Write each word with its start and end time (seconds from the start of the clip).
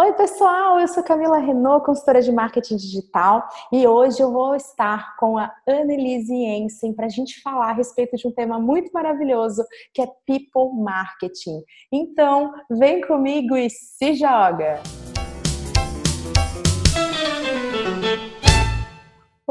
Oi, 0.00 0.14
pessoal, 0.14 0.80
eu 0.80 0.88
sou 0.88 1.02
Camila 1.02 1.36
Renault, 1.36 1.84
consultora 1.84 2.22
de 2.22 2.32
marketing 2.32 2.76
digital, 2.76 3.46
e 3.70 3.86
hoje 3.86 4.18
eu 4.22 4.32
vou 4.32 4.54
estar 4.54 5.14
com 5.18 5.36
a 5.36 5.52
Annelise 5.68 6.34
Jensen 6.34 6.94
para 6.94 7.04
a 7.04 7.10
gente 7.10 7.42
falar 7.42 7.68
a 7.68 7.74
respeito 7.74 8.16
de 8.16 8.26
um 8.26 8.32
tema 8.32 8.58
muito 8.58 8.90
maravilhoso 8.94 9.62
que 9.92 10.00
é 10.00 10.06
People 10.26 10.82
Marketing. 10.82 11.62
Então, 11.92 12.50
vem 12.70 13.02
comigo 13.02 13.54
e 13.58 13.68
se 13.68 14.14
joga! 14.14 14.80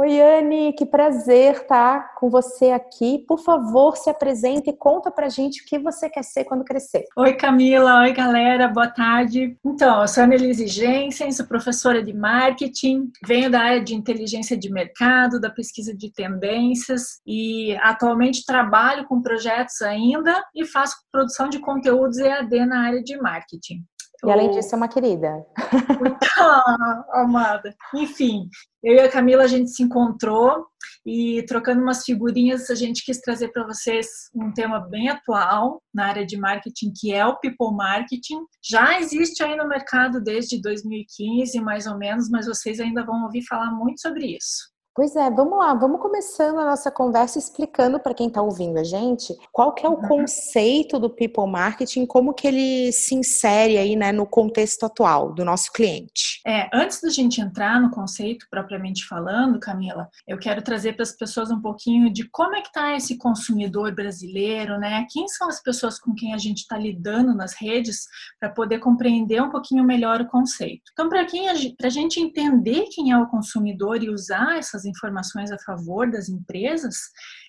Oi, 0.01 0.21
Anne, 0.21 0.71
que 0.71 0.85
prazer 0.85 1.55
estar 1.55 2.15
com 2.15 2.29
você 2.29 2.71
aqui. 2.71 3.25
Por 3.27 3.37
favor, 3.37 3.97
se 3.97 4.09
apresente 4.09 4.69
e 4.69 4.73
conta 4.73 5.11
pra 5.11 5.27
gente 5.27 5.61
o 5.61 5.65
que 5.65 5.77
você 5.77 6.09
quer 6.09 6.23
ser 6.23 6.45
quando 6.45 6.63
crescer. 6.63 7.03
Oi, 7.17 7.33
Camila. 7.33 8.03
Oi, 8.03 8.13
galera. 8.13 8.69
Boa 8.69 8.87
tarde. 8.87 9.57
Então, 9.65 9.99
eu 9.99 10.07
sou 10.07 10.23
Annelise 10.23 10.67
Jensen, 10.67 11.33
sou 11.33 11.45
professora 11.45 12.01
de 12.01 12.13
marketing, 12.13 13.11
venho 13.27 13.51
da 13.51 13.59
área 13.59 13.83
de 13.83 13.93
inteligência 13.93 14.55
de 14.55 14.71
mercado, 14.71 15.37
da 15.37 15.49
pesquisa 15.49 15.93
de 15.93 16.09
tendências 16.09 17.19
e 17.27 17.75
atualmente 17.81 18.45
trabalho 18.45 19.05
com 19.05 19.21
projetos 19.21 19.81
ainda 19.81 20.41
e 20.55 20.65
faço 20.65 20.95
produção 21.11 21.49
de 21.49 21.59
conteúdos 21.59 22.19
EAD 22.19 22.65
na 22.65 22.85
área 22.85 23.03
de 23.03 23.17
marketing. 23.17 23.83
E 24.25 24.31
além 24.31 24.51
disso, 24.51 24.73
é 24.73 24.77
uma 24.77 24.87
querida. 24.87 25.45
Ah, 26.41 27.05
amada. 27.15 27.75
Enfim, 27.93 28.47
eu 28.81 28.95
e 28.95 28.99
a 29.01 29.11
Camila 29.11 29.43
a 29.43 29.47
gente 29.47 29.71
se 29.71 29.83
encontrou 29.83 30.65
e 31.05 31.43
trocando 31.43 31.81
umas 31.81 32.05
figurinhas, 32.05 32.69
a 32.69 32.75
gente 32.75 33.03
quis 33.03 33.19
trazer 33.19 33.49
para 33.49 33.65
vocês 33.65 34.07
um 34.33 34.53
tema 34.53 34.79
bem 34.79 35.09
atual 35.09 35.81
na 35.93 36.07
área 36.07 36.25
de 36.25 36.37
marketing, 36.37 36.93
que 36.95 37.13
é 37.13 37.25
o 37.25 37.37
people 37.39 37.75
marketing. 37.75 38.39
Já 38.63 38.99
existe 39.01 39.43
aí 39.43 39.57
no 39.57 39.67
mercado 39.67 40.21
desde 40.21 40.61
2015, 40.61 41.59
mais 41.59 41.87
ou 41.87 41.97
menos, 41.97 42.29
mas 42.29 42.45
vocês 42.45 42.79
ainda 42.79 43.05
vão 43.05 43.23
ouvir 43.23 43.43
falar 43.45 43.71
muito 43.71 43.99
sobre 43.99 44.37
isso. 44.37 44.68
Pois 44.95 45.15
é, 45.15 45.29
vamos 45.29 45.57
lá, 45.57 45.73
vamos 45.73 46.01
começando 46.01 46.59
a 46.59 46.65
nossa 46.65 46.91
conversa 46.91 47.37
explicando 47.39 47.99
para 47.99 48.13
quem 48.13 48.27
está 48.27 48.41
ouvindo 48.41 48.79
a 48.79 48.83
gente 48.83 49.33
qual 49.51 49.73
que 49.73 49.85
é 49.85 49.89
o 49.89 49.93
uhum. 49.93 50.07
conceito 50.07 50.99
do 50.99 51.09
people 51.09 51.49
marketing, 51.49 52.05
como 52.05 52.33
que 52.33 52.47
ele 52.47 52.91
se 52.91 53.15
insere 53.15 53.77
aí, 53.77 53.95
né, 53.95 54.11
no 54.11 54.25
contexto 54.25 54.85
atual 54.85 55.33
do 55.33 55.45
nosso 55.45 55.71
cliente. 55.71 56.41
É, 56.45 56.69
antes 56.73 57.01
da 57.01 57.09
gente 57.09 57.39
entrar 57.39 57.79
no 57.79 57.91
conceito 57.91 58.45
propriamente 58.49 59.05
falando, 59.05 59.59
Camila, 59.59 60.09
eu 60.27 60.37
quero 60.37 60.61
trazer 60.61 60.93
para 60.93 61.03
as 61.03 61.11
pessoas 61.11 61.51
um 61.51 61.61
pouquinho 61.61 62.11
de 62.11 62.27
como 62.29 62.55
é 62.55 62.61
que 62.61 62.67
está 62.67 62.95
esse 62.95 63.17
consumidor 63.17 63.93
brasileiro, 63.93 64.77
né? 64.79 65.05
Quem 65.11 65.27
são 65.27 65.47
as 65.47 65.61
pessoas 65.61 65.99
com 65.99 66.13
quem 66.13 66.33
a 66.33 66.37
gente 66.37 66.59
está 66.59 66.77
lidando 66.77 67.35
nas 67.35 67.53
redes 67.53 68.05
para 68.39 68.49
poder 68.49 68.79
compreender 68.79 69.41
um 69.41 69.49
pouquinho 69.49 69.83
melhor 69.83 70.21
o 70.21 70.27
conceito. 70.27 70.83
Então, 70.91 71.07
para 71.07 71.21
a 71.21 71.89
gente 71.89 72.19
entender 72.19 72.85
quem 72.91 73.11
é 73.11 73.17
o 73.17 73.27
consumidor 73.27 74.01
e 74.03 74.09
usar 74.09 74.57
essas 74.57 74.78
informações 74.85 75.51
a 75.51 75.57
favor 75.59 76.09
das 76.09 76.29
empresas, 76.29 76.95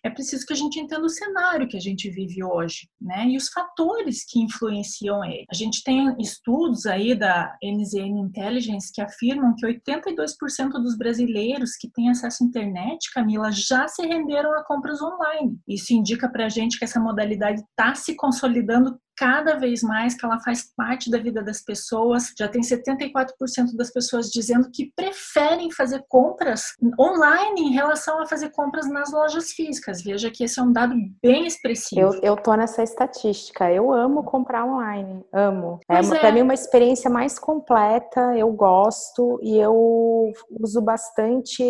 é 0.04 0.10
preciso 0.10 0.46
que 0.46 0.52
a 0.52 0.56
gente 0.56 0.78
entenda 0.78 1.04
o 1.04 1.08
cenário 1.08 1.68
que 1.68 1.76
a 1.76 1.80
gente 1.80 2.10
vive 2.10 2.42
hoje, 2.42 2.88
né? 3.00 3.26
E 3.26 3.36
os 3.36 3.48
fatores 3.48 4.24
que 4.28 4.40
influenciam 4.40 5.24
ele. 5.24 5.44
A 5.50 5.54
gente 5.54 5.82
tem 5.82 6.14
estudos 6.18 6.86
aí 6.86 7.14
da 7.14 7.56
NZN 7.62 8.20
Intelligence 8.20 8.92
que 8.92 9.00
afirmam 9.00 9.54
que 9.56 9.66
82% 9.66 10.72
dos 10.72 10.96
brasileiros 10.96 11.76
que 11.76 11.90
têm 11.90 12.10
acesso 12.10 12.42
à 12.42 12.46
internet, 12.46 13.10
Camila, 13.12 13.50
já 13.52 13.86
se 13.88 14.02
renderam 14.06 14.52
a 14.54 14.64
compras 14.64 15.00
online. 15.02 15.58
Isso 15.68 15.92
indica 15.92 16.28
para 16.28 16.46
a 16.46 16.48
gente 16.48 16.78
que 16.78 16.84
essa 16.84 17.00
modalidade 17.00 17.60
está 17.60 17.94
se 17.94 18.14
consolidando 18.16 18.98
cada 19.20 19.58
vez 19.58 19.82
mais 19.82 20.14
que 20.14 20.24
ela 20.24 20.40
faz 20.40 20.72
parte 20.74 21.10
da 21.10 21.18
vida 21.18 21.42
das 21.42 21.60
pessoas. 21.60 22.32
Já 22.38 22.48
tem 22.48 22.62
74% 22.62 23.76
das 23.76 23.92
pessoas 23.92 24.30
dizendo 24.30 24.70
que 24.72 24.90
preferem 24.96 25.70
fazer 25.70 26.02
compras 26.08 26.74
online 26.98 27.60
em 27.60 27.72
relação 27.72 28.22
a 28.22 28.26
fazer 28.26 28.48
compras 28.48 28.88
nas 28.88 29.12
lojas 29.12 29.50
físicas. 29.50 30.02
Veja 30.02 30.30
que 30.30 30.44
esse 30.44 30.58
é 30.58 30.62
um 30.62 30.72
dado 30.72 30.94
bem 31.22 31.46
expressivo. 31.46 32.00
Eu, 32.00 32.20
eu 32.22 32.36
tô 32.36 32.54
nessa 32.54 32.82
estatística. 32.82 33.70
Eu 33.70 33.92
amo 33.92 34.24
comprar 34.24 34.64
online, 34.64 35.22
amo. 35.34 35.78
É, 35.86 35.98
é. 35.98 36.18
para 36.18 36.32
mim 36.32 36.40
uma 36.40 36.54
experiência 36.54 37.10
mais 37.10 37.38
completa. 37.38 38.34
Eu 38.34 38.50
gosto 38.52 39.38
e 39.42 39.58
eu 39.58 40.32
uso 40.62 40.80
bastante 40.80 41.62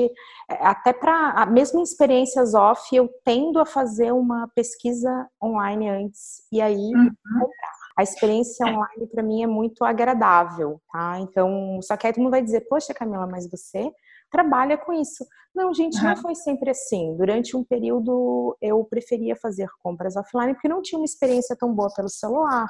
é, 0.48 0.54
até 0.60 0.92
para 0.92 1.30
a 1.30 1.46
mesma 1.46 1.82
experiências 1.82 2.54
off, 2.54 2.94
eu 2.94 3.08
tendo 3.24 3.58
a 3.58 3.66
fazer 3.66 4.12
uma 4.12 4.46
pesquisa 4.54 5.26
online 5.42 5.88
antes 5.88 6.42
e 6.52 6.60
aí 6.60 6.76
uhum. 6.76 7.10
Comprar. 7.40 7.80
A 7.98 8.02
experiência 8.02 8.64
é. 8.64 8.70
online 8.70 9.06
para 9.12 9.22
mim 9.22 9.42
é 9.42 9.46
muito 9.46 9.84
agradável, 9.84 10.80
tá? 10.92 11.18
Então, 11.20 11.78
só 11.82 11.96
que 11.96 12.06
aí 12.06 12.12
todo 12.12 12.22
mundo 12.22 12.32
vai 12.32 12.42
dizer, 12.42 12.62
poxa, 12.62 12.94
Camila, 12.94 13.26
mas 13.26 13.50
você 13.50 13.90
trabalha 14.30 14.78
com 14.78 14.92
isso. 14.92 15.26
Não, 15.54 15.74
gente, 15.74 15.98
uhum. 15.98 16.04
não 16.04 16.16
foi 16.16 16.34
sempre 16.34 16.70
assim. 16.70 17.16
Durante 17.16 17.56
um 17.56 17.64
período 17.64 18.56
eu 18.60 18.84
preferia 18.84 19.34
fazer 19.34 19.68
compras 19.82 20.16
offline 20.16 20.54
porque 20.54 20.68
não 20.68 20.80
tinha 20.80 20.98
uma 20.98 21.04
experiência 21.04 21.56
tão 21.58 21.74
boa 21.74 21.92
pelo 21.94 22.08
celular. 22.08 22.66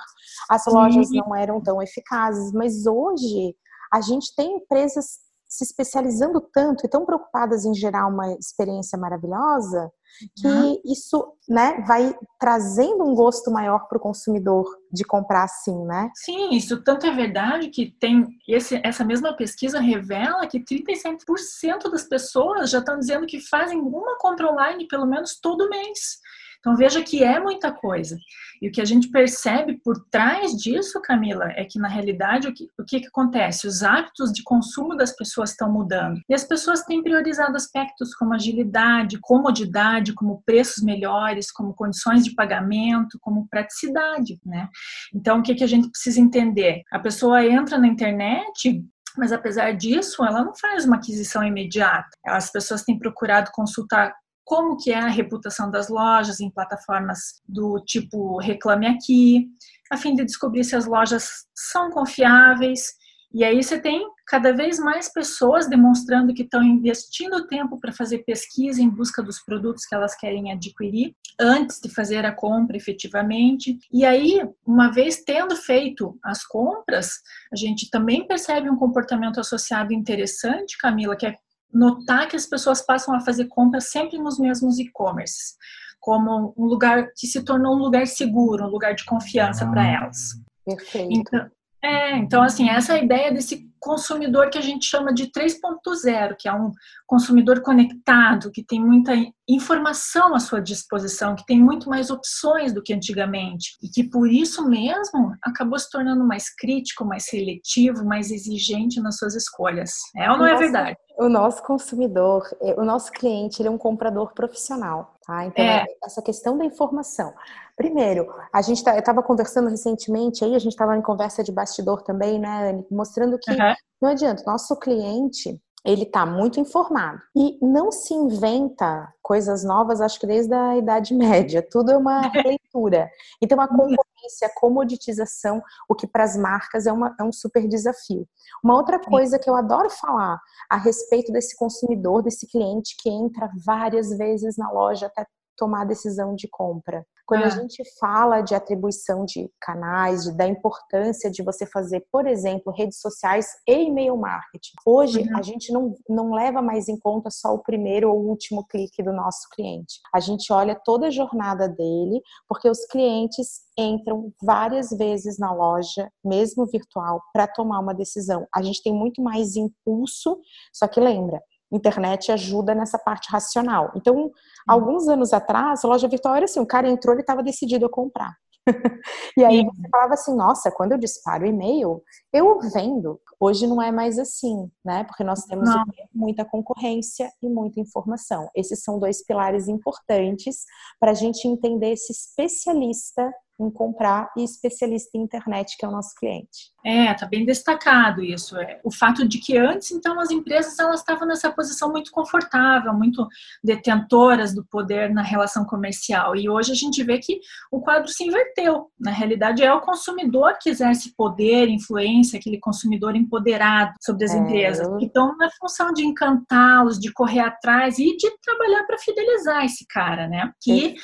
As 0.49 0.65
lojas 0.67 1.11
não 1.11 1.35
eram 1.37 1.61
tão 1.61 1.83
eficazes, 1.83 2.53
mas 2.53 2.87
hoje 2.87 3.55
a 3.93 4.01
gente 4.01 4.35
tem 4.35 4.57
empresas 4.57 5.19
se 5.51 5.65
especializando 5.65 6.41
tanto 6.41 6.87
e 6.87 6.89
tão 6.89 7.05
preocupadas 7.05 7.65
em 7.65 7.75
gerar 7.75 8.07
uma 8.07 8.33
experiência 8.35 8.97
maravilhosa 8.97 9.93
que 10.37 10.47
uhum. 10.47 10.81
isso 10.85 11.33
né, 11.49 11.83
vai 11.87 12.15
trazendo 12.39 13.05
um 13.05 13.15
gosto 13.15 13.51
maior 13.51 13.89
para 13.89 13.97
o 13.97 14.01
consumidor 14.01 14.67
de 14.93 15.05
comprar 15.05 15.45
assim, 15.45 15.85
né? 15.85 16.11
Sim, 16.15 16.51
isso 16.51 16.83
tanto 16.83 17.07
é 17.07 17.11
verdade 17.11 17.69
que 17.69 17.95
tem 17.99 18.29
esse, 18.47 18.81
essa 18.85 19.05
mesma 19.05 19.35
pesquisa 19.35 19.81
revela 19.81 20.47
que 20.47 20.61
37% 20.61 21.91
das 21.91 22.05
pessoas 22.05 22.71
já 22.71 22.79
estão 22.79 22.99
dizendo 22.99 23.27
que 23.27 23.41
fazem 23.41 23.79
uma 23.79 24.19
compra 24.19 24.51
online 24.51 24.87
pelo 24.87 25.07
menos 25.07 25.39
todo 25.41 25.69
mês. 25.69 26.19
Então 26.61 26.77
veja 26.77 27.03
que 27.03 27.25
é 27.25 27.41
muita 27.41 27.73
coisa. 27.73 28.19
E 28.61 28.69
o 28.69 28.73
que 28.73 28.81
a 28.81 28.85
gente 28.85 29.09
percebe 29.09 29.81
por 29.83 29.99
trás 30.11 30.53
disso, 30.53 31.01
Camila, 31.01 31.47
é 31.57 31.65
que 31.65 31.79
na 31.79 31.89
realidade 31.89 32.47
o 32.47 32.53
que, 32.53 32.69
o 32.79 32.85
que, 32.85 33.01
que 33.01 33.09
acontece? 33.09 33.67
Os 33.67 33.83
hábitos 33.83 34.31
de 34.33 34.43
consumo 34.43 34.95
das 34.95 35.17
pessoas 35.17 35.51
estão 35.51 35.73
mudando. 35.73 36.21
E 36.29 36.35
as 36.35 36.45
pessoas 36.45 36.85
têm 36.85 37.03
priorizado 37.03 37.57
aspectos 37.57 38.15
como 38.15 38.35
agilidade, 38.35 39.19
comodidade, 39.21 40.13
como 40.13 40.43
preços 40.45 40.85
melhores, 40.85 41.51
como 41.51 41.75
condições 41.75 42.23
de 42.25 42.35
pagamento, 42.35 43.19
como 43.21 43.49
praticidade, 43.49 44.39
né? 44.45 44.69
Então 45.15 45.39
o 45.39 45.43
que, 45.43 45.55
que 45.55 45.65
a 45.65 45.69
gente 45.69 45.91
precisa 45.91 46.21
entender? 46.21 46.83
A 46.93 46.99
pessoa 46.99 47.45
entra 47.45 47.79
na 47.79 47.87
internet 47.87 48.85
mas 49.17 49.33
apesar 49.33 49.73
disso, 49.73 50.25
ela 50.25 50.45
não 50.45 50.55
faz 50.55 50.85
uma 50.85 50.97
aquisição 50.97 51.43
imediata. 51.43 52.09
As 52.25 52.51
pessoas 52.51 52.83
têm 52.85 52.99
procurado 52.99 53.51
consultar 53.53 54.15
como 54.51 54.77
que 54.77 54.91
é 54.91 54.99
a 54.99 55.07
reputação 55.07 55.71
das 55.71 55.89
lojas 55.89 56.41
em 56.41 56.51
plataformas 56.51 57.41
do 57.49 57.81
tipo 57.87 58.37
Reclame 58.39 58.89
Aqui, 58.89 59.47
a 59.89 59.97
fim 59.97 60.13
de 60.13 60.25
descobrir 60.25 60.65
se 60.65 60.75
as 60.75 60.87
lojas 60.87 61.47
são 61.55 61.89
confiáveis. 61.89 62.95
E 63.33 63.45
aí 63.45 63.63
você 63.63 63.79
tem 63.79 64.05
cada 64.27 64.53
vez 64.53 64.81
mais 64.81 65.09
pessoas 65.09 65.69
demonstrando 65.69 66.35
que 66.35 66.43
estão 66.43 66.65
investindo 66.65 67.47
tempo 67.47 67.79
para 67.79 67.93
fazer 67.93 68.25
pesquisa 68.25 68.83
em 68.83 68.91
busca 68.91 69.23
dos 69.23 69.39
produtos 69.39 69.87
que 69.87 69.95
elas 69.95 70.17
querem 70.17 70.51
adquirir 70.51 71.15
antes 71.39 71.79
de 71.81 71.89
fazer 71.89 72.27
a 72.27 72.35
compra 72.35 72.77
efetivamente. 72.77 73.79
E 73.93 74.05
aí, 74.05 74.43
uma 74.67 74.91
vez 74.91 75.23
tendo 75.25 75.55
feito 75.55 76.19
as 76.25 76.45
compras, 76.45 77.21
a 77.53 77.57
gente 77.57 77.89
também 77.89 78.27
percebe 78.27 78.69
um 78.69 78.77
comportamento 78.77 79.39
associado 79.39 79.93
interessante, 79.93 80.77
Camila, 80.77 81.15
que 81.15 81.27
é 81.27 81.37
notar 81.73 82.29
que 82.29 82.37
as 82.37 82.47
pessoas 82.47 82.83
passam 82.83 83.15
a 83.15 83.21
fazer 83.21 83.47
compras 83.47 83.91
sempre 83.91 84.19
nos 84.19 84.39
mesmos 84.39 84.79
e-commerce, 84.79 85.55
como 86.01 86.55
um 86.57 86.65
lugar 86.65 87.13
que 87.17 87.27
se 87.27 87.45
tornou 87.45 87.77
um 87.77 87.79
lugar 87.79 88.07
seguro, 88.07 88.65
um 88.65 88.71
lugar 88.71 88.95
de 88.95 89.05
confiança 89.05 89.67
para 89.67 89.83
ah, 89.83 89.93
elas. 90.03 90.41
Perfeito. 90.65 91.13
Então, 91.13 91.51
é, 91.83 92.17
então, 92.19 92.43
assim, 92.43 92.69
essa 92.69 92.99
é 92.99 93.05
ideia 93.05 93.33
desse 93.33 93.71
consumidor 93.81 94.51
que 94.51 94.59
a 94.59 94.61
gente 94.61 94.85
chama 94.85 95.13
de 95.15 95.31
3.0, 95.33 96.37
que 96.39 96.47
é 96.47 96.53
um 96.53 96.71
consumidor 97.07 97.63
conectado, 97.63 98.51
que 98.53 98.63
tem 98.63 98.79
muita 98.79 99.13
informação 99.49 100.35
à 100.35 100.39
sua 100.39 100.61
disposição, 100.61 101.35
que 101.35 101.47
tem 101.47 101.59
muito 101.59 101.89
mais 101.89 102.11
opções 102.11 102.75
do 102.75 102.83
que 102.83 102.93
antigamente, 102.93 103.77
e 103.83 103.89
que 103.89 104.05
por 104.05 104.31
isso 104.31 104.69
mesmo 104.69 105.35
acabou 105.43 105.79
se 105.79 105.91
tornando 105.91 106.23
mais 106.23 106.55
crítico, 106.55 107.05
mais 107.05 107.25
seletivo, 107.25 108.05
mais 108.05 108.31
exigente 108.31 109.01
nas 109.01 109.17
suas 109.17 109.35
escolhas. 109.35 109.93
É 110.15 110.31
ou 110.31 110.37
não 110.37 110.47
é 110.47 110.57
verdade? 110.57 110.97
O 111.19 111.29
nosso 111.29 111.63
consumidor, 111.63 112.45
é, 112.61 112.75
o 112.79 112.85
nosso 112.85 113.11
cliente, 113.11 113.61
ele 113.61 113.69
é 113.69 113.73
um 113.73 113.79
comprador 113.79 114.33
profissional, 114.35 115.19
tá? 115.27 115.47
Então, 115.47 115.65
é. 115.65 115.85
essa 116.05 116.23
questão 116.23 116.57
da 116.57 116.65
informação. 116.65 117.33
Primeiro, 117.81 118.31
a 118.53 118.61
gente 118.61 118.85
tá, 118.85 118.93
eu 118.93 118.99
estava 118.99 119.23
conversando 119.23 119.71
recentemente 119.71 120.45
aí, 120.45 120.55
a 120.55 120.59
gente 120.59 120.73
estava 120.73 120.95
em 120.99 121.01
conversa 121.01 121.43
de 121.43 121.51
bastidor 121.51 122.03
também, 122.03 122.39
né, 122.39 122.85
mostrando 122.91 123.39
que 123.39 123.51
uhum. 123.51 123.75
não 124.03 124.11
adianta, 124.11 124.43
nosso 124.47 124.79
cliente, 124.79 125.59
ele 125.83 126.03
está 126.03 126.27
muito 126.27 126.61
informado. 126.61 127.23
E 127.35 127.59
não 127.65 127.91
se 127.91 128.13
inventa 128.13 129.11
coisas 129.23 129.65
novas, 129.65 130.03
acho 130.03 130.21
que 130.21 130.27
desde 130.27 130.53
a 130.53 130.77
Idade 130.77 131.15
Média. 131.15 131.67
Tudo 131.71 131.91
é 131.91 131.97
uma 131.97 132.21
leitura. 132.45 133.11
Então, 133.41 133.59
a 133.59 133.67
concorrência, 133.67 134.47
a 134.47 134.55
comoditização, 134.61 135.63
o 135.89 135.95
que 135.95 136.07
para 136.07 136.25
as 136.25 136.37
marcas 136.37 136.87
é, 136.87 136.93
uma, 136.93 137.17
é 137.19 137.25
um 137.25 137.33
super 137.33 137.67
desafio. 137.67 138.29
Uma 138.63 138.75
outra 138.75 138.99
coisa 139.01 139.39
que 139.39 139.49
eu 139.49 139.57
adoro 139.57 139.89
falar 139.89 140.39
a 140.69 140.77
respeito 140.77 141.33
desse 141.33 141.57
consumidor, 141.57 142.23
desse 142.23 142.47
cliente 142.47 142.95
que 142.99 143.09
entra 143.09 143.51
várias 143.65 144.11
vezes 144.11 144.59
na 144.59 144.71
loja 144.71 145.07
até 145.07 145.25
tomar 145.61 145.83
a 145.83 145.87
decisão 145.87 146.35
de 146.35 146.49
compra. 146.49 147.07
Quando 147.31 147.45
ah. 147.45 147.47
a 147.47 147.51
gente 147.51 147.81
fala 148.01 148.41
de 148.41 148.57
atribuição 148.57 149.25
de 149.25 149.49
canais, 149.61 150.25
de, 150.25 150.37
da 150.37 150.49
importância 150.49 151.31
de 151.31 151.45
você 151.45 151.65
fazer, 151.65 152.05
por 152.11 152.27
exemplo, 152.27 152.73
redes 152.77 153.01
sociais 153.01 153.47
e 153.69 153.85
e-mail 153.85 154.17
marketing, 154.17 154.73
hoje 154.85 155.21
uhum. 155.21 155.39
a 155.39 155.41
gente 155.41 155.73
não, 155.73 155.95
não 156.09 156.35
leva 156.35 156.61
mais 156.61 156.89
em 156.89 156.99
conta 156.99 157.31
só 157.31 157.55
o 157.55 157.63
primeiro 157.63 158.11
ou 158.11 158.19
último 158.19 158.67
clique 158.67 159.01
do 159.01 159.13
nosso 159.13 159.49
cliente. 159.55 160.01
A 160.13 160.19
gente 160.19 160.53
olha 160.53 160.75
toda 160.75 161.07
a 161.07 161.11
jornada 161.11 161.69
dele, 161.69 162.21
porque 162.49 162.69
os 162.69 162.85
clientes 162.87 163.61
entram 163.79 164.33
várias 164.43 164.91
vezes 164.91 165.39
na 165.39 165.53
loja, 165.55 166.11
mesmo 166.25 166.67
virtual, 166.67 167.23
para 167.33 167.47
tomar 167.47 167.79
uma 167.79 167.95
decisão. 167.95 168.45
A 168.53 168.61
gente 168.61 168.83
tem 168.83 168.93
muito 168.93 169.23
mais 169.23 169.55
impulso, 169.55 170.37
só 170.73 170.89
que 170.89 170.99
lembra, 170.99 171.41
internet 171.73 172.33
ajuda 172.33 172.75
nessa 172.75 172.99
parte 172.99 173.31
racional. 173.31 173.93
Então, 173.95 174.31
alguns 174.67 175.09
anos 175.09 175.33
atrás, 175.33 175.85
a 175.85 175.89
loja 175.89 176.09
virtual 176.09 176.35
era 176.35 176.45
assim, 176.45 176.61
o 176.61 176.67
cara 176.67 176.89
entrou 176.89 177.17
e 177.17 177.21
estava 177.21 177.43
decidido 177.43 177.87
a 177.87 177.91
comprar. 177.91 178.35
e 179.37 179.45
aí 179.45 179.65
você 179.65 179.89
falava 179.91 180.15
assim, 180.15 180.37
nossa, 180.37 180.71
quando 180.71 180.93
eu 180.93 180.99
disparo 180.99 181.45
o 181.45 181.47
e-mail, 181.47 182.03
eu 182.33 182.59
vendo. 182.73 183.21
Hoje 183.39 183.67
não 183.67 183.81
é 183.81 183.91
mais 183.91 184.19
assim, 184.19 184.71
né? 184.85 185.05
Porque 185.05 185.25
nós 185.25 185.45
temos 185.45 185.69
muita 186.15 186.45
concorrência 186.45 187.31
e 187.43 187.49
muita 187.49 187.81
informação. 187.81 188.51
Esses 188.55 188.83
são 188.83 188.99
dois 188.99 189.25
pilares 189.25 189.67
importantes 189.67 190.65
para 190.99 191.13
a 191.13 191.15
gente 191.15 191.49
entender 191.49 191.93
esse 191.93 192.13
especialista 192.13 193.33
em 193.59 193.71
comprar 193.71 194.31
e 194.37 194.45
especialista 194.45 195.17
em 195.17 195.23
internet, 195.23 195.77
que 195.77 195.85
é 195.85 195.89
o 195.89 195.93
nosso 195.93 196.15
cliente. 196.15 196.73
É, 196.85 197.13
tá 197.13 197.27
bem 197.27 197.45
destacado 197.45 198.23
isso. 198.23 198.57
É. 198.57 198.81
O 198.83 198.91
fato 198.91 199.29
de 199.29 199.39
que 199.39 199.57
antes, 199.57 199.91
então, 199.91 200.19
as 200.19 200.31
empresas 200.31 200.79
elas 200.79 201.01
estavam 201.01 201.29
nessa 201.29 201.51
posição 201.53 201.91
muito 201.91 202.11
confortável, 202.11 202.93
muito 202.95 203.27
detentoras 203.63 204.55
do 204.55 204.65
poder 204.65 205.13
na 205.13 205.23
relação 205.23 205.65
comercial. 205.65 206.35
E 206.35 206.49
hoje 206.49 206.73
a 206.73 206.75
gente 206.75 207.03
vê 207.05 207.19
que 207.19 207.41
o 207.71 207.81
quadro 207.81 208.09
se 208.09 208.25
inverteu. 208.25 208.91
Na 208.99 209.11
realidade, 209.11 209.63
é 209.63 209.73
o 209.73 209.81
consumidor 209.81 210.57
que 210.61 210.71
exerce 210.71 211.15
poder, 211.15 211.69
influência, 211.69 212.39
aquele 212.39 212.59
consumidor 212.59 213.15
empoderado 213.15 213.93
sobre 214.01 214.25
as 214.25 214.35
é, 214.35 214.39
empresas. 214.39 214.89
Então, 215.01 215.37
na 215.37 215.51
função 215.51 215.93
de 215.93 216.05
encantá-los, 216.05 216.99
de 216.99 217.13
correr 217.13 217.41
atrás 217.41 217.99
e 217.99 218.17
de 218.17 218.31
trabalhar 218.43 218.85
para 218.85 218.99
fidelizar 218.99 219.65
esse 219.65 219.87
cara, 219.87 220.27
né? 220.29 220.51
Que 220.63 220.95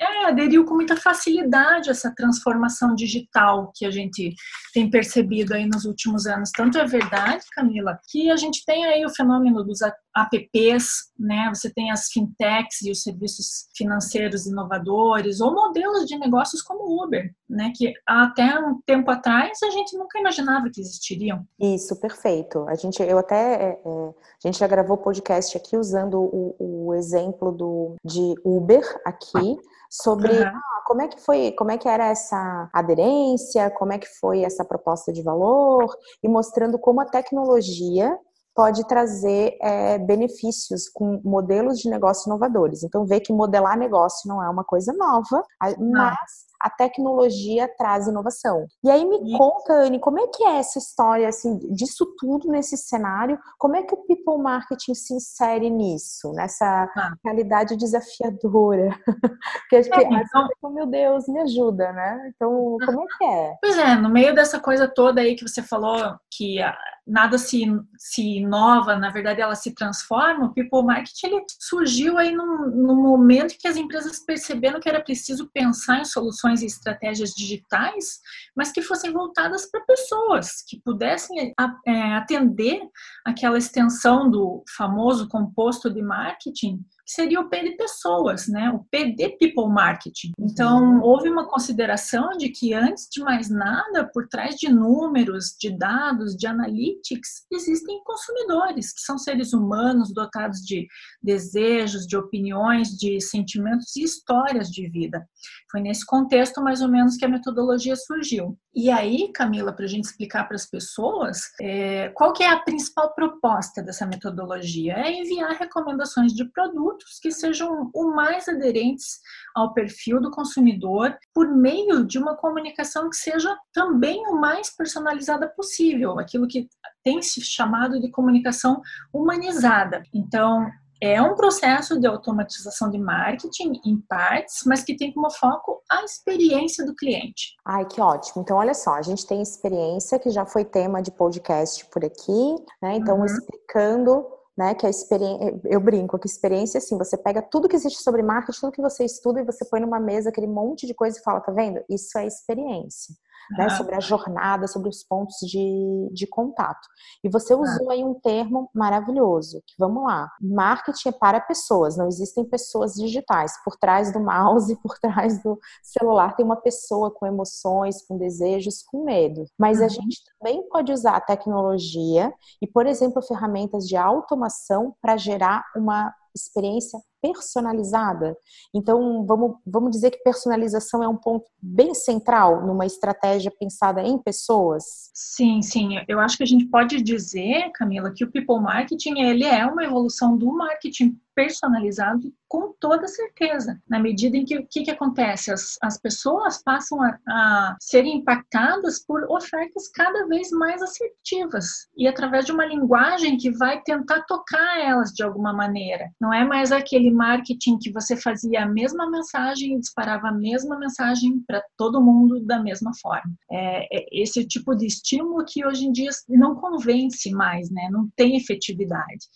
é, 0.00 0.26
aderiu 0.26 0.64
com 0.64 0.74
muita 0.74 0.96
facilidade 0.96 1.88
a 1.88 1.92
essa 1.92 2.12
transformação 2.12 2.94
digital 2.94 3.70
que 3.74 3.86
a 3.86 3.90
gente 3.90 4.34
tem 4.72 4.90
percebido 4.90 5.03
percebido 5.04 5.52
aí 5.52 5.66
nos 5.66 5.84
últimos 5.84 6.26
anos. 6.26 6.50
Tanto 6.50 6.78
é 6.78 6.86
verdade, 6.86 7.44
Camila, 7.54 7.98
que 8.08 8.30
a 8.30 8.36
gente 8.36 8.64
tem 8.64 8.84
aí 8.86 9.04
o 9.04 9.14
fenômeno 9.14 9.62
dos 9.62 9.80
apps, 9.82 11.12
né? 11.18 11.50
Você 11.54 11.70
tem 11.70 11.90
as 11.90 12.08
fintechs 12.08 12.82
e 12.82 12.90
os 12.90 13.02
serviços 13.02 13.68
financeiros 13.76 14.46
inovadores 14.46 15.40
ou 15.40 15.54
modelos 15.54 16.06
de 16.06 16.18
negócios 16.18 16.62
como 16.62 17.04
Uber, 17.04 17.30
né? 17.48 17.70
Que 17.76 17.92
até 18.06 18.58
um 18.58 18.80
tempo 18.86 19.10
atrás 19.10 19.58
a 19.62 19.70
gente 19.70 19.96
nunca 19.96 20.18
imaginava 20.18 20.70
que 20.72 20.80
existiriam. 20.80 21.46
Isso, 21.60 22.00
perfeito. 22.00 22.66
A 22.68 22.74
gente, 22.74 23.02
eu 23.02 23.18
até, 23.18 23.36
é, 23.36 23.68
é, 23.70 24.08
a 24.44 24.46
gente 24.46 24.58
já 24.58 24.66
gravou 24.66 24.96
podcast 24.96 25.56
aqui 25.56 25.76
usando 25.76 26.18
o, 26.18 26.56
o 26.86 26.94
exemplo 26.94 27.52
do 27.52 27.94
de 28.04 28.34
Uber 28.44 28.82
aqui 29.04 29.58
sobre 30.02 30.32
uhum. 30.32 30.46
ah, 30.46 30.82
como 30.84 31.02
é 31.02 31.08
que 31.08 31.20
foi, 31.20 31.52
como 31.52 31.70
é 31.70 31.78
que 31.78 31.88
era 31.88 32.08
essa 32.08 32.68
aderência, 32.72 33.70
como 33.70 33.92
é 33.92 33.98
que 33.98 34.08
foi 34.18 34.42
essa 34.42 34.64
proposta 34.64 35.12
de 35.12 35.22
valor 35.22 35.86
e 36.22 36.28
mostrando 36.28 36.78
como 36.78 37.00
a 37.00 37.04
tecnologia 37.04 38.18
pode 38.54 38.86
trazer 38.86 39.56
é, 39.60 39.98
benefícios 39.98 40.88
com 40.88 41.20
modelos 41.24 41.78
de 41.80 41.90
negócio 41.90 42.28
inovadores. 42.28 42.84
Então, 42.84 43.04
ver 43.04 43.20
que 43.20 43.32
modelar 43.32 43.76
negócio 43.76 44.28
não 44.28 44.42
é 44.42 44.48
uma 44.48 44.62
coisa 44.62 44.92
nova, 44.92 45.42
mas 45.80 46.46
a 46.64 46.70
tecnologia 46.70 47.68
traz 47.76 48.08
inovação. 48.08 48.66
E 48.82 48.90
aí 48.90 49.04
me 49.04 49.34
e... 49.34 49.36
conta, 49.36 49.74
Anne, 49.74 50.00
como 50.00 50.18
é 50.18 50.26
que 50.28 50.42
é 50.42 50.56
essa 50.56 50.78
história 50.78 51.28
assim, 51.28 51.58
disso 51.74 52.06
tudo 52.18 52.50
nesse 52.50 52.74
cenário? 52.78 53.38
Como 53.58 53.76
é 53.76 53.82
que 53.82 53.94
o 53.94 53.98
people 53.98 54.42
marketing 54.42 54.94
se 54.94 55.12
insere 55.12 55.68
nisso, 55.68 56.32
nessa 56.32 56.90
ah. 56.96 57.14
realidade 57.22 57.76
desafiadora? 57.76 58.98
Porque 59.60 59.76
a 59.76 59.82
gente, 59.82 59.94
é, 59.94 60.22
então... 60.22 60.48
oh, 60.62 60.70
meu 60.70 60.86
Deus, 60.86 61.28
me 61.28 61.40
ajuda, 61.40 61.92
né? 61.92 62.32
Então, 62.34 62.78
como 62.82 63.02
é 63.02 63.06
que 63.18 63.24
é? 63.24 63.56
Pois 63.60 63.76
é, 63.76 63.94
no 63.96 64.08
meio 64.08 64.34
dessa 64.34 64.58
coisa 64.58 64.88
toda 64.88 65.20
aí 65.20 65.36
que 65.36 65.46
você 65.46 65.62
falou 65.62 66.16
que 66.30 66.62
nada 67.06 67.36
se, 67.36 67.64
se 67.98 68.22
inova, 68.38 68.96
na 68.96 69.10
verdade 69.10 69.40
ela 69.40 69.54
se 69.54 69.74
transforma, 69.74 70.46
o 70.46 70.54
people 70.54 70.82
marketing 70.82 71.26
ele 71.26 71.44
surgiu 71.60 72.16
aí 72.16 72.34
num, 72.34 72.70
num 72.70 73.02
momento 73.02 73.56
que 73.58 73.68
as 73.68 73.76
empresas 73.76 74.20
perceberam 74.20 74.80
que 74.80 74.88
era 74.88 75.02
preciso 75.02 75.50
pensar 75.52 76.00
em 76.00 76.04
soluções 76.04 76.62
e 76.62 76.66
estratégias 76.66 77.30
digitais, 77.30 78.20
mas 78.56 78.72
que 78.72 78.80
fossem 78.80 79.12
voltadas 79.12 79.70
para 79.70 79.84
pessoas, 79.84 80.62
que 80.66 80.80
pudessem 80.80 81.54
é, 81.86 82.14
atender 82.14 82.80
aquela 83.24 83.58
extensão 83.58 84.30
do 84.30 84.64
famoso 84.76 85.28
composto 85.28 85.90
de 85.90 86.00
marketing 86.00 86.84
que 87.04 87.12
seria 87.12 87.40
o 87.40 87.48
P 87.48 87.62
de 87.62 87.76
pessoas, 87.76 88.48
né? 88.48 88.70
O 88.70 88.84
P 88.90 89.12
de 89.12 89.28
people 89.38 89.68
marketing. 89.68 90.32
Então, 90.38 90.82
uhum. 90.82 91.02
houve 91.02 91.28
uma 91.28 91.46
consideração 91.48 92.30
de 92.38 92.48
que 92.48 92.72
antes 92.72 93.08
de 93.10 93.22
mais 93.22 93.50
nada, 93.50 94.08
por 94.12 94.26
trás 94.28 94.56
de 94.56 94.68
números, 94.68 95.54
de 95.60 95.76
dados, 95.76 96.34
de 96.34 96.46
analytics, 96.46 97.46
existem 97.52 98.02
consumidores, 98.04 98.92
que 98.92 99.00
são 99.00 99.18
seres 99.18 99.52
humanos 99.52 100.12
dotados 100.12 100.60
de 100.60 100.86
desejos, 101.22 102.06
de 102.06 102.16
opiniões, 102.16 102.88
de 102.88 103.20
sentimentos 103.20 103.94
e 103.96 104.02
histórias 104.02 104.68
de 104.70 104.88
vida. 104.88 105.26
Foi 105.70 105.80
nesse 105.80 106.06
contexto, 106.06 106.62
mais 106.62 106.80
ou 106.80 106.88
menos, 106.88 107.16
que 107.16 107.24
a 107.24 107.28
metodologia 107.28 107.96
surgiu. 107.96 108.58
E 108.74 108.90
aí, 108.90 109.30
Camila, 109.32 109.72
para 109.72 109.84
a 109.84 109.88
gente 109.88 110.04
explicar 110.04 110.44
para 110.44 110.56
as 110.56 110.66
pessoas, 110.66 111.38
é, 111.60 112.08
qual 112.10 112.32
que 112.32 112.42
é 112.42 112.48
a 112.48 112.58
principal 112.60 113.14
proposta 113.14 113.82
dessa 113.82 114.06
metodologia? 114.06 114.94
É 114.94 115.12
enviar 115.12 115.52
recomendações 115.52 116.32
de 116.32 116.44
produtos 116.50 116.93
que 117.20 117.30
sejam 117.30 117.90
o 117.94 118.14
mais 118.14 118.48
aderentes 118.48 119.20
ao 119.54 119.72
perfil 119.72 120.20
do 120.20 120.30
consumidor 120.30 121.16
por 121.32 121.48
meio 121.48 122.04
de 122.04 122.18
uma 122.18 122.36
comunicação 122.36 123.08
que 123.08 123.16
seja 123.16 123.56
também 123.72 124.26
o 124.28 124.40
mais 124.40 124.74
personalizada 124.74 125.48
possível, 125.48 126.18
aquilo 126.18 126.48
que 126.48 126.68
tem 127.02 127.22
se 127.22 127.40
chamado 127.40 128.00
de 128.00 128.10
comunicação 128.10 128.80
humanizada. 129.12 130.02
Então, 130.12 130.66
é 131.00 131.20
um 131.20 131.34
processo 131.34 132.00
de 132.00 132.06
automatização 132.06 132.90
de 132.90 132.98
marketing 132.98 133.80
em 133.84 134.00
partes, 134.08 134.62
mas 134.64 134.82
que 134.82 134.96
tem 134.96 135.12
como 135.12 135.30
foco 135.30 135.82
a 135.90 136.02
experiência 136.02 136.84
do 136.86 136.94
cliente. 136.94 137.54
Ai, 137.64 137.84
que 137.84 138.00
ótimo. 138.00 138.42
Então, 138.42 138.56
olha 138.56 138.74
só, 138.74 138.94
a 138.94 139.02
gente 139.02 139.26
tem 139.26 139.42
experiência 139.42 140.18
que 140.18 140.30
já 140.30 140.46
foi 140.46 140.64
tema 140.64 141.02
de 141.02 141.10
podcast 141.10 141.84
por 141.90 142.04
aqui, 142.04 142.54
né? 142.82 142.96
Então, 142.96 143.18
uhum. 143.18 143.26
explicando 143.26 144.24
né? 144.56 144.74
Que 144.74 144.86
a 144.86 144.90
experiência, 144.90 145.60
eu 145.64 145.80
brinco 145.80 146.18
que 146.18 146.26
experiência 146.26 146.78
assim, 146.78 146.96
você 146.96 147.16
pega 147.16 147.42
tudo 147.42 147.68
que 147.68 147.76
existe 147.76 148.02
sobre 148.02 148.22
marketing, 148.22 148.60
tudo 148.60 148.72
que 148.72 148.82
você 148.82 149.04
estuda 149.04 149.40
e 149.40 149.44
você 149.44 149.64
põe 149.64 149.80
numa 149.80 150.00
mesa 150.00 150.30
aquele 150.30 150.46
monte 150.46 150.86
de 150.86 150.94
coisa 150.94 151.18
e 151.18 151.22
fala, 151.22 151.40
tá 151.40 151.52
vendo? 151.52 151.82
Isso 151.88 152.16
é 152.18 152.26
experiência 152.26 153.14
né, 153.52 153.68
sobre 153.70 153.94
a 153.94 154.00
jornada, 154.00 154.66
sobre 154.66 154.88
os 154.88 155.02
pontos 155.02 155.36
de, 155.42 156.08
de 156.12 156.26
contato. 156.26 156.86
E 157.22 157.28
você 157.28 157.54
usou 157.54 157.90
aí 157.90 158.04
um 158.04 158.14
termo 158.14 158.70
maravilhoso, 158.74 159.62
que 159.66 159.74
vamos 159.78 160.04
lá, 160.04 160.30
marketing 160.40 161.08
é 161.08 161.12
para 161.12 161.40
pessoas, 161.40 161.96
não 161.96 162.06
existem 162.06 162.44
pessoas 162.44 162.94
digitais. 162.94 163.52
Por 163.64 163.76
trás 163.76 164.12
do 164.12 164.20
mouse, 164.20 164.76
por 164.82 164.98
trás 164.98 165.42
do 165.42 165.58
celular 165.82 166.34
tem 166.36 166.44
uma 166.44 166.56
pessoa 166.56 167.10
com 167.10 167.26
emoções, 167.26 168.02
com 168.06 168.16
desejos, 168.16 168.82
com 168.82 169.04
medo. 169.04 169.44
Mas 169.58 169.78
uhum. 169.78 169.84
a 169.84 169.88
gente 169.88 170.20
também 170.38 170.68
pode 170.68 170.92
usar 170.92 171.16
a 171.16 171.20
tecnologia 171.20 172.32
e, 172.60 172.66
por 172.66 172.86
exemplo, 172.86 173.22
ferramentas 173.22 173.86
de 173.86 173.96
automação 173.96 174.94
para 175.00 175.16
gerar 175.16 175.64
uma 175.76 176.12
experiência 176.34 176.98
personalizada. 177.32 178.36
Então, 178.74 179.24
vamos, 179.24 179.56
vamos 179.66 179.90
dizer 179.92 180.10
que 180.10 180.22
personalização 180.22 181.02
é 181.02 181.08
um 181.08 181.16
ponto 181.16 181.46
bem 181.62 181.94
central 181.94 182.66
numa 182.66 182.84
estratégia 182.84 183.50
pensada 183.50 184.02
em 184.02 184.18
pessoas? 184.18 185.10
Sim, 185.14 185.62
sim. 185.62 185.96
Eu 186.06 186.20
acho 186.20 186.36
que 186.36 186.42
a 186.42 186.46
gente 186.46 186.66
pode 186.66 187.00
dizer, 187.00 187.70
Camila, 187.72 188.12
que 188.14 188.24
o 188.24 188.30
people 188.30 188.60
marketing 188.60 189.20
ele 189.20 189.44
é 189.44 189.64
uma 189.64 189.84
evolução 189.84 190.36
do 190.36 190.52
marketing 190.52 191.18
personalizado 191.34 192.32
com 192.48 192.72
toda 192.78 193.08
certeza. 193.08 193.80
Na 193.88 193.98
medida 193.98 194.36
em 194.36 194.44
que 194.44 194.58
o 194.58 194.66
que, 194.66 194.84
que 194.84 194.90
acontece? 194.90 195.50
As, 195.50 195.76
as 195.82 195.98
pessoas 195.98 196.62
passam 196.62 197.02
a, 197.02 197.18
a 197.28 197.76
serem 197.80 198.18
impactadas 198.18 199.04
por 199.04 199.24
ofertas 199.28 199.88
cada 199.88 200.26
vez 200.28 200.50
mais 200.50 200.80
assertivas 200.80 201.88
e 201.96 202.06
através 202.06 202.46
de 202.46 202.52
uma 202.52 202.64
linguagem 202.64 203.36
que 203.36 203.50
vai 203.50 203.82
tentar 203.82 204.22
tocar 204.22 204.80
elas 204.80 205.10
de 205.10 205.24
alguma 205.24 205.52
maneira. 205.52 206.10
Não 206.20 206.32
é 206.32 206.44
mais 206.44 206.70
aquele 206.70 207.10
marketing 207.14 207.78
que 207.78 207.92
você 207.92 208.16
fazia 208.16 208.64
a 208.64 208.68
mesma 208.68 209.10
mensagem 209.10 209.74
e 209.74 209.80
disparava 209.80 210.28
a 210.28 210.32
mesma 210.32 210.78
mensagem 210.78 211.42
para 211.46 211.62
todo 211.76 212.02
mundo 212.02 212.40
da 212.44 212.62
mesma 212.62 212.92
forma. 213.00 213.32
É, 213.50 213.98
é 213.98 214.06
esse 214.12 214.46
tipo 214.46 214.74
de 214.74 214.86
estímulo 214.86 215.44
que 215.46 215.64
hoje 215.64 215.86
em 215.86 215.92
dia 215.92 216.10
não 216.28 216.54
convence 216.56 217.30
mais, 217.30 217.70
né? 217.70 217.88
Não 217.90 218.08
tem 218.16 218.36
efetividade. 218.36 219.26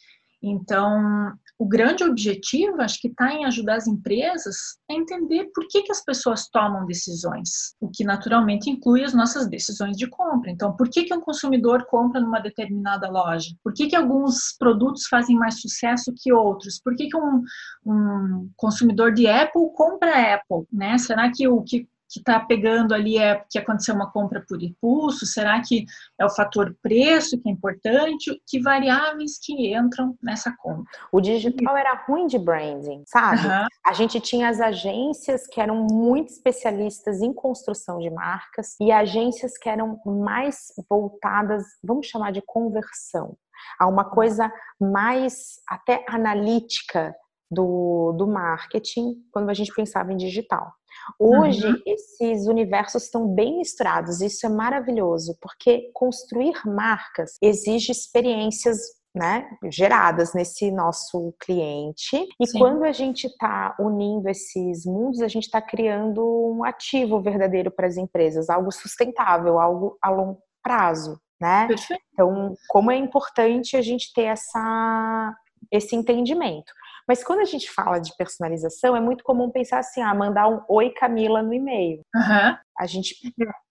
Então, 0.43 1.33
o 1.59 1.67
grande 1.67 2.05
objetivo, 2.05 2.81
acho 2.81 3.01
que 3.01 3.09
está 3.09 3.33
em 3.33 3.45
ajudar 3.45 3.75
as 3.75 3.89
empresas 3.89 4.57
a 4.89 4.95
entender 4.95 5.51
por 5.53 5.67
que, 5.67 5.83
que 5.83 5.91
as 5.91 6.05
pessoas 6.05 6.49
tomam 6.49 6.87
decisões, 6.87 7.75
o 7.81 7.91
que 7.91 8.05
naturalmente 8.05 8.71
inclui 8.71 9.03
as 9.03 9.13
nossas 9.13 9.49
decisões 9.49 9.97
de 9.97 10.07
compra. 10.07 10.53
Então, 10.53 10.77
por 10.77 10.89
que, 10.89 11.03
que 11.03 11.13
um 11.13 11.21
consumidor 11.21 11.85
compra 11.87 12.21
numa 12.21 12.39
determinada 12.39 13.11
loja? 13.11 13.51
Por 13.65 13.75
que, 13.75 13.89
que 13.89 13.97
alguns 13.97 14.57
produtos 14.57 15.07
fazem 15.09 15.37
mais 15.37 15.61
sucesso 15.61 16.15
que 16.17 16.33
outros? 16.33 16.81
Por 16.81 16.95
que, 16.95 17.09
que 17.09 17.17
um, 17.17 17.43
um 17.85 18.51
consumidor 18.57 19.13
de 19.13 19.27
Apple 19.27 19.73
compra 19.75 20.35
Apple? 20.35 20.65
Né? 20.73 20.97
Será 20.97 21.29
que 21.33 21.49
o 21.49 21.63
que 21.63 21.89
que 22.09 22.21
está 22.21 22.41
pegando 22.41 22.95
ali 22.95 23.19
é 23.19 23.43
que 23.51 23.59
aconteceu 23.59 23.95
uma 23.95 24.11
compra 24.11 24.45
por 24.49 24.63
impulso? 24.63 25.27
Será 25.27 25.61
que 25.61 25.85
é 26.19 26.25
o 26.25 26.31
fator 26.31 26.75
preço 26.83 27.41
que 27.41 27.49
é 27.49 27.53
importante? 27.53 28.41
Que 28.47 28.61
variáveis 28.61 29.39
que 29.39 29.75
entram 29.75 30.17
nessa 30.23 30.55
conta? 30.59 30.89
O 31.13 31.21
digital 31.21 31.77
era 31.77 31.95
ruim 32.07 32.27
de 32.27 32.39
branding, 32.39 33.03
sabe? 33.07 33.47
Uhum. 33.47 33.67
A 33.85 33.93
gente 33.93 34.21
tinha 34.21 34.49
as 34.49 34.61
agências 34.61 35.47
que 35.47 35.61
eram 35.61 35.87
muito 35.91 36.33
especialistas 36.33 37.21
em 37.21 37.33
construção 37.33 37.99
de 37.99 38.11
marcas 38.11 38.77
e 38.81 38.91
agências 38.91 39.57
que 39.59 39.69
eram 39.69 40.01
mais 40.05 40.73
voltadas, 40.89 41.65
vamos 41.83 42.07
chamar 42.07 42.33
de 42.33 42.43
conversão, 42.43 43.37
a 43.79 43.87
uma 43.87 44.05
coisa 44.05 44.53
mais 44.81 45.61
até 45.69 46.05
analítica 46.09 47.15
do, 47.51 48.13
do 48.17 48.27
marketing 48.27 49.15
quando 49.33 49.51
a 49.51 49.55
gente 49.55 49.73
pensava 49.75 50.13
em 50.13 50.17
digital. 50.17 50.73
Hoje, 51.19 51.67
uhum. 51.67 51.83
esses 51.87 52.47
universos 52.47 53.05
estão 53.05 53.27
bem 53.35 53.59
misturados, 53.59 54.21
isso 54.21 54.45
é 54.47 54.49
maravilhoso, 54.49 55.37
porque 55.41 55.91
construir 55.95 56.55
marcas 56.67 57.37
exige 57.43 57.93
experiências 57.93 58.79
né, 59.15 59.49
geradas 59.71 60.35
nesse 60.35 60.71
nosso 60.71 61.35
cliente. 61.41 62.17
E 62.41 62.47
Sim. 62.47 62.59
quando 62.59 62.85
a 62.85 62.93
gente 62.93 63.27
está 63.27 63.75
unindo 63.79 64.29
esses 64.29 64.85
mundos, 64.85 65.21
a 65.21 65.29
gente 65.29 65.45
está 65.45 65.61
criando 65.61 66.23
um 66.25 66.65
ativo 66.65 67.21
verdadeiro 67.21 67.71
para 67.71 67.87
as 67.87 67.97
empresas, 67.97 68.51
algo 68.51 68.71
sustentável, 68.71 69.59
algo 69.59 69.99
a 70.03 70.11
longo 70.11 70.43
prazo. 70.63 71.21
Né? 71.41 71.69
Então, 72.13 72.55
como 72.69 72.91
é 72.91 72.97
importante 72.97 73.77
a 73.77 73.83
gente 73.83 74.13
ter 74.13 74.25
essa, 74.25 75.35
esse 75.71 75.95
entendimento. 75.95 76.73
Mas 77.09 77.25
quando 77.25 77.41
a 77.41 77.45
gente 77.45 77.71
fala 77.71 77.99
de 77.99 78.15
personalização, 78.17 78.95
é 78.95 79.01
muito 79.01 79.25
comum 79.25 79.51
pensar 79.51 79.79
assim, 79.79 80.03
ah, 80.03 80.15
mandar 80.15 80.47
um 80.47 80.61
oi 80.69 80.91
Camila 80.91 81.43
no 81.43 81.55
e-mail. 81.55 82.03
Uhum. 82.15 82.57
A 82.79 82.87
gente 82.87 83.17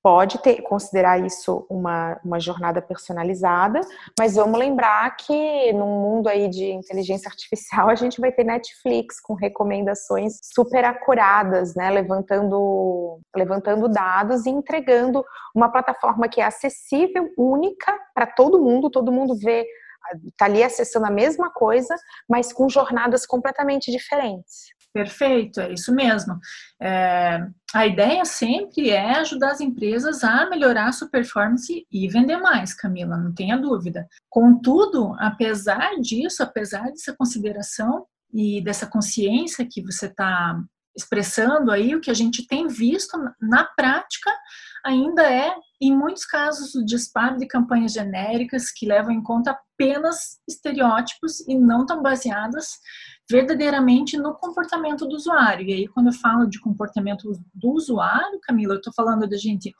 pode 0.04 0.38
ter, 0.40 0.62
considerar 0.64 1.24
isso 1.26 1.66
uma, 1.70 2.20
uma 2.26 2.40
jornada 2.40 2.82
personalizada, 2.82 3.80
mas 4.20 4.36
vamos 4.36 4.60
lembrar 4.60 5.16
que 5.16 5.72
num 5.72 6.02
mundo 6.02 6.28
aí 6.28 6.50
de 6.50 6.66
inteligência 6.72 7.30
artificial 7.30 7.90
a 7.90 7.96
gente 7.96 8.20
vai 8.20 8.32
ter 8.32 8.44
Netflix 8.44 9.22
com 9.22 9.34
recomendações 9.34 10.40
super 10.42 10.84
acuradas, 10.84 11.74
né? 11.76 11.90
Levantando, 11.90 13.20
levantando 13.36 13.88
dados 13.88 14.46
e 14.46 14.50
entregando 14.50 15.24
uma 15.56 15.72
plataforma 15.72 16.28
que 16.28 16.42
é 16.42 16.46
acessível, 16.46 17.30
única 17.38 17.98
para 18.14 18.28
todo 18.28 18.62
mundo, 18.62 18.90
todo 18.90 19.12
mundo 19.12 19.36
vê 19.38 19.66
está 20.28 20.46
ali 20.46 20.64
acessando 20.64 21.06
a 21.06 21.12
mesma 21.12 21.52
coisa, 21.52 21.96
mas 22.30 22.54
com 22.54 22.70
jornadas 22.70 23.26
completamente 23.26 23.92
diferentes. 23.92 24.68
Perfeito, 24.94 25.60
é 25.60 25.74
isso 25.74 25.94
mesmo. 25.94 26.40
É, 26.82 27.46
a 27.74 27.86
ideia 27.86 28.26
sempre 28.26 28.90
é 28.90 29.18
ajudar 29.20 29.52
as 29.52 29.62
empresas 29.62 30.24
a 30.24 30.50
melhorar 30.50 30.88
a 30.88 30.92
sua 30.92 31.08
performance 31.08 31.86
e 31.92 32.08
vender 32.08 32.38
mais, 32.38 32.74
Camila, 32.74 33.16
não 33.16 33.34
tenha 33.34 33.58
dúvida. 33.58 34.08
Contudo, 34.30 35.16
apesar 35.20 35.92
disso, 36.02 36.42
apesar 36.42 36.86
dessa 36.86 37.16
consideração 37.16 38.06
e 38.34 38.60
dessa 38.64 38.88
consciência 38.88 39.68
que 39.70 39.84
você 39.84 40.08
está 40.08 40.60
expressando 40.98 41.72
aí, 41.72 41.94
o 41.94 42.02
que 42.02 42.10
a 42.10 42.16
gente 42.16 42.48
tem 42.48 42.68
visto 42.68 43.16
na 43.40 43.64
prática 43.64 44.32
ainda 44.86 45.24
é, 45.24 45.54
em 45.82 45.96
muitos 45.96 46.26
casos, 46.26 46.74
o 46.76 46.86
disparo 46.86 47.38
de 47.38 47.48
campanhas 47.48 47.94
genéricas 47.94 48.72
que 48.72 48.88
levam 48.88 49.12
em 49.12 49.22
conta 49.22 49.52
apenas 49.52 50.40
estereótipos 50.48 51.40
e 51.48 51.56
não 51.56 51.82
estão 51.82 52.02
baseadas 52.02 52.68
verdadeiramente 53.30 54.18
no 54.18 54.34
comportamento 54.34 55.06
do 55.06 55.16
usuário. 55.16 55.68
E 55.68 55.74
aí, 55.74 55.88
quando 55.88 56.08
eu 56.08 56.14
falo 56.14 56.48
de 56.48 56.60
comportamento 56.60 57.32
do 57.54 57.72
usuário, 57.72 58.40
Camila, 58.42 58.74
eu 58.74 58.78
estou 58.78 58.94
falando 58.94 59.28
da 59.28 59.38
gente 59.38 59.74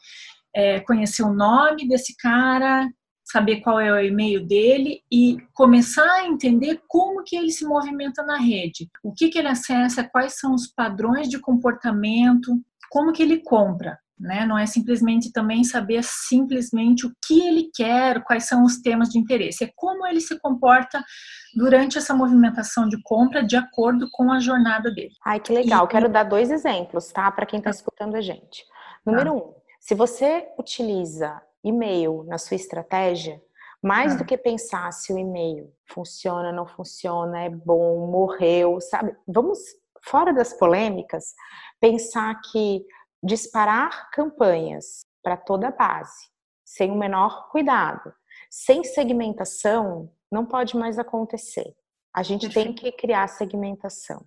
é, 0.54 0.80
conhecer 0.82 1.24
o 1.24 1.34
nome 1.34 1.88
desse 1.88 2.16
cara, 2.18 2.88
saber 3.24 3.62
qual 3.62 3.80
é 3.80 3.92
o 3.92 4.00
e-mail 4.00 4.46
dele 4.46 5.02
e 5.12 5.38
começar 5.54 6.10
a 6.10 6.28
entender 6.28 6.82
como 6.88 7.24
que 7.24 7.36
ele 7.36 7.52
se 7.52 7.66
movimenta 7.66 8.24
na 8.24 8.38
rede, 8.38 8.90
o 9.04 9.14
que, 9.14 9.30
que 9.30 9.38
ele 9.38 9.50
acessa, 9.50 10.04
quais 10.04 10.40
são 10.40 10.54
os 10.54 10.68
padrões 10.68 11.28
de 11.28 11.40
comportamento, 11.40 12.54
como 12.90 13.12
que 13.12 13.22
ele 13.22 13.42
compra. 13.44 13.98
Né? 14.20 14.46
Não 14.46 14.58
é 14.58 14.66
simplesmente 14.66 15.32
também 15.32 15.64
saber 15.64 16.04
simplesmente 16.04 17.06
o 17.06 17.12
que 17.26 17.40
ele 17.40 17.70
quer, 17.74 18.24
quais 18.24 18.46
são 18.46 18.64
os 18.64 18.82
temas 18.82 19.10
de 19.10 19.20
interesse, 19.20 19.64
é 19.64 19.72
como 19.76 20.08
ele 20.08 20.20
se 20.20 20.40
comporta 20.40 21.04
durante 21.56 21.98
essa 21.98 22.16
movimentação 22.16 22.88
de 22.88 23.00
compra 23.04 23.44
de 23.44 23.56
acordo 23.56 24.08
com 24.12 24.32
a 24.32 24.40
jornada 24.40 24.92
dele. 24.92 25.14
Ai, 25.24 25.40
que 25.40 25.54
legal. 25.54 25.86
E... 25.86 25.90
Quero 25.90 26.10
dar 26.10 26.24
dois 26.24 26.50
exemplos, 26.50 27.12
tá? 27.12 27.30
Para 27.32 27.46
quem 27.46 27.60
está 27.60 27.70
escutando 27.70 28.16
a 28.16 28.22
gente. 28.22 28.66
Número 29.06 29.32
tá. 29.32 29.38
um, 29.38 29.54
se 29.80 29.94
você 29.94 30.48
utiliza 30.58 31.40
e-mail 31.64 32.24
na 32.24 32.38
sua 32.38 32.56
estratégia, 32.56 33.40
mais 33.82 34.18
do 34.18 34.26
que 34.26 34.38
pensar 34.38 34.92
se 34.92 35.14
o 35.14 35.18
e-mail 35.18 35.72
funciona, 35.86 36.52
não 36.52 36.66
funciona, 36.66 37.44
é 37.44 37.50
bom, 37.50 38.08
morreu, 38.08 38.82
sabe? 38.82 39.16
Vamos 39.28 39.60
fora 40.04 40.34
das 40.34 40.54
polêmicas, 40.54 41.34
pensar 41.80 42.40
que 42.52 42.84
disparar 43.24 44.10
campanhas 44.12 45.02
para 45.24 45.38
toda 45.38 45.68
a 45.68 45.72
base, 45.72 46.28
sem 46.66 46.92
o 46.92 46.98
menor 46.98 47.50
cuidado, 47.50 48.14
sem 48.50 48.84
segmentação, 48.84 50.12
não 50.32 50.46
pode 50.46 50.76
mais 50.78 51.00
acontecer. 51.00 51.76
A 52.14 52.24
gente 52.24 52.50
tem 52.50 52.74
que 52.74 52.92
criar 52.92 53.28
segmentação. 53.28 54.26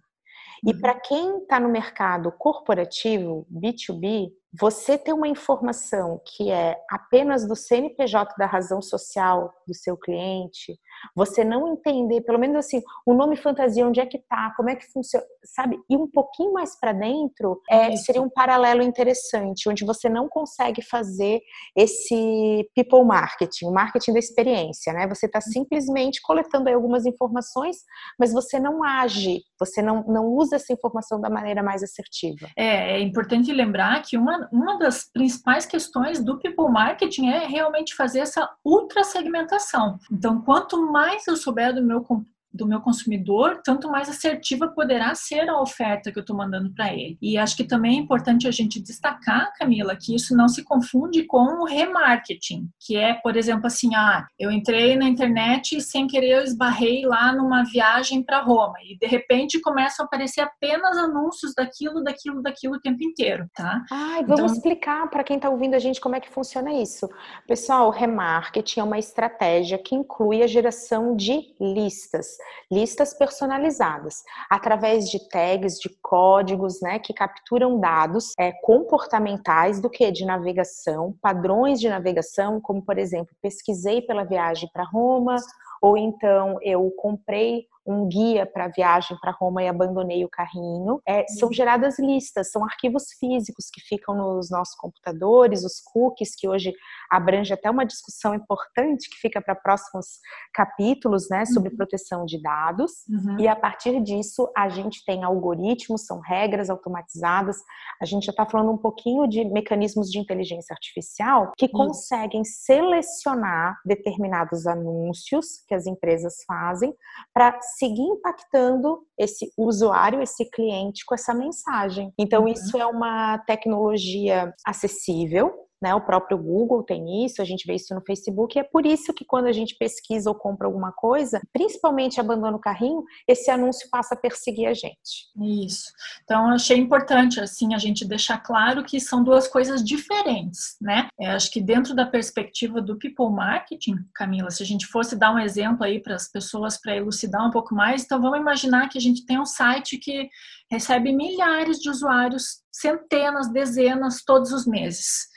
E 0.65 0.73
uhum. 0.73 0.81
para 0.81 1.01
quem 1.01 1.39
está 1.39 1.59
no 1.59 1.69
mercado 1.69 2.31
corporativo, 2.33 3.47
B2B, 3.51 4.31
você 4.53 4.99
ter 4.99 5.13
uma 5.13 5.29
informação 5.29 6.21
que 6.25 6.51
é 6.51 6.77
apenas 6.91 7.47
do 7.47 7.55
CNPJ 7.55 8.35
da 8.37 8.47
razão 8.47 8.83
social 8.83 9.53
do 9.67 9.75
seu 9.75 9.97
cliente, 9.97 10.79
você 11.15 11.45
não 11.45 11.73
entender, 11.73 12.23
pelo 12.23 12.39
menos 12.39 12.57
assim, 12.57 12.83
o 13.07 13.15
nome 13.15 13.37
fantasia, 13.37 13.87
onde 13.87 14.01
é 14.01 14.07
que 14.07 14.19
tá, 14.19 14.53
como 14.57 14.69
é 14.69 14.77
que 14.77 14.91
funciona, 14.93 15.25
sabe? 15.45 15.79
E 15.89 15.97
um 15.97 16.09
pouquinho 16.09 16.53
mais 16.53 16.79
para 16.79 16.93
dentro 16.93 17.61
é, 17.71 17.95
seria 17.97 18.21
um 18.21 18.29
paralelo 18.29 18.83
interessante, 18.83 19.69
onde 19.69 19.85
você 19.85 20.09
não 20.09 20.29
consegue 20.29 20.83
fazer 20.83 21.41
esse 21.77 22.69
people 22.75 23.05
marketing, 23.05 23.67
o 23.67 23.73
marketing 23.73 24.13
da 24.13 24.19
experiência, 24.19 24.93
né? 24.93 25.07
Você 25.09 25.27
está 25.27 25.41
simplesmente 25.41 26.21
coletando 26.23 26.69
aí 26.69 26.75
algumas 26.75 27.07
informações, 27.07 27.77
mas 28.19 28.33
você 28.33 28.59
não 28.59 28.83
age, 28.83 29.43
você 29.59 29.81
não, 29.81 30.03
não 30.05 30.27
usa 30.27 30.57
essa 30.57 30.73
informação 30.73 31.21
da 31.21 31.31
maneira 31.31 31.63
mais 31.63 31.83
assertiva. 31.83 32.49
É, 32.57 32.97
é 32.97 33.01
importante 33.01 33.53
lembrar 33.53 34.03
que 34.03 34.17
uma 34.17 34.40
uma, 34.51 34.79
das 34.79 35.05
principais 35.05 35.67
questões 35.67 36.23
do 36.23 36.39
people 36.39 36.71
marketing 36.71 37.29
é 37.29 37.47
realmente 37.47 37.95
fazer 37.95 38.21
essa 38.21 38.49
ultra 38.65 39.05
segmentação. 39.05 39.99
Então, 40.11 40.41
quanto 40.43 40.91
mais 40.91 41.27
eu 41.27 41.37
souber 41.37 41.75
do 41.75 41.83
meu 41.83 42.03
do 42.53 42.67
meu 42.67 42.81
consumidor, 42.81 43.61
tanto 43.65 43.91
mais 43.91 44.09
assertiva 44.09 44.69
poderá 44.69 45.15
ser 45.15 45.49
a 45.49 45.61
oferta 45.61 46.11
que 46.11 46.19
eu 46.19 46.23
estou 46.23 46.37
mandando 46.37 46.73
para 46.73 46.93
ele. 46.93 47.19
E 47.21 47.37
acho 47.37 47.57
que 47.57 47.65
também 47.65 47.99
é 47.99 48.01
importante 48.01 48.49
a 48.49 48.51
gente 48.51 48.81
destacar, 48.81 49.53
Camila, 49.59 49.97
que 49.97 50.15
isso 50.15 50.37
não 50.37 50.49
se 50.49 50.65
confunde 50.65 51.25
com 51.25 51.63
o 51.63 51.65
remarketing, 51.65 52.69
que 52.81 52.97
é, 52.97 53.15
por 53.15 53.37
exemplo, 53.37 53.67
assim, 53.67 53.95
ah, 53.95 54.27
eu 54.39 54.51
entrei 54.51 54.97
na 54.97 55.09
internet 55.09 55.77
e 55.77 55.81
sem 55.81 56.07
querer 56.07 56.31
eu 56.31 56.45
esbarrei 56.45 57.05
lá 57.05 57.33
numa 57.33 57.65
viagem 57.65 58.23
para 58.23 58.41
Roma 58.41 58.75
e 58.85 58.97
de 58.97 59.07
repente 59.07 59.61
começam 59.61 60.05
a 60.05 60.07
aparecer 60.07 60.41
apenas 60.41 60.97
anúncios 60.97 61.55
daquilo, 61.55 62.03
daquilo, 62.03 62.43
daquilo 62.43 62.75
o 62.77 62.81
tempo 62.81 63.03
inteiro, 63.03 63.49
tá? 63.55 63.83
Ai, 63.91 64.23
vamos 64.23 64.41
então... 64.41 64.47
explicar 64.47 65.09
para 65.11 65.25
quem 65.25 65.37
está 65.37 65.51
ouvindo 65.51 65.75
a 65.75 65.79
gente 65.79 66.01
como 66.01 66.15
é 66.15 66.21
que 66.21 66.31
funciona 66.31 66.73
isso. 66.73 67.09
Pessoal, 67.47 67.89
o 67.89 67.91
remarketing 67.91 68.81
é 68.81 68.85
uma 68.85 68.99
estratégia 68.99 69.79
que 69.79 69.95
inclui 69.95 70.43
a 70.43 70.47
geração 70.47 71.17
de 71.17 71.55
listas, 71.61 72.39
listas 72.71 73.13
personalizadas, 73.15 74.23
através 74.51 75.09
de 75.09 75.29
tags, 75.29 75.79
de 75.79 75.91
códigos, 76.03 76.81
né, 76.81 76.99
que 76.99 77.13
capturam 77.13 77.79
dados 77.79 78.33
é, 78.39 78.53
comportamentais 78.63 79.81
do 79.81 79.91
que? 79.91 80.11
De 80.11 80.25
navegação, 80.25 81.15
padrões 81.21 81.81
de 81.81 81.89
navegação, 81.89 82.61
como 82.61 82.85
por 82.85 82.99
exemplo, 82.99 83.35
pesquisei 83.43 84.03
pela 84.03 84.25
viagem 84.25 84.69
para 84.73 84.85
Roma, 84.85 85.37
ou 85.83 85.97
então 85.97 86.59
eu 86.63 86.91
comprei 86.97 87.67
um 87.91 88.07
guia 88.09 88.47
para 88.47 88.69
viagem 88.69 89.17
para 89.21 89.33
Roma 89.33 89.63
e 89.63 89.69
abandonei 89.69 90.25
o 90.25 90.29
carrinho. 90.29 91.01
É, 91.07 91.27
são 91.27 91.49
uhum. 91.49 91.55
geradas 91.55 91.99
listas, 91.99 92.51
são 92.51 92.65
arquivos 92.65 93.07
físicos 93.19 93.67
que 93.73 93.81
ficam 93.81 94.15
nos 94.15 94.51
nossos 94.51 94.75
computadores, 94.77 95.65
os 95.65 95.81
cookies, 95.81 96.35
que 96.37 96.49
hoje 96.49 96.73
abrange 97.11 97.53
até 97.53 97.69
uma 97.71 97.85
discussão 97.85 98.35
importante 98.35 99.09
que 99.11 99.17
fica 99.17 99.41
para 99.43 99.55
próximos 99.55 100.21
capítulos, 100.55 101.29
né, 101.29 101.45
sobre 101.45 101.71
uhum. 101.71 101.77
proteção 101.77 102.25
de 102.25 102.41
dados. 102.41 102.93
Uhum. 103.09 103.41
E 103.41 103.49
a 103.49 103.57
partir 103.57 104.01
disso, 104.03 104.51
a 104.57 104.69
gente 104.69 105.05
tem 105.05 105.25
algoritmos, 105.25 106.07
são 106.07 106.21
regras 106.21 106.71
automatizadas. 106.71 107.57
A 108.01 108.05
gente 108.05 108.27
já 108.27 108.31
está 108.31 108.47
falando 108.47 108.71
um 108.71 108.79
pouquinho 108.79 109.27
de 109.27 109.45
mecanismos 109.45 110.11
de 110.11 110.19
inteligência 110.19 110.73
artificial 110.73 111.53
que 111.57 111.69
conseguem 111.69 112.45
selecionar 112.45 113.79
determinados 113.85 114.67
anúncios 114.67 115.65
que 115.67 115.75
as 115.75 115.87
empresas 115.87 116.45
fazem 116.47 116.95
para 117.33 117.59
seguir 117.81 118.03
impactando 118.03 118.99
esse 119.19 119.51
usuário, 119.57 120.23
esse 120.23 120.45
cliente 120.51 121.03
com 121.07 121.15
essa 121.15 121.33
mensagem. 121.33 122.13
Então, 122.19 122.43
uhum. 122.43 122.49
isso 122.49 122.77
é 122.77 122.85
uma 122.85 123.39
tecnologia 123.39 124.53
acessível, 124.67 125.51
né? 125.81 125.95
O 125.95 126.01
próprio 126.01 126.37
Google 126.37 126.83
tem 126.83 127.25
isso, 127.25 127.41
a 127.41 127.45
gente 127.45 127.67
vê 127.67 127.75
isso 127.75 127.95
no 127.95 128.03
Facebook, 128.03 128.57
e 128.57 128.61
é 128.61 128.65
por 128.65 128.85
isso 128.85 129.15
que 129.15 129.25
quando 129.25 129.47
a 129.47 129.53
gente 129.53 129.77
pesquisa 129.77 130.29
ou 130.29 130.35
compra 130.35 130.67
alguma 130.67 130.93
coisa, 130.93 131.41
principalmente 131.53 132.21
abandona 132.21 132.57
o 132.57 132.61
carrinho, 132.61 133.03
esse 133.27 133.51
anúncio 133.51 133.89
passa 133.91 134.15
a 134.15 134.19
perseguir 134.19 134.69
a 134.69 134.75
gente. 134.75 135.31
Isso. 135.65 135.91
Então, 136.25 136.51
achei 136.51 136.77
importante, 136.77 137.41
assim, 137.41 137.75
a 137.75 137.79
gente 137.79 138.07
deixar 138.07 138.39
claro 138.39 138.85
que 138.85 139.01
são 139.01 139.23
duas 139.25 139.49
coisas 139.49 139.83
diferentes, 139.83 140.77
né? 140.81 141.09
Eu 141.19 141.31
acho 141.31 141.51
que 141.51 141.61
dentro 141.61 141.95
da 141.95 142.07
perspectiva 142.07 142.81
do 142.81 142.99
people 142.99 143.31
marketing, 143.31 143.97
Camila, 144.15 144.51
se 144.51 144.63
a 144.63 144.67
gente 144.67 144.87
fosse 144.87 145.17
dar 145.17 145.33
um 145.33 145.39
exemplo 145.39 145.85
aí 145.85 146.01
para 146.01 146.15
as 146.15 146.31
pessoas 146.31 146.81
para 146.81 146.97
elucidar 146.97 147.47
um 147.47 147.51
pouco 147.51 147.75
mais, 147.75 148.05
então 148.05 148.21
vamos 148.21 148.39
imaginar 148.39 148.89
que 148.89 148.99
a 148.99 149.01
gente 149.01 149.25
tem 149.25 149.41
um 149.41 149.47
site 149.47 149.99
que 149.99 150.29
recebe 150.71 151.13
milhares 151.13 151.79
de 151.79 151.91
usuários, 151.91 152.61
centenas, 152.73 153.53
dezenas, 153.53 154.23
todos 154.25 154.53
os 154.53 154.67
meses. 154.67 155.30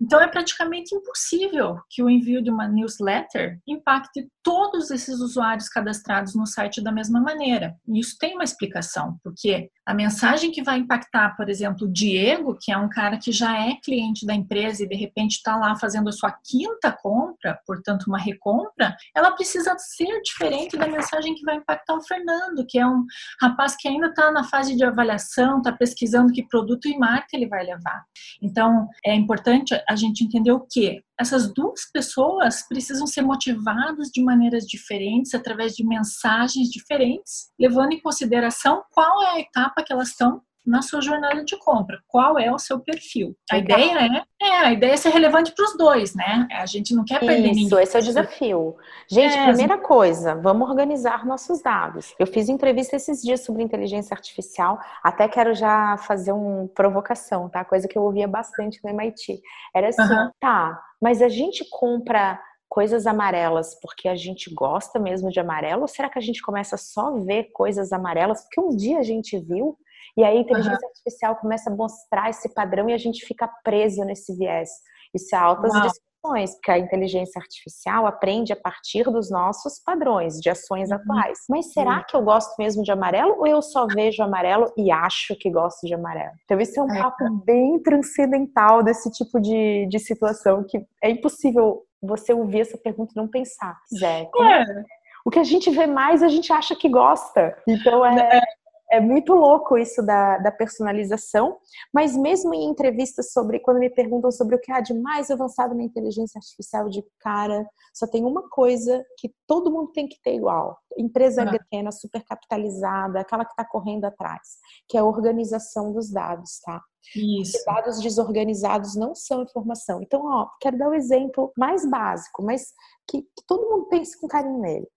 Então, 0.00 0.20
é 0.20 0.28
praticamente 0.28 0.94
impossível 0.94 1.76
que 1.90 2.02
o 2.02 2.08
envio 2.08 2.42
de 2.42 2.50
uma 2.50 2.68
newsletter 2.68 3.58
impacte 3.66 4.28
todos 4.42 4.90
esses 4.90 5.20
usuários 5.20 5.68
cadastrados 5.68 6.34
no 6.34 6.46
site 6.46 6.82
da 6.82 6.92
mesma 6.92 7.20
maneira. 7.20 7.76
E 7.86 8.00
isso 8.00 8.16
tem 8.18 8.34
uma 8.34 8.44
explicação, 8.44 9.18
porque 9.22 9.70
a 9.88 9.94
mensagem 9.94 10.52
que 10.52 10.62
vai 10.62 10.76
impactar, 10.76 11.34
por 11.34 11.48
exemplo, 11.48 11.86
o 11.86 11.90
Diego, 11.90 12.58
que 12.60 12.70
é 12.70 12.76
um 12.76 12.90
cara 12.90 13.16
que 13.16 13.32
já 13.32 13.58
é 13.58 13.74
cliente 13.82 14.26
da 14.26 14.34
empresa 14.34 14.84
e 14.84 14.86
de 14.86 14.94
repente 14.94 15.36
está 15.36 15.56
lá 15.56 15.74
fazendo 15.76 16.10
a 16.10 16.12
sua 16.12 16.30
quinta 16.30 16.92
compra, 16.92 17.58
portanto, 17.66 18.04
uma 18.06 18.18
recompra, 18.18 18.94
ela 19.16 19.30
precisa 19.30 19.74
ser 19.78 20.20
diferente 20.20 20.76
da 20.76 20.86
mensagem 20.86 21.34
que 21.34 21.42
vai 21.42 21.56
impactar 21.56 21.94
o 21.94 22.02
Fernando, 22.02 22.66
que 22.68 22.78
é 22.78 22.86
um 22.86 23.02
rapaz 23.40 23.76
que 23.78 23.88
ainda 23.88 24.08
está 24.08 24.30
na 24.30 24.44
fase 24.44 24.76
de 24.76 24.84
avaliação, 24.84 25.56
está 25.56 25.72
pesquisando 25.72 26.34
que 26.34 26.46
produto 26.46 26.86
e 26.86 26.98
marca 26.98 27.28
ele 27.32 27.48
vai 27.48 27.64
levar. 27.64 28.04
Então, 28.42 28.90
é 29.02 29.14
importante 29.14 29.74
a 29.88 29.96
gente 29.96 30.22
entender 30.22 30.52
o 30.52 30.66
que 30.70 31.02
essas 31.20 31.52
duas 31.52 31.90
pessoas 31.92 32.66
precisam 32.68 33.06
ser 33.06 33.22
motivadas 33.22 34.08
de 34.08 34.22
maneiras 34.22 34.64
diferentes, 34.64 35.34
através 35.34 35.74
de 35.74 35.84
mensagens 35.84 36.68
diferentes, 36.68 37.50
levando 37.58 37.92
em 37.92 38.00
consideração 38.00 38.82
qual 38.90 39.22
é 39.22 39.32
a 39.32 39.40
etapa 39.40 39.82
que 39.82 39.92
elas 39.92 40.08
estão 40.08 40.42
na 40.68 40.82
sua 40.82 41.00
jornada 41.00 41.42
de 41.44 41.58
compra. 41.58 41.98
Qual 42.06 42.38
é 42.38 42.52
o 42.52 42.58
seu 42.58 42.78
perfil? 42.78 43.34
A 43.50 43.58
ideia 43.58 44.26
é, 44.40 44.46
é, 44.46 44.58
a 44.66 44.72
ideia 44.72 44.92
é 44.92 44.96
ser 44.96 45.08
relevante 45.08 45.52
para 45.52 45.64
os 45.64 45.76
dois, 45.76 46.14
né? 46.14 46.46
A 46.52 46.66
gente 46.66 46.94
não 46.94 47.04
quer 47.04 47.20
perder 47.20 47.36
Isso, 47.36 47.48
ninguém. 47.48 47.64
Isso, 47.64 47.78
esse 47.78 47.96
é 47.96 48.00
o 48.00 48.02
desafio. 48.02 48.76
Gente, 49.10 49.36
é, 49.36 49.46
primeira 49.46 49.78
coisa, 49.78 50.34
vamos 50.34 50.68
organizar 50.68 51.24
nossos 51.24 51.62
dados. 51.62 52.14
Eu 52.18 52.26
fiz 52.26 52.48
entrevista 52.48 52.96
esses 52.96 53.22
dias 53.22 53.40
sobre 53.40 53.62
inteligência 53.62 54.14
artificial, 54.14 54.78
até 55.02 55.26
quero 55.26 55.54
já 55.54 55.96
fazer 55.96 56.32
uma 56.32 56.68
provocação, 56.68 57.48
tá? 57.48 57.64
Coisa 57.64 57.88
que 57.88 57.96
eu 57.96 58.02
ouvia 58.02 58.28
bastante 58.28 58.78
no 58.84 58.90
MIT. 58.90 59.40
Era 59.74 59.88
assim, 59.88 60.02
uhum. 60.02 60.30
tá, 60.38 60.78
mas 61.00 61.22
a 61.22 61.28
gente 61.28 61.64
compra 61.70 62.40
coisas 62.68 63.06
amarelas 63.06 63.78
porque 63.80 64.08
a 64.08 64.14
gente 64.14 64.52
gosta 64.54 64.98
mesmo 64.98 65.30
de 65.30 65.40
amarelo? 65.40 65.82
Ou 65.82 65.88
será 65.88 66.08
que 66.08 66.18
a 66.18 66.22
gente 66.22 66.42
começa 66.42 66.76
só 66.76 67.08
a 67.08 67.20
ver 67.20 67.50
coisas 67.52 67.92
amarelas 67.92 68.42
porque 68.42 68.60
um 68.60 68.76
dia 68.76 68.98
a 68.98 69.02
gente 69.02 69.38
viu 69.38 69.76
e 70.16 70.24
aí 70.24 70.36
a 70.36 70.40
inteligência 70.40 70.78
uhum. 70.80 70.88
artificial 70.88 71.36
começa 71.36 71.70
a 71.70 71.74
mostrar 71.74 72.28
esse 72.28 72.52
padrão 72.52 72.88
e 72.90 72.92
a 72.92 72.98
gente 72.98 73.24
fica 73.24 73.48
preso 73.62 74.04
nesse 74.04 74.36
viés. 74.36 74.68
Isso 75.14 75.34
é 75.34 75.38
altas 75.38 75.72
Uau. 75.72 75.82
Discussões, 76.28 76.54
porque 76.54 76.70
a 76.70 76.78
inteligência 76.78 77.40
artificial 77.40 78.06
aprende 78.06 78.52
a 78.52 78.56
partir 78.56 79.04
dos 79.04 79.30
nossos 79.30 79.80
padrões 79.84 80.34
de 80.40 80.50
ações 80.50 80.90
uhum. 80.90 80.96
atuais. 80.96 81.38
Mas 81.48 81.72
será 81.72 81.98
uhum. 81.98 82.04
que 82.08 82.16
eu 82.16 82.22
gosto 82.22 82.54
mesmo 82.58 82.82
de 82.82 82.92
amarelo 82.92 83.36
ou 83.38 83.46
eu 83.46 83.62
só 83.62 83.86
vejo 83.86 84.22
amarelo 84.22 84.72
e 84.76 84.90
acho 84.90 85.34
que 85.36 85.50
gosto 85.50 85.86
de 85.86 85.94
amarelo? 85.94 86.32
Então, 86.44 86.60
isso 86.60 86.78
é 86.78 86.82
um 86.82 86.94
é. 86.94 87.02
papo 87.02 87.24
bem 87.44 87.80
transcendental 87.82 88.82
desse 88.82 89.10
tipo 89.10 89.40
de, 89.40 89.86
de 89.86 89.98
situação 89.98 90.64
que 90.68 90.78
é 91.02 91.10
impossível 91.10 91.82
você 92.00 92.32
ouvir 92.32 92.60
essa 92.60 92.78
pergunta 92.78 93.12
e 93.14 93.18
não 93.18 93.28
pensar. 93.28 93.76
Zé, 93.98 94.28
é. 94.34 94.62
é. 94.62 94.84
O 95.24 95.30
que 95.30 95.38
a 95.38 95.44
gente 95.44 95.70
vê 95.70 95.86
mais, 95.86 96.22
a 96.22 96.28
gente 96.28 96.52
acha 96.52 96.74
que 96.76 96.88
gosta. 96.88 97.56
Então 97.66 98.04
é, 98.06 98.40
é 98.90 99.00
muito 99.00 99.34
louco 99.34 99.76
isso 99.76 100.02
da, 100.02 100.38
da 100.38 100.50
personalização, 100.50 101.58
mas 101.92 102.16
mesmo 102.16 102.54
em 102.54 102.64
entrevistas 102.64 103.32
sobre, 103.32 103.60
quando 103.60 103.78
me 103.78 103.90
perguntam 103.90 104.30
sobre 104.30 104.56
o 104.56 104.60
que 104.60 104.72
há 104.72 104.80
de 104.80 104.94
mais 104.94 105.30
avançado 105.30 105.74
na 105.74 105.82
inteligência 105.82 106.38
artificial, 106.38 106.88
de 106.88 107.04
cara, 107.20 107.68
só 107.92 108.06
tem 108.06 108.24
uma 108.24 108.48
coisa 108.48 109.04
que 109.18 109.32
todo 109.46 109.70
mundo 109.70 109.92
tem 109.92 110.08
que 110.08 110.20
ter 110.22 110.34
igual. 110.34 110.78
Empresa 110.96 111.44
uhum. 111.44 111.50
pequena, 111.50 111.92
super 111.92 112.24
capitalizada, 112.24 113.20
aquela 113.20 113.44
que 113.44 113.52
está 113.52 113.64
correndo 113.64 114.06
atrás, 114.06 114.58
que 114.88 114.96
é 114.96 115.00
a 115.00 115.04
organização 115.04 115.92
dos 115.92 116.10
dados, 116.10 116.58
tá? 116.60 116.80
Isso. 117.14 117.62
Dados 117.66 118.00
desorganizados 118.00 118.96
não 118.96 119.14
são 119.14 119.42
informação. 119.42 120.02
Então, 120.02 120.22
ó, 120.24 120.48
quero 120.60 120.78
dar 120.78 120.88
o 120.88 120.90
um 120.90 120.94
exemplo 120.94 121.52
mais 121.56 121.88
básico, 121.88 122.42
mas 122.42 122.72
que, 123.06 123.22
que 123.22 123.46
todo 123.46 123.68
mundo 123.68 123.86
pense 123.88 124.18
com 124.18 124.26
carinho 124.26 124.58
nele. 124.58 124.88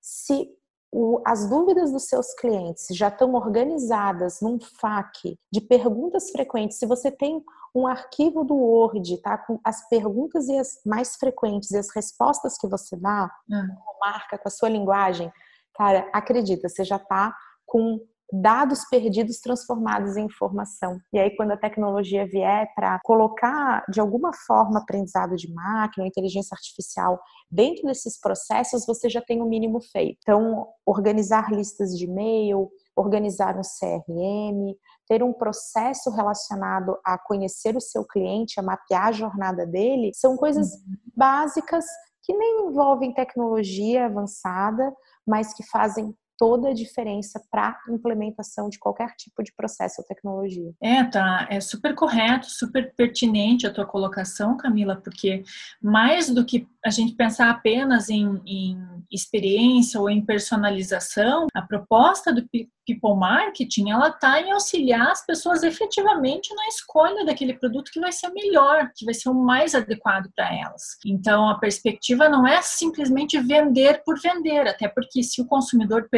Se 0.00 0.48
o, 0.92 1.22
as 1.26 1.48
dúvidas 1.48 1.90
dos 1.90 2.04
seus 2.04 2.34
clientes 2.34 2.86
já 2.90 3.08
estão 3.08 3.32
organizadas 3.32 4.42
num 4.42 4.60
FAQ 4.60 5.38
de 5.50 5.60
perguntas 5.62 6.30
frequentes, 6.30 6.78
se 6.78 6.84
você 6.84 7.10
tem 7.10 7.42
um 7.74 7.86
arquivo 7.86 8.44
do 8.44 8.54
Word, 8.54 9.16
tá? 9.22 9.38
Com 9.38 9.58
as 9.64 9.88
perguntas 9.88 10.46
e 10.48 10.58
as 10.58 10.78
mais 10.84 11.16
frequentes 11.16 11.70
e 11.70 11.78
as 11.78 11.88
respostas 11.94 12.58
que 12.58 12.68
você 12.68 12.94
dá, 12.96 13.30
hum. 13.50 13.68
marca 13.98 14.36
com 14.36 14.46
a 14.46 14.50
sua 14.50 14.68
linguagem, 14.68 15.32
cara, 15.74 16.06
acredita, 16.12 16.68
você 16.68 16.84
já 16.84 16.96
está 16.96 17.34
com 17.64 17.98
dados 18.32 18.84
perdidos 18.88 19.38
transformados 19.40 20.16
em 20.16 20.24
informação. 20.24 20.98
E 21.12 21.18
aí, 21.18 21.36
quando 21.36 21.50
a 21.50 21.56
tecnologia 21.56 22.26
vier 22.26 22.72
para 22.74 22.98
colocar 23.04 23.84
de 23.90 24.00
alguma 24.00 24.32
forma 24.46 24.80
aprendizado 24.80 25.36
de 25.36 25.52
máquina, 25.52 26.06
inteligência 26.06 26.54
artificial 26.54 27.20
dentro 27.50 27.86
desses 27.86 28.18
processos, 28.18 28.86
você 28.86 29.10
já 29.10 29.20
tem 29.20 29.42
o 29.42 29.46
mínimo 29.46 29.80
feito. 29.92 30.16
Então, 30.22 30.66
organizar 30.86 31.52
listas 31.52 31.90
de 31.98 32.06
e-mail, 32.06 32.70
organizar 32.96 33.58
um 33.58 33.62
CRM, 33.62 34.74
ter 35.06 35.22
um 35.22 35.32
processo 35.32 36.10
relacionado 36.10 36.96
a 37.04 37.18
conhecer 37.18 37.76
o 37.76 37.80
seu 37.80 38.04
cliente, 38.04 38.58
a 38.58 38.62
mapear 38.62 39.08
a 39.08 39.12
jornada 39.12 39.66
dele, 39.66 40.12
são 40.14 40.36
coisas 40.36 40.72
uhum. 40.72 40.96
básicas 41.14 41.84
que 42.22 42.32
nem 42.32 42.68
envolvem 42.68 43.12
tecnologia 43.12 44.06
avançada, 44.06 44.94
mas 45.26 45.52
que 45.52 45.64
fazem 45.68 46.14
toda 46.42 46.70
a 46.70 46.74
diferença 46.74 47.40
para 47.48 47.78
implementação 47.88 48.68
de 48.68 48.76
qualquer 48.76 49.14
tipo 49.14 49.44
de 49.44 49.52
processo 49.54 50.00
ou 50.00 50.04
tecnologia. 50.04 50.74
É, 50.82 51.04
tá. 51.04 51.46
É 51.48 51.60
super 51.60 51.94
correto, 51.94 52.46
super 52.50 52.92
pertinente 52.96 53.64
a 53.64 53.72
tua 53.72 53.86
colocação, 53.86 54.56
Camila, 54.56 54.96
porque 54.96 55.44
mais 55.80 56.28
do 56.28 56.44
que 56.44 56.66
a 56.84 56.90
gente 56.90 57.14
pensar 57.14 57.48
apenas 57.48 58.08
em, 58.10 58.42
em, 58.44 58.76
experiência 59.08 60.00
ou 60.00 60.10
em 60.10 60.24
personalização, 60.24 61.46
a 61.54 61.62
proposta 61.62 62.32
do 62.32 62.44
people 62.84 63.16
marketing, 63.16 63.90
ela 63.90 64.08
está 64.08 64.40
em 64.40 64.50
auxiliar 64.50 65.12
as 65.12 65.24
pessoas 65.24 65.62
efetivamente 65.62 66.52
na 66.54 66.66
escolha 66.66 67.24
daquele 67.24 67.54
produto 67.54 67.90
que 67.92 68.00
vai 68.00 68.10
ser 68.10 68.30
melhor, 68.30 68.90
que 68.96 69.04
vai 69.04 69.14
ser 69.14 69.28
o 69.28 69.34
mais 69.34 69.74
adequado 69.74 70.28
para 70.34 70.52
elas. 70.52 70.96
Então, 71.06 71.48
a 71.48 71.58
perspectiva 71.58 72.28
não 72.28 72.46
é 72.46 72.60
simplesmente 72.62 73.38
vender 73.38 74.02
por 74.04 74.20
vender, 74.20 74.66
até 74.66 74.88
porque 74.88 75.22
se 75.22 75.40
o 75.40 75.46
consumidor 75.46 76.08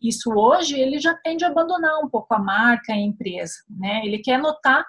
isso 0.00 0.30
hoje, 0.32 0.78
ele 0.78 0.98
já 0.98 1.14
tende 1.14 1.44
a 1.44 1.48
abandonar 1.48 1.98
um 2.02 2.08
pouco 2.08 2.34
a 2.34 2.38
marca, 2.38 2.92
a 2.92 2.96
empresa, 2.96 3.54
né? 3.68 4.02
Ele 4.04 4.18
quer 4.18 4.38
notar 4.38 4.84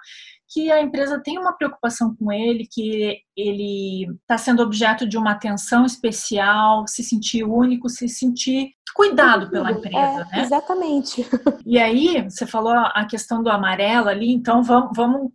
que 0.48 0.70
a 0.70 0.80
empresa 0.80 1.20
tem 1.20 1.38
uma 1.38 1.52
preocupação 1.52 2.14
com 2.14 2.30
ele, 2.30 2.68
que 2.70 3.18
ele 3.36 4.06
está 4.20 4.38
sendo 4.38 4.62
objeto 4.62 5.06
de 5.08 5.18
uma 5.18 5.32
atenção 5.32 5.84
especial, 5.84 6.86
se 6.86 7.02
sentir 7.02 7.44
único, 7.44 7.88
se 7.88 8.08
sentir 8.08 8.70
cuidado 8.94 9.50
pela 9.50 9.72
empresa, 9.72 9.98
é, 9.98 10.36
né? 10.36 10.42
Exatamente. 10.42 11.26
E 11.66 11.78
aí, 11.78 12.22
você 12.22 12.46
falou 12.46 12.72
a 12.72 13.04
questão 13.06 13.42
do 13.42 13.50
amarelo 13.50 14.08
ali, 14.08 14.30
então 14.30 14.62
vamos, 14.62 14.90
vamos 14.94 15.32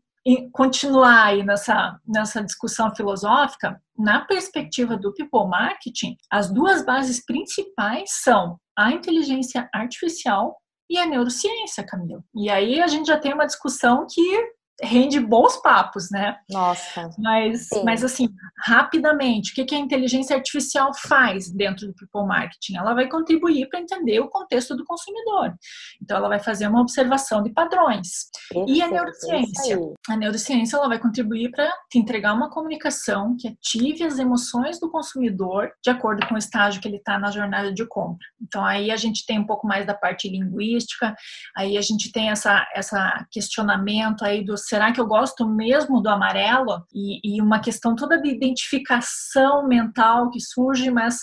continuar 0.51 1.25
aí 1.25 1.43
nessa, 1.43 1.99
nessa 2.08 2.43
discussão 2.43 2.93
filosófica. 2.95 3.82
Na 3.97 4.21
perspectiva 4.25 4.97
do 4.97 5.13
people 5.13 5.47
marketing, 5.47 6.17
as 6.32 6.51
duas 6.51 6.86
bases 6.86 7.23
principais 7.25 8.12
são 8.21 8.58
a 8.77 8.91
inteligência 8.91 9.69
artificial 9.73 10.58
e 10.89 10.97
a 10.97 11.05
neurociência, 11.05 11.86
Camila. 11.86 12.23
E 12.36 12.49
aí 12.49 12.82
a 12.82 12.88
gente 12.88 13.08
já 13.08 13.19
tem 13.19 13.34
uma 13.34 13.45
discussão 13.45 14.08
que 14.10 14.51
rende 14.81 15.19
bons 15.19 15.57
papos, 15.57 16.09
né? 16.09 16.37
Nossa. 16.49 17.09
Mas, 17.17 17.67
mas 17.83 18.03
assim, 18.03 18.29
rapidamente, 18.57 19.51
o 19.51 19.55
que, 19.55 19.65
que 19.65 19.75
a 19.75 19.79
inteligência 19.79 20.35
artificial 20.35 20.93
faz 20.93 21.51
dentro 21.51 21.87
do 21.87 21.93
people 21.93 22.25
marketing? 22.25 22.77
Ela 22.77 22.93
vai 22.93 23.07
contribuir 23.07 23.67
para 23.69 23.79
entender 23.79 24.19
o 24.19 24.29
contexto 24.29 24.75
do 24.75 24.85
consumidor. 24.85 25.53
Então, 26.01 26.17
ela 26.17 26.29
vai 26.29 26.39
fazer 26.39 26.67
uma 26.67 26.81
observação 26.81 27.43
de 27.43 27.51
padrões. 27.51 28.29
e 28.67 28.81
a 28.81 28.87
neurociência? 28.87 29.77
A 30.07 30.15
neurociência 30.15 30.77
ela 30.77 30.87
vai 30.87 30.99
contribuir 30.99 31.51
para 31.51 31.69
te 31.89 31.97
entregar 31.97 32.33
uma 32.33 32.49
comunicação 32.49 33.35
que 33.37 33.47
ative 33.47 34.03
as 34.03 34.17
emoções 34.17 34.79
do 34.79 34.89
consumidor 34.89 35.71
de 35.83 35.89
acordo 35.89 36.25
com 36.27 36.35
o 36.35 36.37
estágio 36.37 36.81
que 36.81 36.87
ele 36.87 36.97
está 36.97 37.19
na 37.19 37.31
jornada 37.31 37.73
de 37.73 37.85
compra. 37.85 38.25
Então, 38.41 38.63
aí 38.63 38.91
a 38.91 38.95
gente 38.95 39.25
tem 39.25 39.39
um 39.39 39.45
pouco 39.45 39.67
mais 39.67 39.85
da 39.85 39.93
parte 39.93 40.29
linguística, 40.29 41.15
aí 41.55 41.77
a 41.77 41.81
gente 41.81 42.11
tem 42.11 42.29
essa, 42.29 42.65
essa 42.73 43.25
questionamento 43.31 44.23
aí 44.23 44.43
dos 44.43 44.68
será 44.69 44.91
que 44.93 45.01
eu 45.01 45.08
gosto 45.08 45.47
mesmo 45.47 45.99
do 46.01 46.10
amarelo? 46.10 46.84
E, 46.93 47.38
e 47.38 47.41
uma 47.41 47.60
questão 47.60 47.95
toda 47.95 48.21
de 48.21 48.29
identificação 48.29 49.67
mental 49.67 50.29
que 50.29 50.39
surge, 50.39 50.91
mas 50.91 51.17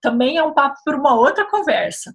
também 0.00 0.36
é 0.36 0.42
um 0.42 0.54
papo 0.54 0.76
para 0.84 0.96
uma 0.96 1.14
outra 1.14 1.48
conversa. 1.50 2.14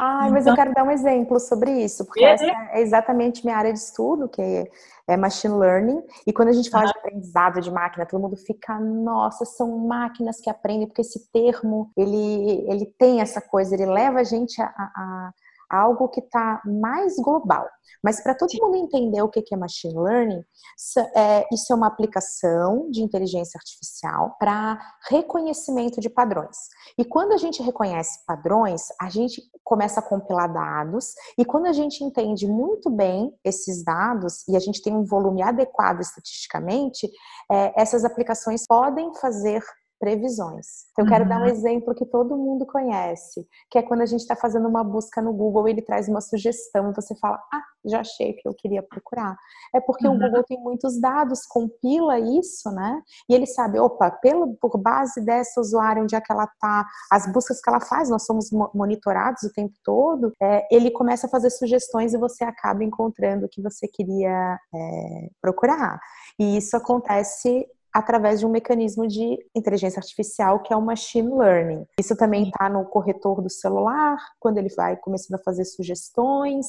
Ah, 0.00 0.28
mas 0.30 0.42
então, 0.42 0.52
eu 0.52 0.56
quero 0.56 0.74
dar 0.74 0.84
um 0.84 0.90
exemplo 0.90 1.38
sobre 1.40 1.70
isso, 1.84 2.04
porque 2.04 2.24
é, 2.24 2.32
essa 2.32 2.44
é 2.44 2.80
exatamente 2.80 3.44
minha 3.44 3.56
área 3.56 3.72
de 3.72 3.78
estudo, 3.78 4.28
que 4.28 4.70
é 5.08 5.16
machine 5.16 5.54
learning. 5.54 6.02
E 6.26 6.32
quando 6.32 6.48
a 6.48 6.52
gente 6.52 6.70
fala 6.70 6.86
de 6.86 6.98
aprendizado 6.98 7.60
de 7.60 7.70
máquina, 7.70 8.06
todo 8.06 8.20
mundo 8.20 8.36
fica, 8.36 8.78
nossa, 8.78 9.44
são 9.44 9.78
máquinas 9.78 10.40
que 10.40 10.50
aprendem, 10.50 10.86
porque 10.86 11.00
esse 11.02 11.30
termo, 11.30 11.90
ele, 11.96 12.64
ele 12.70 12.86
tem 12.98 13.20
essa 13.20 13.40
coisa, 13.40 13.74
ele 13.74 13.86
leva 13.86 14.20
a 14.20 14.24
gente 14.24 14.60
a, 14.60 14.66
a 14.66 15.32
algo 15.72 16.08
que 16.08 16.20
está 16.20 16.60
mais 16.64 17.16
global. 17.16 17.66
Mas 18.02 18.20
para 18.20 18.34
todo 18.34 18.50
mundo 18.60 18.76
entender 18.76 19.22
o 19.22 19.28
que 19.28 19.42
é 19.52 19.56
machine 19.56 19.98
learning, 19.98 20.42
é, 21.14 21.46
isso 21.52 21.72
é 21.72 21.76
uma 21.76 21.86
aplicação 21.86 22.90
de 22.90 23.02
inteligência 23.02 23.58
artificial 23.58 24.36
para 24.38 24.78
reconhecimento 25.08 26.00
de 26.00 26.10
padrões. 26.10 26.56
E 26.98 27.04
quando 27.04 27.32
a 27.32 27.36
gente 27.36 27.62
reconhece 27.62 28.24
padrões, 28.26 28.88
a 29.00 29.08
gente 29.08 29.42
começa 29.64 30.00
a 30.00 30.02
compilar 30.02 30.52
dados, 30.52 31.14
e 31.38 31.44
quando 31.44 31.66
a 31.66 31.72
gente 31.72 32.02
entende 32.02 32.46
muito 32.46 32.90
bem 32.90 33.32
esses 33.44 33.84
dados 33.84 34.46
e 34.48 34.56
a 34.56 34.60
gente 34.60 34.82
tem 34.82 34.94
um 34.94 35.04
volume 35.04 35.42
adequado 35.42 36.00
estatisticamente, 36.00 37.08
é, 37.50 37.80
essas 37.80 38.04
aplicações 38.04 38.66
podem 38.66 39.14
fazer 39.14 39.62
previsões. 40.02 40.66
Então, 40.90 41.04
eu 41.04 41.08
quero 41.08 41.22
uhum. 41.22 41.28
dar 41.28 41.38
um 41.38 41.42
uhum. 41.42 41.46
exemplo 41.46 41.94
que 41.94 42.04
todo 42.04 42.36
mundo 42.36 42.66
conhece, 42.66 43.46
que 43.70 43.78
é 43.78 43.82
quando 43.82 44.00
a 44.00 44.06
gente 44.06 44.22
está 44.22 44.34
fazendo 44.34 44.66
uma 44.66 44.82
busca 44.82 45.22
no 45.22 45.32
Google, 45.32 45.68
ele 45.68 45.80
traz 45.80 46.08
uma 46.08 46.20
sugestão 46.20 46.90
e 46.90 46.92
você 46.92 47.14
fala, 47.20 47.40
ah, 47.54 47.62
já 47.84 48.00
achei 48.00 48.32
o 48.32 48.34
que 48.34 48.48
eu 48.48 48.52
queria 48.52 48.82
procurar. 48.82 49.36
É 49.72 49.80
porque 49.80 50.08
uhum. 50.08 50.16
o 50.16 50.18
Google 50.18 50.42
tem 50.42 50.60
muitos 50.60 51.00
dados, 51.00 51.46
compila 51.46 52.18
isso, 52.18 52.68
né? 52.72 53.00
E 53.30 53.34
ele 53.34 53.46
sabe, 53.46 53.78
opa, 53.78 54.10
pelo, 54.10 54.56
por 54.56 54.76
base 54.76 55.24
dessa 55.24 55.60
usuária, 55.60 56.02
onde 56.02 56.16
é 56.16 56.20
que 56.20 56.32
ela 56.32 56.44
está, 56.52 56.84
as 57.08 57.32
buscas 57.32 57.60
que 57.60 57.70
ela 57.70 57.80
faz, 57.80 58.10
nós 58.10 58.26
somos 58.26 58.50
monitorados 58.74 59.44
o 59.44 59.52
tempo 59.52 59.74
todo, 59.84 60.32
é, 60.42 60.66
ele 60.68 60.90
começa 60.90 61.28
a 61.28 61.30
fazer 61.30 61.50
sugestões 61.50 62.12
e 62.12 62.18
você 62.18 62.42
acaba 62.42 62.82
encontrando 62.82 63.46
o 63.46 63.48
que 63.48 63.62
você 63.62 63.86
queria 63.86 64.58
é, 64.74 65.28
procurar. 65.40 66.00
E 66.40 66.56
isso 66.56 66.76
acontece 66.76 67.68
através 67.92 68.40
de 68.40 68.46
um 68.46 68.50
mecanismo 68.50 69.06
de 69.06 69.38
inteligência 69.54 70.00
artificial 70.00 70.60
que 70.60 70.72
é 70.72 70.76
o 70.76 70.82
machine 70.82 71.28
learning. 71.28 71.84
Isso 71.98 72.16
também 72.16 72.44
está 72.44 72.68
no 72.68 72.84
corretor 72.84 73.42
do 73.42 73.50
celular, 73.50 74.18
quando 74.40 74.58
ele 74.58 74.70
vai 74.74 74.96
começando 74.96 75.38
a 75.38 75.42
fazer 75.42 75.64
sugestões, 75.64 76.66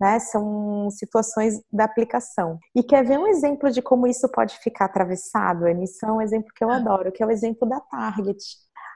né? 0.00 0.18
São 0.18 0.90
situações 0.90 1.60
da 1.72 1.84
aplicação. 1.84 2.58
E 2.74 2.82
quer 2.82 3.04
ver 3.04 3.18
um 3.18 3.26
exemplo 3.26 3.70
de 3.70 3.82
como 3.82 4.06
isso 4.06 4.28
pode 4.28 4.58
ficar 4.58 4.84
atravessado, 4.84 5.64
Anne? 5.64 5.84
Isso 5.84 6.04
é 6.04 6.12
um 6.12 6.20
exemplo 6.20 6.50
que 6.54 6.62
eu 6.62 6.70
ah. 6.70 6.76
adoro, 6.76 7.10
que 7.10 7.22
é 7.22 7.26
o 7.26 7.30
exemplo 7.30 7.68
da 7.68 7.80
Target. 7.80 8.38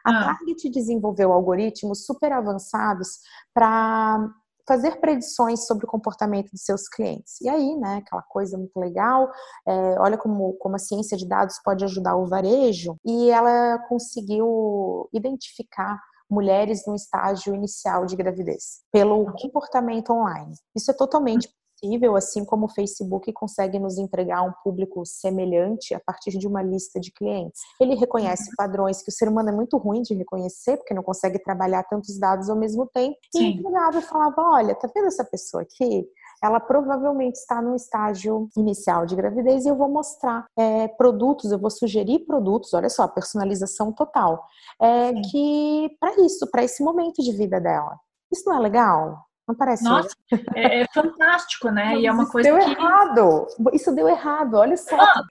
A 0.04 0.10
ah. 0.10 0.24
Target 0.24 0.70
desenvolveu 0.70 1.32
algoritmos 1.32 2.04
super 2.06 2.32
avançados 2.32 3.18
para 3.52 4.28
fazer 4.66 5.00
predições 5.00 5.66
sobre 5.66 5.84
o 5.84 5.88
comportamento 5.88 6.50
de 6.52 6.60
seus 6.60 6.88
clientes. 6.88 7.40
E 7.40 7.48
aí, 7.48 7.76
né, 7.76 7.96
aquela 7.96 8.22
coisa 8.22 8.56
muito 8.56 8.78
legal, 8.78 9.30
é, 9.66 10.00
olha 10.00 10.16
como, 10.16 10.54
como 10.54 10.76
a 10.76 10.78
ciência 10.78 11.16
de 11.16 11.26
dados 11.26 11.56
pode 11.64 11.84
ajudar 11.84 12.16
o 12.16 12.26
varejo, 12.26 12.96
e 13.04 13.30
ela 13.30 13.78
conseguiu 13.88 15.08
identificar 15.12 16.00
mulheres 16.30 16.86
no 16.86 16.94
estágio 16.94 17.54
inicial 17.54 18.06
de 18.06 18.16
gravidez 18.16 18.80
pelo 18.90 19.26
comportamento 19.32 20.10
online. 20.10 20.54
Isso 20.74 20.90
é 20.90 20.94
totalmente 20.94 21.48
possível, 21.82 22.16
assim 22.16 22.44
como 22.44 22.66
o 22.66 22.68
Facebook 22.68 23.32
consegue 23.32 23.78
nos 23.78 23.98
entregar 23.98 24.42
um 24.42 24.52
público 24.62 25.04
semelhante 25.04 25.94
a 25.94 26.00
partir 26.00 26.38
de 26.38 26.46
uma 26.46 26.62
lista 26.62 27.00
de 27.00 27.12
clientes. 27.12 27.60
Ele 27.80 27.96
reconhece 27.96 28.50
uhum. 28.50 28.54
padrões 28.56 29.02
que 29.02 29.10
o 29.10 29.12
ser 29.12 29.28
humano 29.28 29.48
é 29.48 29.52
muito 29.52 29.76
ruim 29.76 30.02
de 30.02 30.14
reconhecer, 30.14 30.76
porque 30.76 30.94
não 30.94 31.02
consegue 31.02 31.38
trabalhar 31.38 31.82
tantos 31.84 32.18
dados 32.18 32.48
ao 32.48 32.56
mesmo 32.56 32.86
tempo. 32.86 33.16
Sim. 33.34 33.42
E 33.42 33.52
entregava 33.54 33.98
e 33.98 34.02
falava: 34.02 34.42
olha, 34.42 34.74
tá 34.74 34.88
vendo 34.94 35.08
essa 35.08 35.24
pessoa 35.24 35.62
aqui? 35.62 36.06
ela 36.44 36.58
provavelmente 36.58 37.36
está 37.36 37.62
no 37.62 37.76
estágio 37.76 38.48
inicial 38.56 39.06
de 39.06 39.14
gravidez 39.14 39.64
e 39.64 39.68
eu 39.68 39.76
vou 39.76 39.88
mostrar 39.88 40.44
é, 40.58 40.88
produtos, 40.88 41.52
eu 41.52 41.58
vou 41.58 41.70
sugerir 41.70 42.26
produtos, 42.26 42.74
olha 42.74 42.88
só, 42.88 43.06
personalização 43.06 43.92
total, 43.92 44.44
é, 44.80 45.12
que 45.30 45.96
para 46.00 46.16
isso, 46.24 46.50
para 46.50 46.64
esse 46.64 46.82
momento 46.82 47.22
de 47.22 47.30
vida 47.30 47.60
dela. 47.60 47.96
Isso 48.32 48.42
não 48.48 48.56
é 48.56 48.58
legal? 48.58 49.24
Não 49.46 49.56
parece? 49.56 49.84
Nossa, 49.84 50.14
é, 50.54 50.80
é, 50.80 50.86
fantástico, 50.94 51.68
né? 51.70 51.96
e 51.96 52.06
é 52.06 52.12
uma 52.12 52.30
coisa 52.30 52.48
deu 52.48 52.58
que... 52.58 52.70
errado. 52.70 53.46
Isso 53.72 53.94
deu 53.94 54.08
errado. 54.08 54.54
Olha 54.54 54.76
só. 54.76 54.96
Ah! 54.96 55.22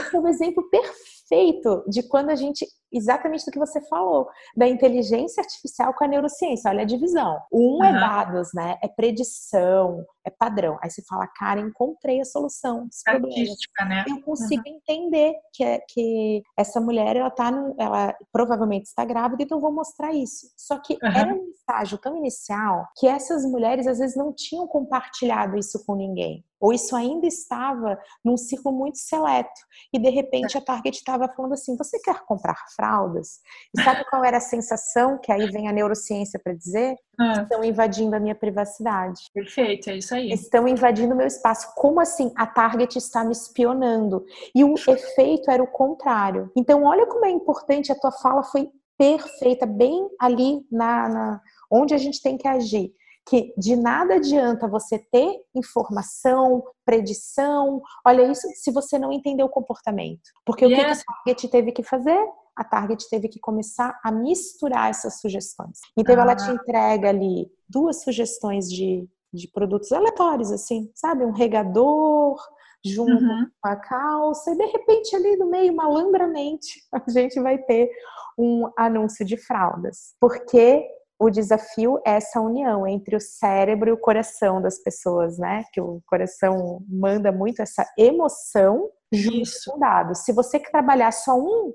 Esse 0.00 0.16
é 0.16 0.20
o 0.20 0.26
exemplo 0.26 0.68
perfeito 0.70 1.84
de 1.88 2.02
quando 2.02 2.30
a 2.30 2.34
gente 2.34 2.66
exatamente 2.92 3.44
do 3.44 3.52
que 3.52 3.58
você 3.58 3.80
falou, 3.82 4.28
da 4.56 4.66
inteligência 4.66 5.40
artificial 5.40 5.94
com 5.94 6.04
a 6.04 6.08
neurociência. 6.08 6.70
Olha 6.70 6.82
a 6.82 6.86
divisão. 6.86 7.38
Um 7.52 7.76
uhum. 7.76 7.84
é 7.84 7.92
dados, 7.92 8.48
né? 8.52 8.78
É 8.82 8.88
predição, 8.88 10.04
é 10.24 10.30
padrão. 10.30 10.78
Aí 10.82 10.90
você 10.90 11.02
fala, 11.02 11.26
cara, 11.26 11.60
encontrei 11.60 12.20
a 12.20 12.24
solução. 12.24 12.86
Estatística, 12.90 13.84
né? 13.84 14.04
Eu 14.08 14.20
consigo 14.22 14.62
uhum. 14.66 14.74
entender 14.76 15.34
que, 15.52 15.64
é, 15.64 15.80
que 15.88 16.42
essa 16.56 16.80
mulher, 16.80 17.16
ela 17.16 17.30
tá, 17.30 17.50
no, 17.50 17.74
ela 17.78 18.14
provavelmente 18.32 18.86
está 18.86 19.04
grávida, 19.04 19.42
então 19.42 19.60
vou 19.60 19.72
mostrar 19.72 20.12
isso. 20.12 20.46
Só 20.56 20.78
que 20.78 20.94
uhum. 20.94 21.08
era 21.08 21.34
um 21.34 21.50
estágio 21.50 21.98
tão 21.98 22.16
inicial 22.16 22.86
que 22.96 23.06
essas 23.06 23.44
mulheres 23.44 23.86
às 23.86 23.98
vezes 23.98 24.16
não 24.16 24.32
tinham 24.32 24.66
compartilhado 24.66 25.58
isso 25.58 25.84
com 25.84 25.94
ninguém 25.94 26.44
ou 26.60 26.72
isso 26.72 26.94
ainda 26.94 27.26
estava 27.26 27.98
num 28.22 28.36
ciclo 28.36 28.70
muito 28.70 28.98
seleto. 28.98 29.48
E 29.92 29.98
de 29.98 30.10
repente 30.10 30.58
a 30.58 30.60
Target 30.60 30.98
estava 30.98 31.26
falando 31.28 31.54
assim: 31.54 31.76
você 31.76 31.98
quer 32.00 32.20
comprar 32.26 32.56
fraldas? 32.76 33.40
E 33.74 33.82
sabe 33.82 34.04
qual 34.10 34.22
era 34.24 34.36
a 34.36 34.40
sensação 34.40 35.18
que 35.18 35.32
aí 35.32 35.50
vem 35.50 35.68
a 35.68 35.72
neurociência 35.72 36.38
para 36.38 36.52
dizer? 36.52 36.96
É. 37.18 37.42
Estão 37.42 37.64
invadindo 37.64 38.14
a 38.14 38.20
minha 38.20 38.34
privacidade. 38.34 39.20
Perfeito, 39.32 39.90
é 39.90 39.96
isso 39.96 40.09
aí. 40.14 40.30
Estão 40.32 40.66
invadindo 40.66 41.14
o 41.14 41.16
meu 41.16 41.26
espaço. 41.26 41.72
Como 41.74 42.00
assim? 42.00 42.32
A 42.36 42.46
Target 42.46 42.96
está 42.96 43.24
me 43.24 43.32
espionando. 43.32 44.24
E 44.54 44.64
o 44.64 44.74
efeito 44.74 45.50
era 45.50 45.62
o 45.62 45.66
contrário. 45.66 46.50
Então, 46.56 46.84
olha 46.84 47.06
como 47.06 47.24
é 47.24 47.30
importante, 47.30 47.92
a 47.92 47.98
tua 47.98 48.12
fala 48.12 48.42
foi 48.42 48.70
perfeita, 48.98 49.64
bem 49.66 50.08
ali 50.20 50.60
na, 50.70 51.08
na 51.08 51.40
onde 51.70 51.94
a 51.94 51.98
gente 51.98 52.20
tem 52.22 52.36
que 52.36 52.46
agir 52.46 52.92
que 53.28 53.54
de 53.56 53.76
nada 53.76 54.14
adianta 54.14 54.66
você 54.66 54.98
ter 54.98 55.40
informação, 55.54 56.64
predição, 56.84 57.80
olha 58.04 58.22
isso, 58.22 58.48
se 58.54 58.72
você 58.72 58.98
não 58.98 59.12
entender 59.12 59.44
o 59.44 59.48
comportamento. 59.48 60.22
Porque 60.44 60.64
yes. 60.64 60.74
o 60.74 60.76
que 60.76 60.80
a 60.80 61.14
Target 61.14 61.48
teve 61.48 61.72
que 61.72 61.82
fazer? 61.82 62.18
a 62.56 62.64
Target 62.64 63.08
teve 63.08 63.28
que 63.28 63.40
começar 63.40 63.98
a 64.04 64.12
misturar 64.12 64.90
essas 64.90 65.18
sugestões. 65.18 65.78
Então 65.96 66.14
ah. 66.16 66.20
ela 66.20 66.36
te 66.36 66.50
entrega 66.50 67.08
ali 67.08 67.50
duas 67.66 68.02
sugestões 68.02 68.68
de, 68.68 69.08
de 69.32 69.48
produtos 69.48 69.92
aleatórios, 69.92 70.50
assim, 70.50 70.90
sabe? 70.94 71.24
Um 71.24 71.32
regador 71.32 72.36
junto 72.84 73.24
uhum. 73.24 73.46
com 73.60 73.68
a 73.68 73.76
calça, 73.76 74.52
e 74.52 74.56
de 74.56 74.64
repente 74.66 75.14
ali 75.14 75.36
no 75.36 75.50
meio, 75.50 75.74
malandramente, 75.74 76.82
a 76.92 77.02
gente 77.10 77.38
vai 77.40 77.58
ter 77.58 77.90
um 78.38 78.70
anúncio 78.76 79.24
de 79.24 79.36
fraldas. 79.36 80.14
Porque 80.20 80.86
o 81.18 81.28
desafio 81.28 82.00
é 82.06 82.12
essa 82.12 82.40
união 82.40 82.86
entre 82.86 83.14
o 83.14 83.20
cérebro 83.20 83.90
e 83.90 83.92
o 83.92 83.98
coração 83.98 84.62
das 84.62 84.78
pessoas, 84.78 85.38
né? 85.38 85.64
Que 85.72 85.80
o 85.80 86.00
coração 86.06 86.82
manda 86.88 87.30
muito 87.30 87.60
essa 87.60 87.86
emoção 87.98 88.88
junto 89.12 89.50
com 89.66 89.78
dados. 89.78 90.20
Se 90.20 90.32
você 90.32 90.58
trabalhar 90.58 91.12
só 91.12 91.38
um 91.38 91.74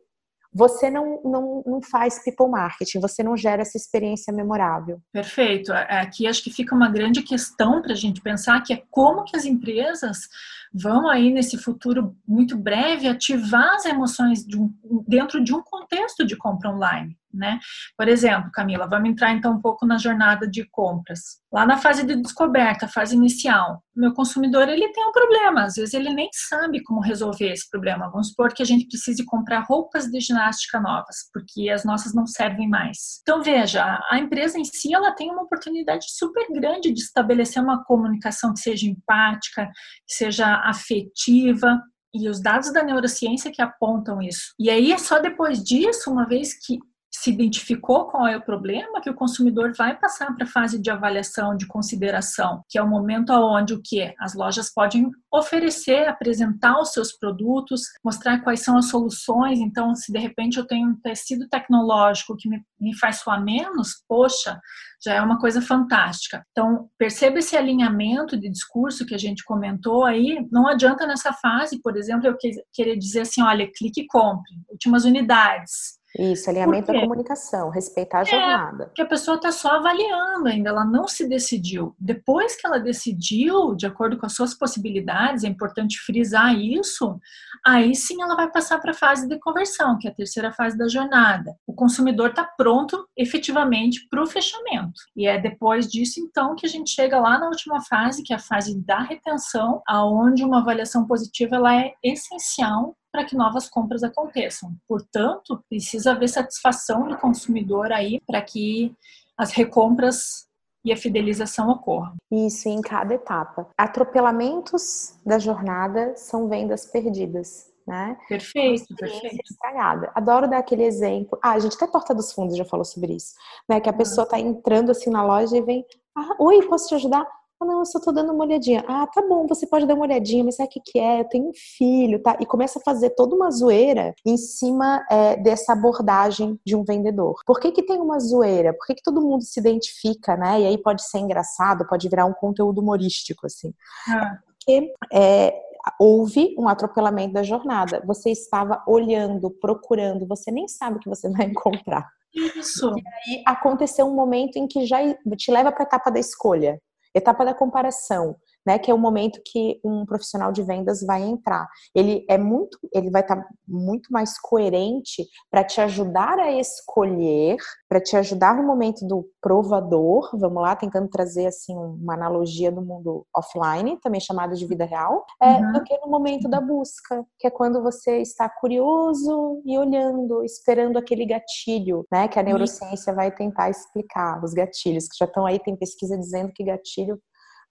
você 0.55 0.89
não, 0.89 1.21
não, 1.21 1.63
não 1.65 1.81
faz 1.81 2.23
people 2.23 2.47
marketing, 2.47 3.01
você 3.01 3.21
não 3.21 3.35
gera 3.35 3.61
essa 3.61 3.77
experiência 3.77 4.33
memorável. 4.33 5.01
Perfeito. 5.11 5.73
Aqui 5.73 6.25
acho 6.25 6.41
que 6.41 6.49
fica 6.49 6.73
uma 6.73 6.89
grande 6.89 7.21
questão 7.21 7.81
para 7.81 7.91
a 7.91 7.95
gente 7.95 8.21
pensar 8.21 8.61
que 8.61 8.73
é 8.73 8.81
como 8.89 9.25
que 9.25 9.35
as 9.35 9.43
empresas 9.43 10.29
vão 10.73 11.09
aí 11.09 11.29
nesse 11.29 11.57
futuro 11.57 12.15
muito 12.25 12.57
breve 12.57 13.05
ativar 13.05 13.75
as 13.75 13.83
emoções 13.83 14.45
de 14.45 14.57
um, 14.57 14.73
dentro 15.05 15.43
de 15.43 15.53
um 15.53 15.61
contexto 15.61 16.25
de 16.25 16.37
compra 16.37 16.69
online 16.69 17.17
né? 17.35 17.59
Por 17.97 18.07
exemplo, 18.07 18.49
Camila, 18.51 18.87
vamos 18.87 19.09
entrar 19.09 19.31
então 19.31 19.53
um 19.53 19.61
pouco 19.61 19.85
na 19.85 19.97
jornada 19.97 20.47
de 20.47 20.67
compras. 20.71 21.39
Lá 21.51 21.65
na 21.65 21.77
fase 21.77 22.05
de 22.05 22.15
descoberta, 22.15 22.87
fase 22.87 23.15
inicial, 23.15 23.81
meu 23.95 24.13
consumidor 24.13 24.67
ele 24.67 24.91
tem 24.91 25.07
um 25.07 25.11
problema, 25.11 25.63
às 25.63 25.75
vezes 25.75 25.93
ele 25.93 26.13
nem 26.13 26.29
sabe 26.33 26.83
como 26.83 26.99
resolver 26.99 27.51
esse 27.51 27.69
problema. 27.69 28.09
Vamos 28.09 28.29
supor 28.29 28.53
que 28.53 28.61
a 28.61 28.65
gente 28.65 28.87
precise 28.87 29.23
comprar 29.25 29.65
roupas 29.67 30.05
de 30.05 30.19
ginástica 30.19 30.79
novas, 30.81 31.29
porque 31.33 31.69
as 31.69 31.85
nossas 31.85 32.13
não 32.13 32.27
servem 32.27 32.67
mais. 32.67 33.19
Então 33.21 33.41
veja, 33.41 33.99
a 34.09 34.17
empresa 34.17 34.59
em 34.59 34.65
si 34.65 34.93
ela 34.93 35.13
tem 35.13 35.31
uma 35.31 35.43
oportunidade 35.43 36.05
super 36.09 36.45
grande 36.51 36.91
de 36.91 36.99
estabelecer 36.99 37.61
uma 37.61 37.83
comunicação 37.83 38.53
que 38.53 38.59
seja 38.59 38.87
empática, 38.87 39.69
que 40.07 40.13
seja 40.13 40.55
afetiva, 40.65 41.81
e 42.15 42.29
os 42.29 42.41
dados 42.41 42.71
da 42.71 42.81
neurociência 42.81 43.51
que 43.51 43.61
apontam 43.61 44.21
isso. 44.21 44.53
E 44.57 44.69
aí 44.69 44.93
é 44.93 44.97
só 44.97 45.19
depois 45.19 45.61
disso, 45.61 46.09
uma 46.09 46.25
vez 46.25 46.53
que 46.65 46.79
se 47.17 47.31
identificou 47.31 48.05
qual 48.05 48.27
é 48.27 48.37
o 48.37 48.41
problema, 48.41 49.01
que 49.01 49.09
o 49.09 49.15
consumidor 49.15 49.73
vai 49.77 49.97
passar 49.97 50.33
para 50.35 50.45
a 50.45 50.49
fase 50.49 50.79
de 50.79 50.89
avaliação, 50.89 51.55
de 51.55 51.67
consideração, 51.67 52.63
que 52.69 52.77
é 52.77 52.83
o 52.83 52.87
momento 52.87 53.31
onde 53.31 53.73
o 53.73 53.81
que 53.81 54.13
as 54.19 54.33
lojas 54.33 54.71
podem 54.73 55.09
oferecer, 55.31 56.07
apresentar 56.07 56.79
os 56.79 56.91
seus 56.91 57.11
produtos, 57.11 57.81
mostrar 58.03 58.39
quais 58.41 58.61
são 58.61 58.77
as 58.77 58.89
soluções. 58.89 59.59
Então, 59.59 59.95
se 59.95 60.11
de 60.11 60.19
repente 60.19 60.57
eu 60.57 60.65
tenho 60.65 60.89
um 60.89 60.95
tecido 60.95 61.47
tecnológico 61.47 62.35
que 62.37 62.49
me, 62.49 62.63
me 62.79 62.97
faz 62.97 63.17
suar 63.17 63.43
menos, 63.43 64.03
poxa, 64.07 64.59
já 65.03 65.13
é 65.13 65.21
uma 65.21 65.39
coisa 65.39 65.61
fantástica. 65.61 66.45
Então, 66.51 66.89
perceba 66.97 67.39
esse 67.39 67.55
alinhamento 67.55 68.37
de 68.37 68.49
discurso 68.49 69.05
que 69.05 69.15
a 69.15 69.19
gente 69.19 69.43
comentou 69.43 70.05
aí. 70.05 70.45
Não 70.51 70.67
adianta 70.67 71.05
nessa 71.05 71.33
fase, 71.33 71.81
por 71.81 71.95
exemplo, 71.97 72.27
eu 72.27 72.37
querer 72.73 72.97
dizer 72.97 73.21
assim, 73.21 73.41
olha, 73.41 73.69
clique 73.75 74.01
e 74.01 74.07
compre, 74.07 74.51
últimas 74.69 75.05
unidades. 75.05 76.03
Isso, 76.17 76.49
alinhamento 76.49 76.91
da 76.91 77.01
comunicação, 77.01 77.69
respeitar 77.69 78.19
a 78.19 78.21
é, 78.21 78.25
jornada. 78.25 78.91
que 78.95 79.01
a 79.01 79.05
pessoa 79.05 79.35
está 79.35 79.51
só 79.51 79.71
avaliando 79.71 80.47
ainda, 80.47 80.69
ela 80.69 80.85
não 80.85 81.07
se 81.07 81.27
decidiu. 81.27 81.95
Depois 81.99 82.55
que 82.55 82.65
ela 82.65 82.79
decidiu, 82.79 83.75
de 83.75 83.85
acordo 83.85 84.17
com 84.17 84.25
as 84.25 84.33
suas 84.33 84.53
possibilidades, 84.53 85.43
é 85.43 85.47
importante 85.47 85.99
frisar 85.99 86.55
isso, 86.57 87.19
aí 87.65 87.93
sim 87.93 88.21
ela 88.21 88.35
vai 88.35 88.49
passar 88.49 88.79
para 88.79 88.91
a 88.91 88.95
fase 88.95 89.27
de 89.27 89.37
conversão, 89.39 89.97
que 89.97 90.07
é 90.07 90.11
a 90.11 90.15
terceira 90.15 90.51
fase 90.53 90.77
da 90.77 90.87
jornada. 90.87 91.55
O 91.67 91.73
consumidor 91.73 92.29
está 92.29 92.43
pronto 92.43 93.07
efetivamente 93.17 94.07
para 94.09 94.23
o 94.23 94.27
fechamento. 94.27 95.01
E 95.15 95.27
é 95.27 95.37
depois 95.37 95.87
disso, 95.87 96.19
então, 96.19 96.55
que 96.55 96.65
a 96.65 96.69
gente 96.69 96.91
chega 96.91 97.19
lá 97.19 97.37
na 97.37 97.47
última 97.47 97.81
fase, 97.81 98.23
que 98.23 98.31
é 98.31 98.37
a 98.37 98.39
fase 98.39 98.79
da 98.85 99.01
retenção, 99.01 99.81
aonde 99.87 100.43
uma 100.43 100.59
avaliação 100.59 101.05
positiva 101.05 101.55
ela 101.55 101.75
é 101.75 101.93
essencial 102.03 102.95
para 103.15 103.23
que 103.23 103.33
novas 103.33 103.69
compras 103.69 104.03
aconteçam. 104.03 104.75
Portanto, 104.85 105.63
precisa 105.69 106.11
haver 106.11 106.27
satisfação 106.27 107.07
do 107.07 107.17
consumidor 107.17 107.93
aí 107.93 108.19
para 108.27 108.41
que 108.41 108.93
as 109.37 109.51
recompras 109.51 110.49
e 110.83 110.91
a 110.91 110.97
fidelização 110.97 111.69
ocorram. 111.69 112.15
Isso 112.29 112.67
em 112.67 112.81
cada 112.81 113.13
etapa. 113.13 113.69
Atropelamentos 113.77 115.17
da 115.25 115.39
jornada 115.39 116.13
são 116.17 116.49
vendas 116.49 116.85
perdidas. 116.85 117.71
Né? 117.87 118.17
Perfeito, 118.27 118.93
perfeito. 118.95 119.39
Estragada. 119.49 120.11
Adoro 120.13 120.49
dar 120.49 120.57
aquele 120.57 120.83
exemplo. 120.83 121.39
Ah, 121.41 121.51
a 121.51 121.59
gente 121.59 121.75
até 121.75 121.87
Porta 121.87 122.13
dos 122.13 122.33
Fundos 122.33 122.57
já 122.57 122.65
falou 122.65 122.83
sobre 122.83 123.13
isso, 123.13 123.35
né? 123.69 123.79
Que 123.79 123.89
a 123.89 123.93
pessoa 123.93 124.25
está 124.25 124.39
entrando 124.39 124.89
assim 124.89 125.11
na 125.11 125.23
loja 125.23 125.55
e 125.55 125.61
vem, 125.61 125.85
ah, 126.17 126.35
oi, 126.39 126.67
posso 126.67 126.89
te 126.89 126.95
ajudar? 126.95 127.25
Ah, 127.59 127.65
não, 127.65 127.79
eu 127.79 127.85
só 127.85 127.99
tô 127.99 128.11
dando 128.11 128.33
uma 128.33 128.43
olhadinha. 128.43 128.83
Ah, 128.87 129.07
tá 129.07 129.21
bom, 129.21 129.47
você 129.47 129.65
pode 129.65 129.85
dar 129.85 129.93
uma 129.93 130.05
olhadinha, 130.05 130.43
mas 130.43 130.55
sabe 130.55 130.67
o 130.67 130.71
que, 130.71 130.79
que 130.81 130.99
é? 130.99 131.21
Eu 131.21 131.25
tenho 131.25 131.49
um 131.49 131.53
filho, 131.53 132.21
tá? 132.21 132.37
E 132.39 132.45
começa 132.45 132.79
a 132.79 132.81
fazer 132.81 133.11
toda 133.11 133.35
uma 133.35 133.49
zoeira 133.49 134.13
em 134.25 134.35
cima 134.35 135.05
é, 135.09 135.37
dessa 135.37 135.73
abordagem 135.73 136.59
de 136.65 136.75
um 136.75 136.83
vendedor. 136.83 137.41
Por 137.45 137.59
que, 137.59 137.71
que 137.71 137.83
tem 137.83 137.99
uma 138.01 138.19
zoeira? 138.19 138.73
Por 138.73 138.85
que, 138.85 138.95
que 138.95 139.03
todo 139.03 139.21
mundo 139.21 139.43
se 139.43 139.59
identifica, 139.59 140.35
né? 140.35 140.61
E 140.61 140.65
aí 140.65 140.77
pode 140.77 141.03
ser 141.03 141.19
engraçado, 141.19 141.87
pode 141.87 142.09
virar 142.09 142.25
um 142.25 142.33
conteúdo 142.33 142.81
humorístico, 142.81 143.45
assim. 143.45 143.73
Ah. 144.09 144.37
Porque 144.45 144.93
é, 145.13 145.53
houve 145.99 146.55
um 146.57 146.67
atropelamento 146.67 147.33
da 147.33 147.43
jornada. 147.43 148.03
Você 148.05 148.31
estava 148.31 148.83
olhando, 148.87 149.49
procurando, 149.49 150.27
você 150.27 150.51
nem 150.51 150.67
sabe 150.67 150.97
o 150.97 150.99
que 150.99 151.09
você 151.09 151.29
vai 151.29 151.45
encontrar. 151.47 152.05
Isso. 152.33 152.89
E 152.97 153.03
aí 153.33 153.43
aconteceu 153.45 154.05
um 154.05 154.13
momento 154.13 154.57
em 154.57 154.67
que 154.67 154.85
já 154.85 154.97
te 155.37 155.51
leva 155.51 155.71
para 155.71 155.83
a 155.83 155.87
etapa 155.87 156.09
da 156.09 156.19
escolha. 156.19 156.81
Etapa 157.15 157.45
da 157.45 157.53
comparação, 157.53 158.35
né, 158.65 158.79
que 158.79 158.89
é 158.89 158.93
o 158.93 158.97
momento 158.97 159.39
que 159.45 159.79
um 159.83 160.05
profissional 160.05 160.51
de 160.51 160.63
vendas 160.63 161.01
vai 161.05 161.21
entrar. 161.21 161.67
Ele 161.93 162.25
é 162.29 162.37
muito, 162.37 162.77
ele 162.93 163.09
vai 163.09 163.21
estar 163.21 163.37
tá 163.37 163.47
muito 163.67 164.11
mais 164.11 164.39
coerente 164.39 165.25
para 165.51 165.63
te 165.63 165.79
ajudar 165.81 166.39
a 166.39 166.51
escolher, 166.51 167.57
para 167.87 168.01
te 168.01 168.17
ajudar 168.17 168.55
no 168.55 168.63
momento 168.63 169.05
do 169.07 169.29
provador, 169.41 170.29
vamos 170.33 170.61
lá, 170.61 170.75
tentando 170.75 171.07
trazer 171.07 171.47
assim 171.47 171.75
uma 171.75 172.13
analogia 172.13 172.71
do 172.71 172.81
mundo 172.81 173.25
offline, 173.35 173.99
também 174.01 174.19
chamado 174.19 174.55
de 174.55 174.65
vida 174.65 174.85
real, 174.85 175.25
é, 175.41 175.47
uhum. 175.47 175.73
do 175.73 175.83
que 175.83 175.97
no 175.99 176.09
momento 176.09 176.49
da 176.49 176.59
busca, 176.59 177.23
que 177.39 177.47
é 177.47 177.51
quando 177.51 177.81
você 177.81 178.21
está 178.21 178.49
curioso 178.49 179.61
e 179.65 179.77
olhando, 179.77 180.43
esperando 180.43 180.97
aquele 180.97 181.25
gatilho, 181.25 182.05
né, 182.11 182.27
que 182.27 182.39
a 182.39 182.43
neurociência 182.43 183.13
vai 183.13 183.31
tentar 183.31 183.69
explicar, 183.69 184.43
os 184.43 184.53
gatilhos 184.53 185.07
que 185.07 185.17
já 185.17 185.25
estão 185.25 185.45
aí, 185.45 185.59
tem 185.59 185.75
pesquisa 185.75 186.17
dizendo 186.17 186.51
que 186.53 186.63
gatilho 186.63 187.19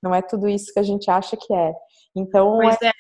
não 0.05 0.15
é 0.15 0.21
tudo 0.21 0.47
isso 0.47 0.71
que 0.73 0.79
a 0.79 0.83
gente 0.83 1.11
acha 1.11 1.35
que 1.35 1.53
é. 1.53 1.73
Então, 2.15 2.59
pois 2.59 2.77
é, 2.83 2.89
é 2.89 2.93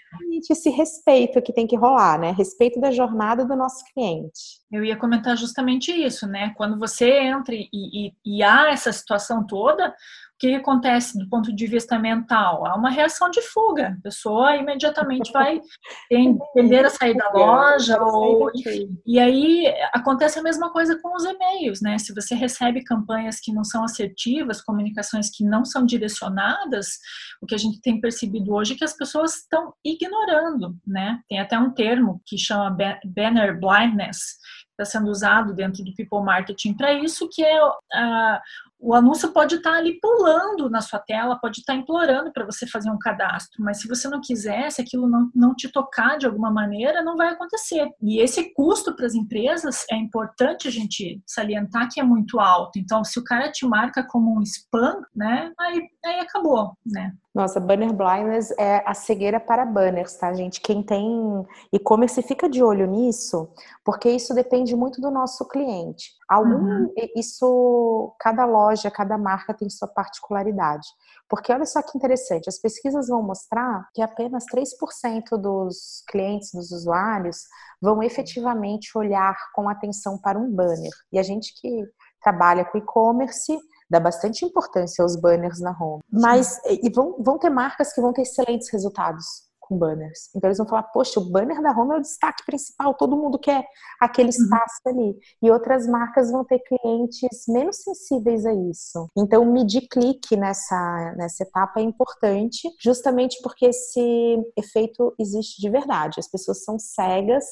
esse 0.50 0.70
respeito 0.70 1.40
que 1.42 1.52
tem 1.52 1.66
que 1.66 1.76
rolar, 1.76 2.18
né? 2.18 2.32
Respeito 2.32 2.80
da 2.80 2.90
jornada 2.90 3.44
do 3.44 3.54
nosso 3.54 3.84
cliente. 3.92 4.60
Eu 4.72 4.82
ia 4.82 4.96
comentar 4.96 5.36
justamente 5.36 5.92
isso, 5.92 6.26
né? 6.26 6.52
Quando 6.56 6.78
você 6.78 7.10
entra 7.20 7.54
e, 7.54 7.68
e, 7.72 8.12
e 8.24 8.42
há 8.42 8.72
essa 8.72 8.90
situação 8.90 9.46
toda, 9.46 9.94
o 10.34 10.38
que 10.38 10.54
acontece 10.54 11.16
do 11.16 11.28
ponto 11.28 11.54
de 11.54 11.66
vista 11.66 11.98
mental? 11.98 12.66
Há 12.66 12.74
uma 12.74 12.90
reação 12.90 13.30
de 13.30 13.40
fuga. 13.40 13.96
A 13.98 14.02
pessoa 14.02 14.56
imediatamente 14.56 15.32
vai 15.32 15.60
entender 16.10 16.84
a 16.84 16.90
sair 16.90 17.14
da 17.14 17.30
loja, 17.30 18.02
ou, 18.02 18.50
enfim. 18.54 18.98
E 19.06 19.18
aí 19.20 19.72
acontece 19.92 20.38
a 20.38 20.42
mesma 20.42 20.72
coisa 20.72 20.98
com 21.00 21.14
os 21.14 21.24
e-mails, 21.24 21.80
né? 21.80 21.98
Se 21.98 22.12
você 22.12 22.34
recebe 22.34 22.82
campanhas 22.82 23.38
que 23.40 23.52
não 23.52 23.62
são 23.62 23.84
assertivas, 23.84 24.60
comunicações 24.60 25.30
que 25.30 25.44
não 25.44 25.64
são 25.64 25.86
direcionadas, 25.86 26.98
o 27.40 27.46
que 27.46 27.54
a 27.54 27.58
gente 27.58 27.80
tem 27.80 28.00
percebido 28.00 28.52
hoje 28.52 28.74
é 28.74 28.76
que 28.76 28.84
as 28.84 28.96
pessoas 28.96 29.36
estão 29.36 29.72
ignorando, 29.84 30.76
né? 30.84 31.20
Tem 31.28 31.38
até 31.38 31.56
um 31.56 31.70
termo 31.70 32.20
que 32.26 32.36
chama 32.36 32.76
banner 33.04 33.58
blindness, 33.58 34.38
está 34.74 34.84
sendo 34.84 35.10
usado 35.10 35.54
dentro 35.54 35.84
do 35.84 35.94
people 35.94 36.24
marketing 36.24 36.74
para 36.74 36.92
isso, 36.92 37.28
que 37.30 37.44
é 37.44 37.64
uh, 37.64 38.40
o 38.84 38.92
anúncio 38.92 39.32
pode 39.32 39.56
estar 39.56 39.72
tá 39.72 39.76
ali 39.78 39.98
pulando 39.98 40.68
na 40.68 40.82
sua 40.82 40.98
tela, 40.98 41.38
pode 41.40 41.60
estar 41.60 41.72
tá 41.72 41.78
implorando 41.78 42.30
para 42.30 42.44
você 42.44 42.66
fazer 42.66 42.90
um 42.90 42.98
cadastro, 42.98 43.64
mas 43.64 43.80
se 43.80 43.88
você 43.88 44.08
não 44.08 44.20
quiser, 44.20 44.70
se 44.70 44.82
aquilo 44.82 45.08
não, 45.08 45.30
não 45.34 45.54
te 45.54 45.70
tocar 45.70 46.18
de 46.18 46.26
alguma 46.26 46.50
maneira, 46.50 47.02
não 47.02 47.16
vai 47.16 47.28
acontecer. 47.28 47.88
E 48.02 48.20
esse 48.20 48.52
custo 48.52 48.94
para 48.94 49.06
as 49.06 49.14
empresas 49.14 49.86
é 49.90 49.96
importante 49.96 50.68
a 50.68 50.70
gente 50.70 51.22
salientar 51.26 51.88
que 51.90 51.98
é 51.98 52.02
muito 52.02 52.38
alto. 52.38 52.78
Então, 52.78 53.02
se 53.02 53.18
o 53.18 53.24
cara 53.24 53.50
te 53.50 53.66
marca 53.66 54.06
como 54.06 54.38
um 54.38 54.42
spam, 54.42 55.00
né, 55.16 55.50
aí 55.58 55.88
aí 56.04 56.20
acabou, 56.20 56.76
né? 56.84 57.12
Nossa, 57.34 57.58
banner 57.58 57.92
blindness 57.92 58.52
é 58.58 58.82
a 58.86 58.94
cegueira 58.94 59.40
para 59.40 59.64
banners, 59.64 60.16
tá, 60.16 60.32
gente? 60.32 60.60
Quem 60.60 60.82
tem 60.82 61.44
e-commerce 61.72 62.22
fica 62.22 62.48
de 62.48 62.62
olho 62.62 62.86
nisso, 62.86 63.48
porque 63.84 64.08
isso 64.08 64.32
depende 64.34 64.76
muito 64.76 65.00
do 65.00 65.10
nosso 65.10 65.48
cliente. 65.48 66.12
Algum, 66.28 66.52
uhum. 66.52 66.94
isso, 67.16 68.14
cada 68.20 68.44
loja, 68.44 68.90
cada 68.90 69.18
marca 69.18 69.52
tem 69.52 69.68
sua 69.68 69.88
particularidade. 69.88 70.86
Porque 71.28 71.52
olha 71.52 71.66
só 71.66 71.82
que 71.82 71.96
interessante, 71.96 72.48
as 72.48 72.58
pesquisas 72.58 73.08
vão 73.08 73.22
mostrar 73.22 73.88
que 73.92 74.02
apenas 74.02 74.44
3% 74.46 75.36
dos 75.36 76.04
clientes, 76.08 76.52
dos 76.52 76.70
usuários, 76.70 77.38
vão 77.80 78.02
efetivamente 78.02 78.96
olhar 78.96 79.36
com 79.54 79.68
atenção 79.68 80.16
para 80.18 80.38
um 80.38 80.50
banner. 80.50 80.92
E 81.12 81.18
a 81.18 81.22
gente 81.22 81.52
que 81.60 81.84
trabalha 82.22 82.64
com 82.64 82.78
e-commerce 82.78 83.58
dá 83.90 84.00
bastante 84.00 84.44
importância 84.44 85.02
aos 85.02 85.16
banners 85.16 85.60
na 85.60 85.70
home. 85.78 86.02
Mas 86.10 86.60
e 86.64 86.90
vão, 86.90 87.16
vão 87.22 87.38
ter 87.38 87.50
marcas 87.50 87.92
que 87.92 88.00
vão 88.00 88.12
ter 88.12 88.22
excelentes 88.22 88.70
resultados 88.70 89.24
com 89.66 89.76
banners. 89.78 90.30
Então 90.34 90.48
eles 90.48 90.58
vão 90.58 90.66
falar, 90.66 90.84
poxa, 90.84 91.20
o 91.20 91.30
banner 91.30 91.60
da 91.62 91.70
home 91.70 91.94
é 91.94 91.98
o 91.98 92.02
destaque 92.02 92.44
principal, 92.44 92.94
todo 92.94 93.16
mundo 93.16 93.38
quer 93.38 93.66
aquele 94.00 94.28
uhum. 94.28 94.42
espaço 94.42 94.80
uhum. 94.86 94.92
ali. 94.92 95.18
E 95.42 95.50
outras 95.50 95.86
marcas 95.86 96.30
vão 96.30 96.44
ter 96.44 96.60
clientes 96.60 97.44
menos 97.48 97.76
sensíveis 97.82 98.44
a 98.46 98.52
isso. 98.52 99.08
Então 99.16 99.44
medir 99.44 99.88
clique 99.88 100.36
nessa, 100.36 101.14
nessa 101.16 101.42
etapa 101.42 101.80
é 101.80 101.82
importante, 101.82 102.68
justamente 102.82 103.38
porque 103.42 103.66
esse 103.66 104.38
efeito 104.56 105.14
existe 105.18 105.60
de 105.60 105.70
verdade. 105.70 106.20
As 106.20 106.28
pessoas 106.28 106.64
são 106.64 106.78
cegas 106.78 107.44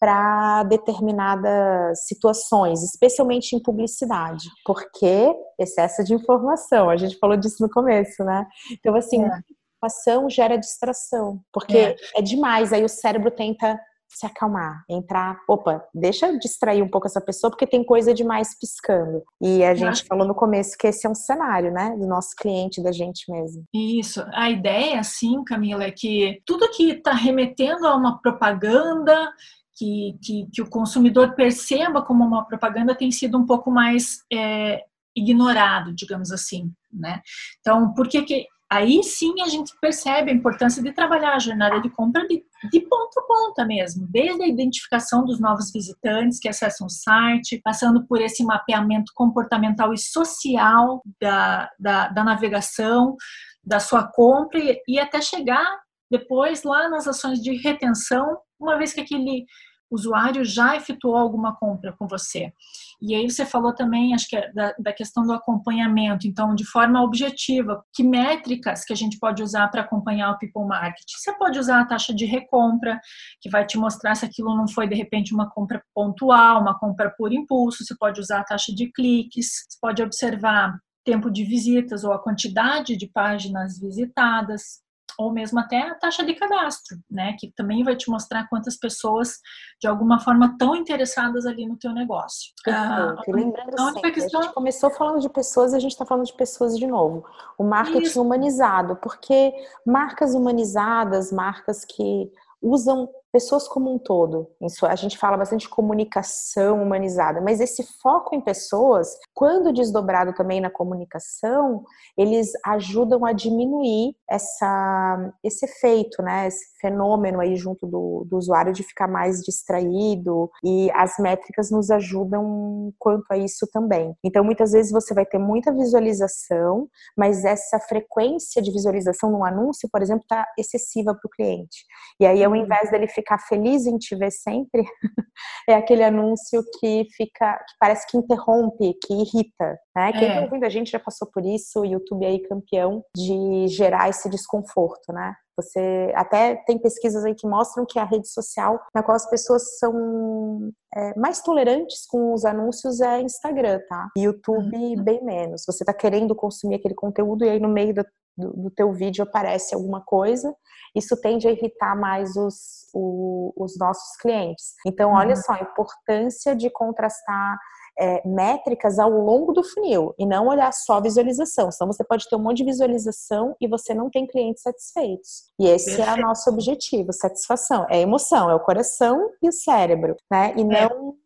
para 0.00 0.62
determinadas 0.64 2.06
situações, 2.06 2.82
especialmente 2.84 3.56
em 3.56 3.60
publicidade, 3.60 4.48
porque 4.64 5.34
excesso 5.58 6.04
de 6.04 6.14
informação, 6.14 6.88
a 6.88 6.96
gente 6.96 7.18
falou 7.18 7.36
disso 7.36 7.56
no 7.60 7.68
começo, 7.68 8.22
né? 8.22 8.46
Então, 8.72 8.94
assim, 8.94 9.24
é. 9.24 9.40
Informação 9.78 10.28
gera 10.28 10.56
distração, 10.56 11.40
porque 11.52 11.76
é. 11.76 11.96
é 12.16 12.22
demais, 12.22 12.72
aí 12.72 12.84
o 12.84 12.88
cérebro 12.88 13.30
tenta 13.30 13.78
se 14.10 14.24
acalmar, 14.24 14.84
entrar, 14.88 15.38
opa, 15.46 15.84
deixa 15.94 16.36
distrair 16.38 16.82
um 16.82 16.88
pouco 16.88 17.06
essa 17.06 17.20
pessoa 17.20 17.50
porque 17.50 17.66
tem 17.66 17.84
coisa 17.84 18.14
demais 18.14 18.58
piscando. 18.58 19.22
E 19.38 19.62
a 19.62 19.74
gente 19.74 20.02
falou 20.04 20.26
no 20.26 20.34
começo 20.34 20.78
que 20.78 20.86
esse 20.86 21.06
é 21.06 21.10
um 21.10 21.14
cenário, 21.14 21.70
né, 21.70 21.94
do 21.94 22.06
nosso 22.06 22.34
cliente, 22.34 22.82
da 22.82 22.90
gente 22.90 23.30
mesmo. 23.30 23.64
Isso. 23.72 24.24
A 24.32 24.48
ideia, 24.48 25.02
sim, 25.04 25.44
Camila, 25.44 25.84
é 25.84 25.90
que 25.90 26.40
tudo 26.46 26.70
que 26.70 26.92
está 26.92 27.12
remetendo 27.12 27.86
a 27.86 27.94
uma 27.94 28.18
propaganda 28.18 29.30
que, 29.76 30.18
que, 30.22 30.48
que, 30.54 30.62
o 30.62 30.70
consumidor 30.70 31.34
perceba 31.34 32.02
como 32.02 32.24
uma 32.24 32.46
propaganda 32.46 32.96
tem 32.96 33.12
sido 33.12 33.36
um 33.38 33.44
pouco 33.44 33.70
mais 33.70 34.20
é, 34.32 34.82
ignorado, 35.14 35.94
digamos 35.94 36.32
assim, 36.32 36.72
né? 36.92 37.20
Então, 37.60 37.92
por 37.92 38.08
que 38.08 38.22
que 38.22 38.46
aí 38.70 39.02
sim 39.02 39.40
a 39.40 39.48
gente 39.48 39.72
percebe 39.80 40.30
a 40.30 40.34
importância 40.34 40.82
de 40.82 40.92
trabalhar 40.92 41.34
a 41.34 41.38
jornada 41.38 41.80
de 41.80 41.88
compra 41.90 42.26
de, 42.26 42.42
de 42.70 42.86
a 42.88 43.22
ponta 43.22 43.64
mesmo, 43.64 44.06
desde 44.10 44.42
a 44.42 44.46
identificação 44.46 45.24
dos 45.24 45.40
novos 45.40 45.72
visitantes 45.72 46.38
que 46.38 46.48
acessam 46.48 46.86
o 46.86 46.90
site, 46.90 47.60
passando 47.64 48.06
por 48.06 48.20
esse 48.20 48.44
mapeamento 48.44 49.12
comportamental 49.14 49.92
e 49.92 49.98
social 49.98 51.02
da, 51.20 51.70
da, 51.78 52.08
da 52.08 52.24
navegação, 52.24 53.16
da 53.64 53.80
sua 53.80 54.06
compra 54.06 54.58
e, 54.58 54.80
e 54.86 54.98
até 54.98 55.20
chegar 55.20 55.66
depois 56.10 56.62
lá 56.62 56.88
nas 56.88 57.06
ações 57.06 57.40
de 57.40 57.56
retenção, 57.56 58.38
uma 58.58 58.78
vez 58.78 58.92
que 58.92 59.00
aquele 59.00 59.44
usuário 59.90 60.44
já 60.44 60.76
efetuou 60.76 61.16
alguma 61.16 61.56
compra 61.56 61.94
com 61.98 62.06
você. 62.06 62.52
E 63.00 63.14
aí 63.14 63.30
você 63.30 63.46
falou 63.46 63.74
também, 63.74 64.14
acho 64.14 64.28
que 64.28 64.36
é 64.36 64.52
da, 64.52 64.74
da, 64.78 64.92
questão 64.92 65.24
do 65.24 65.32
acompanhamento. 65.32 66.26
Então, 66.26 66.54
de 66.54 66.64
forma 66.64 67.02
objetiva, 67.02 67.82
que 67.94 68.02
métricas 68.02 68.84
que 68.84 68.92
a 68.92 68.96
gente 68.96 69.18
pode 69.18 69.42
usar 69.42 69.68
para 69.68 69.82
acompanhar 69.82 70.32
o 70.32 70.38
people 70.38 70.66
marketing? 70.66 71.16
Você 71.16 71.32
pode 71.38 71.58
usar 71.58 71.80
a 71.80 71.86
taxa 71.86 72.12
de 72.12 72.24
recompra, 72.24 73.00
que 73.40 73.48
vai 73.48 73.64
te 73.64 73.78
mostrar 73.78 74.14
se 74.14 74.24
aquilo 74.24 74.56
não 74.56 74.66
foi 74.66 74.88
de 74.88 74.96
repente 74.96 75.32
uma 75.32 75.48
compra 75.48 75.82
pontual, 75.94 76.60
uma 76.60 76.78
compra 76.78 77.14
por 77.16 77.32
impulso. 77.32 77.84
Você 77.84 77.94
pode 77.96 78.20
usar 78.20 78.40
a 78.40 78.44
taxa 78.44 78.74
de 78.74 78.90
cliques. 78.90 79.46
Você 79.68 79.78
pode 79.80 80.02
observar 80.02 80.76
tempo 81.04 81.30
de 81.30 81.44
visitas 81.44 82.04
ou 82.04 82.12
a 82.12 82.22
quantidade 82.22 82.96
de 82.96 83.06
páginas 83.06 83.78
visitadas 83.78 84.82
ou 85.18 85.32
mesmo 85.32 85.58
até 85.58 85.82
a 85.82 85.96
taxa 85.96 86.24
de 86.24 86.32
cadastro, 86.34 86.96
né, 87.10 87.34
que 87.38 87.50
também 87.50 87.82
vai 87.82 87.96
te 87.96 88.08
mostrar 88.08 88.48
quantas 88.48 88.76
pessoas 88.76 89.40
de 89.80 89.88
alguma 89.88 90.20
forma 90.20 90.46
estão 90.46 90.76
interessadas 90.76 91.44
ali 91.44 91.66
no 91.66 91.76
teu 91.76 91.92
negócio. 91.92 92.52
Ah, 92.68 93.16
lembrando 93.26 93.70
então, 93.72 93.92
sempre, 93.92 94.12
questão... 94.12 94.40
a 94.40 94.44
gente 94.44 94.54
começou 94.54 94.90
falando 94.90 95.20
de 95.20 95.28
pessoas 95.28 95.72
e 95.72 95.76
a 95.76 95.80
gente 95.80 95.90
está 95.90 96.06
falando 96.06 96.24
de 96.24 96.34
pessoas 96.34 96.78
de 96.78 96.86
novo. 96.86 97.24
O 97.58 97.64
marketing 97.64 98.02
Isso. 98.02 98.22
humanizado, 98.22 98.94
porque 98.96 99.52
marcas 99.84 100.34
humanizadas, 100.34 101.32
marcas 101.32 101.84
que 101.84 102.30
usam 102.62 103.08
pessoas 103.32 103.68
como 103.68 103.94
um 103.94 103.98
todo. 103.98 104.48
Isso, 104.62 104.86
a 104.86 104.94
gente 104.94 105.18
fala 105.18 105.36
bastante 105.36 105.62
de 105.62 105.68
comunicação 105.68 106.82
humanizada, 106.82 107.40
mas 107.40 107.60
esse 107.60 107.82
foco 108.00 108.34
em 108.34 108.40
pessoas, 108.40 109.16
quando 109.34 109.72
desdobrado 109.72 110.32
também 110.34 110.60
na 110.60 110.70
comunicação, 110.70 111.84
eles 112.16 112.50
ajudam 112.64 113.24
a 113.24 113.32
diminuir 113.32 114.14
essa, 114.28 115.32
esse 115.42 115.64
efeito, 115.64 116.22
né, 116.22 116.46
esse 116.48 116.78
fenômeno 116.80 117.40
aí 117.40 117.56
junto 117.56 117.86
do, 117.86 118.24
do 118.28 118.36
usuário 118.36 118.72
de 118.72 118.82
ficar 118.82 119.08
mais 119.08 119.42
distraído 119.42 120.50
e 120.64 120.90
as 120.92 121.18
métricas 121.18 121.70
nos 121.70 121.90
ajudam 121.90 122.92
quanto 122.98 123.30
a 123.30 123.36
isso 123.36 123.66
também. 123.72 124.14
Então, 124.24 124.44
muitas 124.44 124.72
vezes 124.72 124.92
você 124.92 125.12
vai 125.12 125.26
ter 125.26 125.38
muita 125.38 125.72
visualização, 125.72 126.88
mas 127.16 127.44
essa 127.44 127.78
frequência 127.80 128.62
de 128.62 128.72
visualização 128.72 129.30
no 129.30 129.44
anúncio, 129.44 129.88
por 129.90 130.02
exemplo, 130.02 130.22
está 130.22 130.46
excessiva 130.56 131.14
para 131.14 131.26
o 131.26 131.30
cliente. 131.30 131.84
E 132.20 132.26
aí, 132.26 132.42
ao 132.42 132.52
uhum. 132.52 132.56
invés 132.56 132.90
dele 132.90 133.08
ficar 133.18 133.38
feliz 133.38 133.86
em 133.86 133.98
te 133.98 134.14
ver 134.14 134.30
sempre, 134.30 134.84
é 135.68 135.74
aquele 135.74 136.04
anúncio 136.04 136.62
que 136.78 137.06
fica, 137.16 137.54
que 137.54 137.74
parece 137.78 138.06
que 138.06 138.16
interrompe, 138.16 138.94
que 139.02 139.12
irrita, 139.12 139.78
né? 139.94 140.12
Quem 140.12 140.28
é. 140.28 140.40
ouvindo 140.40 140.64
a 140.64 140.68
gente 140.68 140.90
já 140.90 141.00
passou 141.00 141.28
por 141.32 141.44
isso, 141.44 141.80
o 141.80 141.84
YouTube 141.84 142.24
aí 142.24 142.40
campeão 142.40 143.02
de 143.16 143.66
gerar 143.68 144.08
esse 144.08 144.28
desconforto, 144.28 145.12
né? 145.12 145.34
Você 145.56 146.12
até 146.14 146.54
tem 146.66 146.78
pesquisas 146.78 147.24
aí 147.24 147.34
que 147.34 147.46
mostram 147.46 147.84
que 147.84 147.98
a 147.98 148.04
rede 148.04 148.28
social 148.28 148.80
na 148.94 149.02
qual 149.02 149.16
as 149.16 149.28
pessoas 149.28 149.76
são 149.78 150.70
é, 150.94 151.18
mais 151.18 151.42
tolerantes 151.42 152.06
com 152.06 152.32
os 152.32 152.44
anúncios 152.44 153.00
é 153.00 153.20
Instagram, 153.20 153.80
tá? 153.88 154.08
YouTube 154.16 154.76
uhum. 154.76 155.02
bem 155.02 155.24
menos. 155.24 155.64
Você 155.66 155.84
tá 155.84 155.92
querendo 155.92 156.32
consumir 156.32 156.76
aquele 156.76 156.94
conteúdo 156.94 157.44
e 157.44 157.48
aí 157.48 157.58
no 157.58 157.68
meio 157.68 157.92
do, 157.92 158.04
do, 158.38 158.52
do 158.52 158.70
teu 158.70 158.92
vídeo 158.92 159.24
aparece 159.24 159.74
alguma 159.74 160.00
coisa. 160.00 160.54
Isso 160.94 161.20
tende 161.20 161.48
a 161.48 161.50
irritar 161.50 161.96
mais 161.96 162.36
os, 162.36 162.86
o, 162.94 163.52
os 163.56 163.76
nossos 163.78 164.16
clientes. 164.16 164.74
Então, 164.86 165.12
olha 165.12 165.34
uhum. 165.34 165.42
só 165.42 165.52
a 165.52 165.60
importância 165.60 166.54
de 166.54 166.70
contrastar 166.70 167.58
é, 168.00 168.26
métricas 168.26 168.98
ao 168.98 169.10
longo 169.10 169.52
do 169.52 169.64
funil 169.64 170.14
e 170.16 170.24
não 170.24 170.46
olhar 170.46 170.72
só 170.72 170.94
a 170.94 171.00
visualização. 171.00 171.70
Senão 171.70 171.92
você 171.92 172.04
pode 172.04 172.28
ter 172.28 172.36
um 172.36 172.42
monte 172.42 172.58
de 172.58 172.64
visualização 172.64 173.56
e 173.60 173.66
você 173.66 173.92
não 173.92 174.08
tem 174.08 174.26
clientes 174.26 174.62
satisfeitos. 174.62 175.50
E 175.58 175.66
esse 175.66 175.96
Perfeito. 175.96 176.10
é 176.10 176.14
o 176.14 176.26
nosso 176.26 176.48
objetivo, 176.48 177.12
satisfação. 177.12 177.86
É 177.90 178.00
emoção, 178.00 178.48
é 178.48 178.54
o 178.54 178.60
coração 178.60 179.30
e 179.42 179.48
o 179.48 179.52
cérebro, 179.52 180.16
né? 180.30 180.54
E 180.56 180.60
é. 180.60 180.64
não 180.64 181.16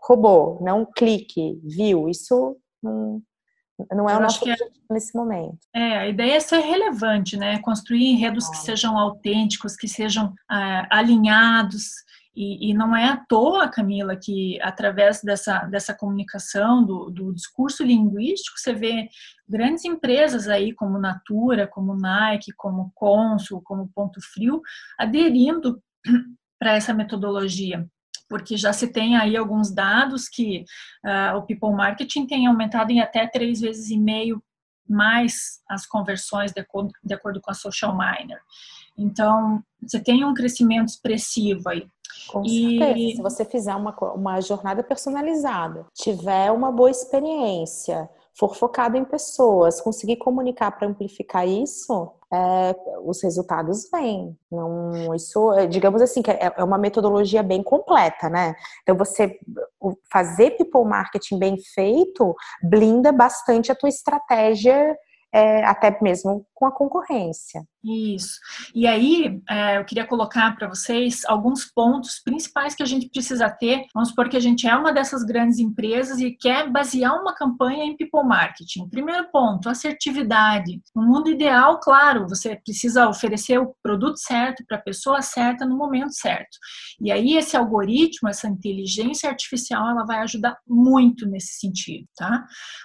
robô, 0.00 0.58
não 0.60 0.86
clique, 0.86 1.60
viu. 1.64 2.08
Isso 2.08 2.56
não, 2.82 3.20
não 3.92 4.08
é 4.08 4.16
o 4.16 4.20
nosso 4.20 4.42
objetivo 4.42 4.70
é, 4.70 4.94
nesse 4.94 5.16
momento. 5.16 5.58
É, 5.74 5.98
a 5.98 6.08
ideia 6.08 6.34
é 6.34 6.40
ser 6.40 6.60
relevante, 6.60 7.36
né? 7.36 7.58
Construir 7.60 8.04
enredos 8.04 8.48
que 8.48 8.56
sejam 8.58 8.98
autênticos, 8.98 9.76
que 9.76 9.88
sejam 9.88 10.26
uh, 10.26 10.86
alinhados, 10.90 12.04
e, 12.34 12.70
e, 12.70 12.74
não 12.74 12.94
é 12.94 13.08
à 13.08 13.16
toa, 13.16 13.68
Camila, 13.68 14.16
que 14.16 14.60
através 14.62 15.20
dessa, 15.20 15.64
dessa 15.64 15.92
comunicação, 15.92 16.84
do, 16.84 17.10
do, 17.10 17.34
discurso 17.34 17.82
linguístico, 17.82 18.58
você 18.58 18.72
vê 18.72 19.08
grandes 19.48 19.84
empresas 19.84 20.46
aí, 20.46 20.72
como 20.72 20.98
Natura, 20.98 21.66
como 21.66 21.96
Nike, 21.96 22.52
como 22.56 22.92
Consul, 22.94 23.60
como 23.62 23.90
Ponto 23.92 24.20
Frio, 24.32 24.62
aderindo 24.96 25.82
para 26.58 26.76
essa 26.76 26.94
metodologia. 26.94 27.86
Porque 28.30 28.56
já 28.56 28.72
se 28.72 28.86
tem 28.86 29.16
aí 29.16 29.36
alguns 29.36 29.74
dados 29.74 30.28
que 30.28 30.64
uh, 31.04 31.36
o 31.36 31.42
People 31.42 31.72
Marketing 31.72 32.26
tem 32.26 32.46
aumentado 32.46 32.92
em 32.92 33.00
até 33.00 33.26
três 33.26 33.60
vezes 33.60 33.90
e 33.90 33.98
meio 33.98 34.40
mais 34.88 35.60
as 35.68 35.84
conversões 35.84 36.52
de 36.52 36.60
acordo, 36.60 36.92
de 37.02 37.12
acordo 37.12 37.40
com 37.40 37.50
a 37.50 37.54
Social 37.54 37.92
Miner. 37.96 38.40
Então, 38.96 39.62
você 39.82 40.00
tem 40.00 40.24
um 40.24 40.34
crescimento 40.34 40.88
expressivo 40.88 41.68
aí. 41.68 41.86
Com 42.28 42.44
e... 42.44 42.78
certeza. 42.78 43.16
Se 43.16 43.22
você 43.22 43.44
fizer 43.44 43.74
uma, 43.74 43.96
uma 44.14 44.40
jornada 44.40 44.82
personalizada, 44.82 45.86
tiver 45.94 46.52
uma 46.52 46.70
boa 46.70 46.90
experiência, 46.90 48.08
for 48.40 48.56
focado 48.56 48.96
em 48.96 49.04
pessoas, 49.04 49.82
conseguir 49.82 50.16
comunicar 50.16 50.70
para 50.70 50.88
amplificar 50.88 51.46
isso, 51.46 52.10
é, 52.32 52.74
os 53.04 53.22
resultados 53.22 53.90
vêm. 53.92 54.34
Não, 54.50 55.14
isso, 55.14 55.52
é, 55.52 55.66
digamos 55.66 56.00
assim, 56.00 56.22
que 56.22 56.30
é, 56.30 56.50
é 56.56 56.64
uma 56.64 56.78
metodologia 56.78 57.42
bem 57.42 57.62
completa, 57.62 58.30
né? 58.30 58.54
Então, 58.82 58.96
você 58.96 59.38
fazer 60.10 60.52
people 60.52 60.84
marketing 60.86 61.38
bem 61.38 61.58
feito 61.74 62.34
blinda 62.62 63.12
bastante 63.12 63.70
a 63.70 63.74
tua 63.74 63.90
estratégia 63.90 64.96
é, 65.32 65.62
até 65.64 65.96
mesmo 66.02 66.46
com 66.60 66.66
a 66.66 66.70
concorrência. 66.70 67.64
Isso. 67.82 68.38
E 68.74 68.86
aí, 68.86 69.40
é, 69.48 69.78
eu 69.78 69.84
queria 69.86 70.06
colocar 70.06 70.54
para 70.54 70.68
vocês 70.68 71.22
alguns 71.24 71.64
pontos 71.64 72.20
principais 72.22 72.74
que 72.74 72.82
a 72.82 72.86
gente 72.86 73.08
precisa 73.08 73.48
ter. 73.48 73.86
Vamos 73.94 74.10
supor 74.10 74.28
que 74.28 74.36
a 74.36 74.40
gente 74.40 74.68
é 74.68 74.76
uma 74.76 74.92
dessas 74.92 75.24
grandes 75.24 75.58
empresas 75.58 76.20
e 76.20 76.32
quer 76.32 76.70
basear 76.70 77.18
uma 77.18 77.34
campanha 77.34 77.84
em 77.84 77.96
people 77.96 78.22
marketing. 78.22 78.90
Primeiro 78.90 79.30
ponto, 79.32 79.70
assertividade. 79.70 80.82
No 80.94 81.02
mundo 81.02 81.30
ideal, 81.30 81.80
claro, 81.80 82.28
você 82.28 82.54
precisa 82.56 83.08
oferecer 83.08 83.58
o 83.58 83.74
produto 83.82 84.18
certo 84.18 84.62
para 84.68 84.76
a 84.76 84.82
pessoa 84.82 85.22
certa 85.22 85.64
no 85.64 85.78
momento 85.78 86.12
certo. 86.12 86.58
E 87.00 87.10
aí, 87.10 87.38
esse 87.38 87.56
algoritmo, 87.56 88.28
essa 88.28 88.46
inteligência 88.46 89.30
artificial, 89.30 89.88
ela 89.88 90.04
vai 90.04 90.18
ajudar 90.18 90.58
muito 90.68 91.26
nesse 91.26 91.58
sentido, 91.58 92.06
tá? 92.14 92.44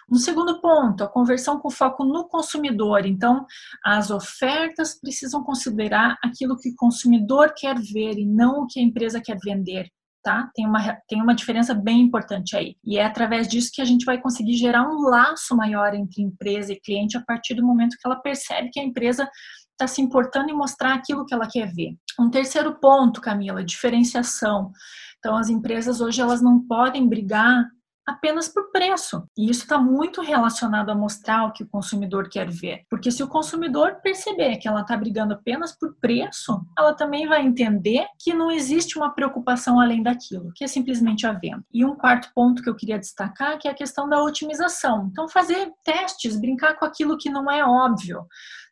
Um 0.10 0.16
segundo 0.16 0.62
ponto, 0.62 1.04
a 1.04 1.10
conversão 1.10 1.60
com 1.60 1.70
foco 1.70 2.06
no 2.06 2.30
consumidor. 2.30 3.06
Então, 3.06 3.46
as 3.84 4.10
ofertas 4.10 5.00
precisam 5.00 5.44
considerar 5.44 6.18
aquilo 6.24 6.58
que 6.58 6.70
o 6.70 6.76
consumidor 6.76 7.54
quer 7.56 7.76
ver 7.80 8.18
e 8.18 8.26
não 8.26 8.62
o 8.62 8.68
que 8.68 8.80
a 8.80 8.84
empresa 8.84 9.22
quer 9.22 9.38
vender. 9.44 9.88
Tá? 10.24 10.50
Tem, 10.56 10.66
uma, 10.66 10.98
tem 11.08 11.22
uma 11.22 11.36
diferença 11.36 11.72
bem 11.72 12.02
importante 12.02 12.58
aí. 12.58 12.76
E 12.84 12.98
é 12.98 13.06
através 13.06 13.48
disso 13.48 13.70
que 13.72 13.82
a 13.82 13.86
gente 13.86 14.06
vai 14.06 14.20
conseguir 14.20 14.58
gerar 14.58 14.90
um 14.90 15.08
laço 15.08 15.56
maior 15.56 15.94
entre 15.94 16.24
empresa 16.24 16.74
e 16.74 16.80
cliente 16.80 17.16
a 17.16 17.22
partir 17.22 17.54
do 17.54 17.64
momento 17.64 17.96
que 18.02 18.08
ela 18.08 18.16
percebe 18.16 18.72
que 18.72 18.80
a 18.80 18.84
empresa 18.84 19.30
está 19.76 19.86
se 19.86 20.02
importando 20.02 20.50
em 20.50 20.56
mostrar 20.56 20.96
aquilo 20.96 21.26
que 21.26 21.34
ela 21.34 21.48
quer 21.48 21.72
ver. 21.72 21.96
Um 22.20 22.30
terceiro 22.30 22.80
ponto, 22.80 23.22
Camila, 23.22 23.64
diferenciação. 23.64 24.72
Então, 25.20 25.36
as 25.36 25.50
empresas 25.50 26.02
hoje 26.02 26.22
elas 26.22 26.42
não 26.42 26.66
podem 26.66 27.08
brigar 27.08 27.66
apenas 28.06 28.48
por 28.48 28.72
preço. 28.72 29.28
E 29.38 29.50
isso 29.50 29.64
está 29.64 29.78
muito 29.78 30.22
relacionado 30.22 30.90
a 30.90 30.96
mostrar 30.96 31.46
o 31.46 31.52
que 31.52 31.64
o 31.64 31.68
consumidor 31.68 32.30
quer 32.30 32.50
ver. 32.50 32.84
Porque 32.90 33.12
se 33.12 33.24
o 33.24 33.28
consumidor 33.28 33.96
perceber 34.02 34.58
que 34.58 34.68
ela 34.68 34.82
está 34.82 34.96
brigando 34.96 35.34
apenas 35.34 35.78
por 35.78 35.96
preço, 36.00 36.62
ela 36.78 36.94
também 36.94 37.28
vai 37.28 37.46
entender 37.46 38.06
que 38.20 38.34
não 38.34 38.52
existe 38.52 38.98
uma 38.98 39.14
preocupação 39.14 39.80
além 39.80 40.04
daquilo, 40.04 40.52
que 40.56 40.64
é 40.64 40.68
simplesmente 40.68 41.26
a 41.26 41.34
venda. 41.34 41.64
E 41.74 41.86
um 41.86 41.96
quarto 41.96 42.30
ponto 42.34 42.62
que 42.62 42.70
eu 42.70 42.76
queria 42.76 43.00
destacar 43.00 43.58
que 43.58 43.68
é 43.68 43.72
a 43.72 43.76
questão 43.76 44.08
da 44.08 44.22
otimização. 44.22 45.10
Então, 45.12 45.28
fazer 45.28 45.72
testes, 45.84 46.40
brincar 46.40 46.76
com 46.78 46.86
aquilo 46.86 47.18
que 47.18 47.30
não 47.30 47.50
é 47.50 47.66
óbvio. 47.66 48.26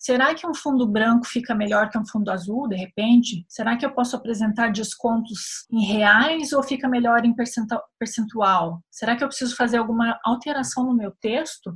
Será 0.03 0.35
que 0.35 0.45
um 0.45 0.53
fundo 0.53 0.85
branco 0.85 1.25
fica 1.25 1.55
melhor 1.55 1.89
que 1.89 1.97
um 1.97 2.05
fundo 2.05 2.29
azul, 2.29 2.67
de 2.67 2.75
repente? 2.75 3.45
Será 3.47 3.77
que 3.77 3.85
eu 3.85 3.91
posso 3.91 4.17
apresentar 4.17 4.69
descontos 4.69 5.65
em 5.71 5.81
reais 5.85 6.51
ou 6.51 6.61
fica 6.61 6.89
melhor 6.89 7.23
em 7.23 7.33
percentual? 7.97 8.83
Será 8.93 9.15
que 9.15 9.23
eu 9.23 9.27
preciso 9.27 9.55
fazer 9.55 9.77
alguma 9.77 10.19
alteração 10.23 10.85
no 10.85 10.95
meu 10.95 11.09
texto? 11.19 11.75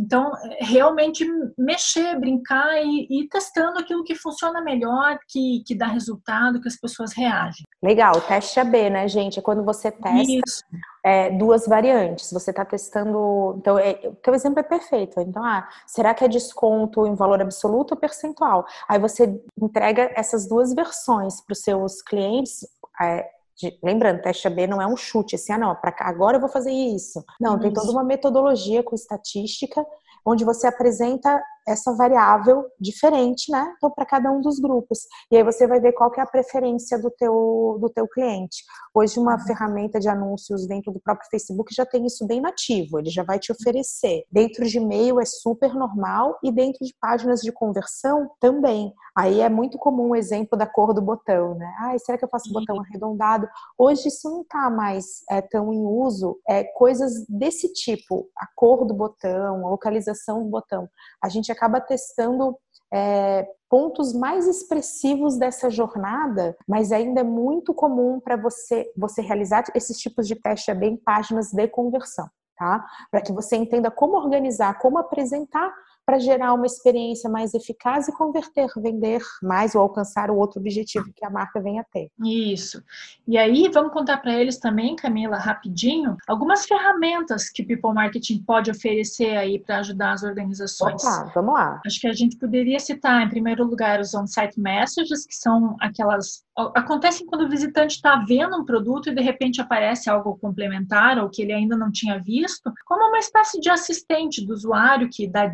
Então, 0.00 0.30
realmente 0.60 1.26
mexer, 1.58 2.18
brincar 2.18 2.80
e, 2.82 3.06
ir 3.10 3.28
testando 3.28 3.78
aquilo 3.80 4.02
que 4.02 4.14
funciona 4.14 4.62
melhor, 4.62 5.18
que, 5.28 5.62
que 5.66 5.74
dá 5.74 5.86
resultado, 5.86 6.60
que 6.60 6.68
as 6.68 6.76
pessoas 6.76 7.12
reagem. 7.12 7.64
Legal, 7.82 8.18
teste 8.22 8.58
AB, 8.60 8.88
né, 8.88 9.08
gente? 9.08 9.40
É 9.40 9.42
quando 9.42 9.62
você 9.62 9.90
testa 9.90 10.66
é, 11.04 11.30
duas 11.30 11.66
variantes. 11.66 12.32
Você 12.32 12.50
está 12.50 12.64
testando. 12.64 13.56
Então, 13.58 13.78
é, 13.78 14.00
o 14.04 14.14
teu 14.14 14.34
exemplo 14.34 14.60
é 14.60 14.62
perfeito. 14.62 15.20
Então, 15.20 15.44
ah, 15.44 15.68
será 15.86 16.14
que 16.14 16.24
é 16.24 16.28
desconto 16.28 17.06
em 17.06 17.14
valor 17.14 17.42
absoluto 17.42 17.92
ou 17.92 18.00
percentual? 18.00 18.64
Aí 18.88 18.98
você 18.98 19.38
entrega 19.60 20.12
essas 20.14 20.48
duas 20.48 20.72
versões 20.72 21.44
para 21.44 21.52
os 21.52 21.60
seus 21.60 22.00
clientes. 22.00 22.66
É, 23.02 23.28
de, 23.58 23.78
lembrando, 23.82 24.22
teste 24.22 24.46
AB 24.46 24.66
não 24.66 24.80
é 24.80 24.86
um 24.86 24.96
chute, 24.96 25.34
assim, 25.34 25.52
ah, 25.52 25.58
não, 25.58 25.74
para 25.74 25.94
agora 26.00 26.36
eu 26.36 26.40
vou 26.40 26.48
fazer 26.48 26.70
isso. 26.70 27.24
Não, 27.40 27.54
isso. 27.54 27.62
tem 27.62 27.72
toda 27.72 27.90
uma 27.90 28.04
metodologia 28.04 28.82
com 28.82 28.94
estatística, 28.94 29.84
onde 30.24 30.44
você 30.44 30.66
apresenta 30.66 31.42
essa 31.66 31.94
variável 31.94 32.64
diferente, 32.80 33.52
né? 33.52 33.74
Então, 33.76 33.90
para 33.90 34.06
cada 34.06 34.30
um 34.30 34.40
dos 34.40 34.58
grupos. 34.58 35.00
E 35.30 35.36
aí 35.36 35.44
você 35.44 35.66
vai 35.66 35.80
ver 35.80 35.92
qual 35.92 36.10
que 36.10 36.18
é 36.18 36.22
a 36.22 36.26
preferência 36.26 36.98
do 36.98 37.10
teu, 37.10 37.78
do 37.80 37.90
teu 37.90 38.08
cliente. 38.08 38.64
Hoje, 38.94 39.18
uma 39.18 39.34
uhum. 39.34 39.40
ferramenta 39.40 40.00
de 40.00 40.08
anúncios 40.08 40.66
dentro 40.66 40.92
do 40.92 41.00
próprio 41.00 41.28
Facebook 41.30 41.74
já 41.74 41.84
tem 41.84 42.06
isso 42.06 42.26
bem 42.26 42.40
nativo, 42.40 42.98
ele 42.98 43.10
já 43.10 43.22
vai 43.22 43.38
te 43.38 43.52
oferecer. 43.52 44.24
Dentro 44.30 44.64
de 44.66 44.78
e-mail 44.78 45.20
é 45.20 45.24
super 45.24 45.74
normal 45.74 46.38
e 46.42 46.50
dentro 46.50 46.84
de 46.84 46.94
páginas 47.00 47.40
de 47.40 47.52
conversão 47.52 48.30
também. 48.40 48.92
Aí 49.18 49.40
é 49.40 49.48
muito 49.48 49.78
comum 49.78 50.10
o 50.10 50.16
exemplo 50.16 50.56
da 50.56 50.64
cor 50.64 50.94
do 50.94 51.02
botão, 51.02 51.56
né? 51.56 51.74
Ah, 51.80 51.98
será 51.98 52.16
que 52.16 52.24
eu 52.24 52.28
faço 52.28 52.52
botão 52.52 52.78
arredondado? 52.78 53.48
Hoje 53.76 54.06
isso 54.06 54.30
não 54.30 54.42
está 54.42 54.70
mais 54.70 55.24
é, 55.28 55.42
tão 55.42 55.72
em 55.72 55.84
uso. 55.84 56.38
É, 56.48 56.62
coisas 56.62 57.26
desse 57.28 57.72
tipo, 57.72 58.28
a 58.36 58.46
cor 58.54 58.84
do 58.84 58.94
botão, 58.94 59.66
a 59.66 59.70
localização 59.70 60.44
do 60.44 60.48
botão. 60.48 60.88
A 61.20 61.28
gente 61.28 61.50
acaba 61.50 61.80
testando 61.80 62.56
é, 62.94 63.44
pontos 63.68 64.12
mais 64.12 64.46
expressivos 64.46 65.36
dessa 65.36 65.68
jornada, 65.68 66.56
mas 66.68 66.92
ainda 66.92 67.22
é 67.22 67.24
muito 67.24 67.74
comum 67.74 68.20
para 68.20 68.36
você, 68.36 68.88
você 68.96 69.20
realizar 69.20 69.64
esses 69.74 69.98
tipos 69.98 70.28
de 70.28 70.36
teste 70.36 70.72
bem 70.74 70.96
páginas 70.96 71.50
de 71.50 71.66
conversão. 71.66 72.30
Tá? 72.56 72.86
Para 73.10 73.20
que 73.20 73.32
você 73.32 73.56
entenda 73.56 73.90
como 73.90 74.16
organizar, 74.16 74.78
como 74.78 74.96
apresentar 74.96 75.72
para 76.08 76.18
gerar 76.18 76.54
uma 76.54 76.64
experiência 76.64 77.28
mais 77.28 77.52
eficaz 77.52 78.08
e 78.08 78.16
converter, 78.16 78.66
vender 78.78 79.20
mais 79.42 79.74
ou 79.74 79.82
alcançar 79.82 80.30
o 80.30 80.38
outro 80.38 80.58
objetivo 80.58 81.12
que 81.14 81.22
a 81.22 81.28
marca 81.28 81.60
venha 81.60 81.82
a 81.82 81.84
ter. 81.84 82.10
Isso. 82.24 82.82
E 83.26 83.36
aí, 83.36 83.68
vamos 83.68 83.92
contar 83.92 84.16
para 84.16 84.32
eles 84.32 84.58
também, 84.58 84.96
Camila, 84.96 85.36
rapidinho, 85.36 86.16
algumas 86.26 86.64
ferramentas 86.64 87.50
que 87.50 87.62
o 87.62 87.66
People 87.66 87.92
Marketing 87.92 88.42
pode 88.42 88.70
oferecer 88.70 89.36
aí 89.36 89.58
para 89.58 89.80
ajudar 89.80 90.12
as 90.12 90.22
organizações. 90.22 91.04
Opa, 91.04 91.30
vamos 91.34 91.52
lá. 91.52 91.78
Acho 91.84 92.00
que 92.00 92.06
a 92.08 92.14
gente 92.14 92.38
poderia 92.38 92.80
citar, 92.80 93.20
em 93.20 93.28
primeiro 93.28 93.62
lugar, 93.62 94.00
os 94.00 94.14
on-site 94.14 94.58
messages, 94.58 95.26
que 95.26 95.36
são 95.36 95.76
aquelas 95.78 96.42
acontecem 96.74 97.26
quando 97.26 97.42
o 97.42 97.48
visitante 97.48 97.94
está 97.94 98.16
vendo 98.26 98.56
um 98.56 98.64
produto 98.64 99.08
e 99.08 99.14
de 99.14 99.22
repente 99.22 99.60
aparece 99.60 100.10
algo 100.10 100.36
complementar 100.38 101.18
ou 101.18 101.30
que 101.30 101.42
ele 101.42 101.52
ainda 101.52 101.76
não 101.76 101.90
tinha 101.90 102.18
visto, 102.18 102.72
como 102.84 103.08
uma 103.08 103.18
espécie 103.18 103.60
de 103.60 103.70
assistente 103.70 104.44
do 104.44 104.52
usuário 104.52 105.08
que 105.08 105.28
dá 105.28 105.46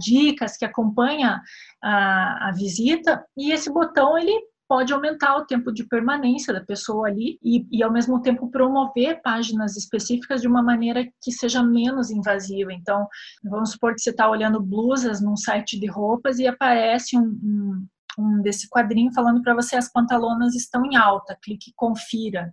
que 0.57 0.64
acompanha 0.64 1.40
a, 1.82 2.49
a 2.49 2.53
visita 2.53 3.24
e 3.36 3.53
esse 3.53 3.72
botão 3.72 4.18
ele 4.18 4.32
pode 4.68 4.92
aumentar 4.92 5.36
o 5.36 5.45
tempo 5.45 5.70
de 5.72 5.84
permanência 5.84 6.53
da 6.53 6.61
pessoa 6.61 7.07
ali 7.07 7.38
e, 7.42 7.66
e, 7.70 7.82
ao 7.82 7.92
mesmo 7.92 8.20
tempo 8.22 8.51
promover 8.51 9.20
páginas 9.22 9.76
específicas 9.76 10.40
de 10.40 10.49
uma 10.49 10.62
maneira 10.62 11.05
que 11.22 11.30
seja 11.30 11.62
menos 11.62 12.11
invasiva. 12.11 12.72
Então, 12.72 13.07
vamos 13.45 13.72
supor 13.72 13.95
que 13.95 14.01
você 14.01 14.11
está 14.11 14.28
olhando 14.28 14.62
blusas 14.62 15.20
num 15.20 15.36
site 15.36 15.78
de 15.78 15.86
roupas 15.86 16.38
e 16.38 16.47
aparece 16.47 17.16
um, 17.16 17.38
um 17.42 17.86
um 18.18 18.40
desse 18.42 18.68
quadrinho 18.68 19.12
falando 19.12 19.42
para 19.42 19.55
você 19.55 19.76
as 19.76 19.90
pantalonas 19.90 20.55
estão 20.55 20.84
em 20.84 20.97
alta, 20.97 21.36
clique 21.42 21.72
confira. 21.74 22.53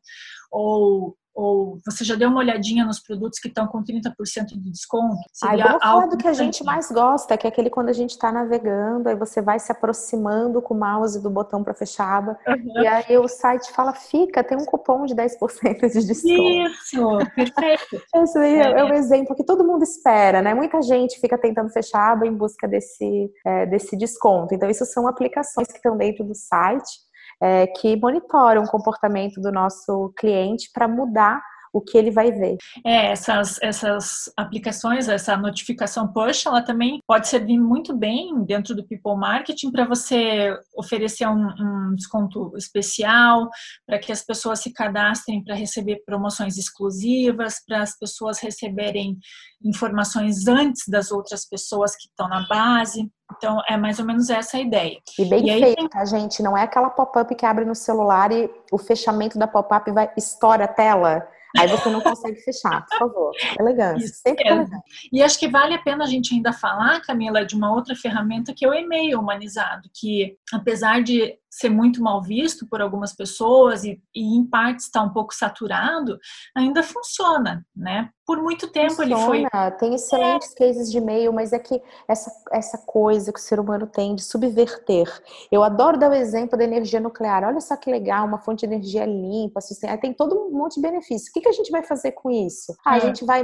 Ou 0.51 1.15
ou 1.33 1.79
você 1.85 2.03
já 2.03 2.15
deu 2.15 2.29
uma 2.29 2.39
olhadinha 2.39 2.85
nos 2.85 2.99
produtos 2.99 3.39
que 3.39 3.47
estão 3.47 3.67
com 3.67 3.83
30% 3.83 4.13
de 4.47 4.71
desconto? 4.71 5.17
Seria 5.33 5.65
vamos 5.65 5.83
falar 5.83 6.05
do 6.07 6.17
que 6.17 6.27
a 6.27 6.33
gente 6.33 6.63
mais 6.63 6.91
gosta, 6.91 7.37
que 7.37 7.47
é 7.47 7.49
aquele 7.49 7.69
quando 7.69 7.89
a 7.89 7.93
gente 7.93 8.11
está 8.11 8.31
navegando, 8.31 9.09
aí 9.09 9.15
você 9.15 9.41
vai 9.41 9.59
se 9.59 9.71
aproximando 9.71 10.61
com 10.61 10.73
o 10.73 10.79
mouse 10.79 11.21
do 11.21 11.29
botão 11.29 11.63
para 11.63 11.73
fechar 11.73 12.11
uhum. 12.27 12.81
e 12.81 12.87
aí 12.87 13.17
o 13.17 13.27
site 13.27 13.71
fala, 13.71 13.93
fica, 13.93 14.43
tem 14.43 14.57
um 14.57 14.65
cupom 14.65 15.05
de 15.05 15.15
10% 15.15 15.91
de 15.91 16.05
desconto. 16.05 16.41
Isso, 16.41 17.17
perfeito. 17.35 18.03
Esse 18.15 18.37
aí 18.37 18.55
é, 18.55 18.79
é 18.79 18.83
um 18.83 18.93
exemplo 18.93 19.35
que 19.35 19.45
todo 19.45 19.65
mundo 19.65 19.83
espera, 19.83 20.41
né? 20.41 20.53
Muita 20.53 20.81
gente 20.81 21.19
fica 21.19 21.37
tentando 21.37 21.69
fechar 21.69 22.11
aba 22.11 22.27
em 22.27 22.35
busca 22.35 22.67
desse, 22.67 23.31
é, 23.45 23.65
desse 23.65 23.95
desconto. 23.95 24.53
Então, 24.53 24.69
isso 24.69 24.85
são 24.85 25.07
aplicações 25.07 25.67
que 25.67 25.77
estão 25.77 25.97
dentro 25.97 26.23
do 26.23 26.35
site 26.35 27.10
é, 27.41 27.67
que 27.67 27.95
monitoram 27.97 28.63
o 28.63 28.69
comportamento 28.69 29.41
do 29.41 29.51
nosso 29.51 30.13
cliente 30.15 30.69
para 30.71 30.87
mudar 30.87 31.41
o 31.73 31.81
que 31.81 31.97
ele 31.97 32.11
vai 32.11 32.31
ver. 32.31 32.57
É, 32.85 33.11
essas, 33.11 33.57
essas 33.61 34.31
aplicações, 34.35 35.07
essa 35.07 35.37
notificação 35.37 36.11
push, 36.11 36.45
ela 36.45 36.61
também 36.61 36.99
pode 37.07 37.27
servir 37.27 37.59
muito 37.59 37.95
bem 37.95 38.43
dentro 38.45 38.75
do 38.75 38.85
People 38.85 39.15
Marketing 39.15 39.71
para 39.71 39.85
você 39.85 40.57
oferecer 40.75 41.27
um, 41.27 41.47
um, 41.47 41.95
desconto 41.95 42.51
especial, 42.57 43.49
para 43.85 43.99
que 43.99 44.11
as 44.11 44.21
pessoas 44.23 44.59
se 44.59 44.73
cadastrem 44.73 45.43
para 45.43 45.55
receber 45.55 46.03
promoções 46.05 46.57
exclusivas, 46.57 47.63
para 47.65 47.81
as 47.81 47.97
pessoas 47.97 48.39
receberem 48.39 49.17
informações 49.63 50.47
antes 50.47 50.87
das 50.87 51.11
outras 51.11 51.47
pessoas 51.47 51.95
que 51.95 52.07
estão 52.07 52.27
na 52.27 52.47
base. 52.47 53.09
Então, 53.37 53.61
é 53.69 53.77
mais 53.77 53.99
ou 53.99 54.05
menos 54.05 54.29
essa 54.29 54.57
a 54.57 54.59
ideia. 54.59 54.97
E 55.17 55.25
bem 55.25 55.47
e 55.47 55.59
feito, 55.59 55.89
tá, 55.89 56.03
gente? 56.03 56.43
Não 56.43 56.57
é 56.57 56.63
aquela 56.63 56.89
pop-up 56.89 57.33
que 57.33 57.45
abre 57.45 57.63
no 57.63 57.75
celular 57.75 58.31
e 58.31 58.49
o 58.71 58.77
fechamento 58.77 59.39
da 59.39 59.47
pop-up 59.47 59.89
vai 59.91 60.11
estoura 60.17 60.65
a 60.65 60.67
tela. 60.67 61.27
Aí 61.57 61.67
você 61.67 61.89
não 61.89 62.01
consegue 62.01 62.39
fechar, 62.41 62.85
por 62.85 62.97
favor. 62.97 63.31
Elegância, 63.59 64.05
Isso, 64.05 64.21
sempre 64.21 64.47
é. 64.47 64.51
elegante. 64.51 65.09
E 65.11 65.21
acho 65.21 65.39
que 65.39 65.47
vale 65.47 65.73
a 65.73 65.81
pena 65.81 66.03
a 66.03 66.07
gente 66.07 66.33
ainda 66.33 66.53
falar, 66.53 67.01
Camila, 67.01 67.45
de 67.45 67.55
uma 67.55 67.73
outra 67.73 67.95
ferramenta 67.95 68.53
que 68.55 68.65
é 68.65 68.69
o 68.69 68.73
e-mail 68.73 69.19
humanizado, 69.19 69.89
que 69.93 70.37
apesar 70.53 71.03
de 71.03 71.37
ser 71.51 71.69
muito 71.69 72.01
mal 72.01 72.21
visto 72.21 72.65
por 72.65 72.81
algumas 72.81 73.13
pessoas 73.13 73.83
e, 73.83 74.01
e 74.15 74.37
em 74.37 74.45
parte 74.45 74.79
está 74.79 75.03
um 75.03 75.11
pouco 75.11 75.35
saturado, 75.35 76.17
ainda 76.55 76.81
funciona, 76.81 77.65
né? 77.75 78.09
Por 78.25 78.41
muito 78.41 78.71
tempo 78.71 78.95
funciona. 78.95 79.35
ele 79.35 79.49
foi. 79.49 79.71
Tem 79.71 79.93
excelentes 79.93 80.53
é. 80.53 80.55
cases 80.55 80.89
de 80.89 80.97
e-mail, 80.97 81.33
mas 81.33 81.51
é 81.51 81.59
que 81.59 81.81
essa, 82.07 82.31
essa 82.51 82.77
coisa 82.77 83.33
que 83.33 83.39
o 83.39 83.41
ser 83.41 83.59
humano 83.59 83.85
tem 83.85 84.15
de 84.15 84.23
subverter. 84.23 85.11
Eu 85.51 85.61
adoro 85.63 85.99
dar 85.99 86.09
o 86.09 86.13
exemplo 86.13 86.57
da 86.57 86.63
energia 86.63 87.01
nuclear. 87.01 87.43
Olha 87.43 87.59
só 87.59 87.75
que 87.75 87.91
legal, 87.91 88.25
uma 88.25 88.39
fonte 88.39 88.65
de 88.65 88.73
energia 88.73 89.05
limpa, 89.05 89.59
sustentável. 89.59 89.99
Tem 89.99 90.13
todo 90.13 90.33
um 90.33 90.51
monte 90.51 90.75
de 90.75 90.81
benefícios. 90.81 91.29
O 91.29 91.33
que, 91.33 91.41
que 91.41 91.49
a 91.49 91.51
gente 91.51 91.69
vai 91.71 91.83
fazer 91.83 92.13
com 92.13 92.31
isso? 92.31 92.73
Ah, 92.85 92.95
é. 92.95 93.01
A 93.01 93.05
gente 93.05 93.25
vai, 93.25 93.43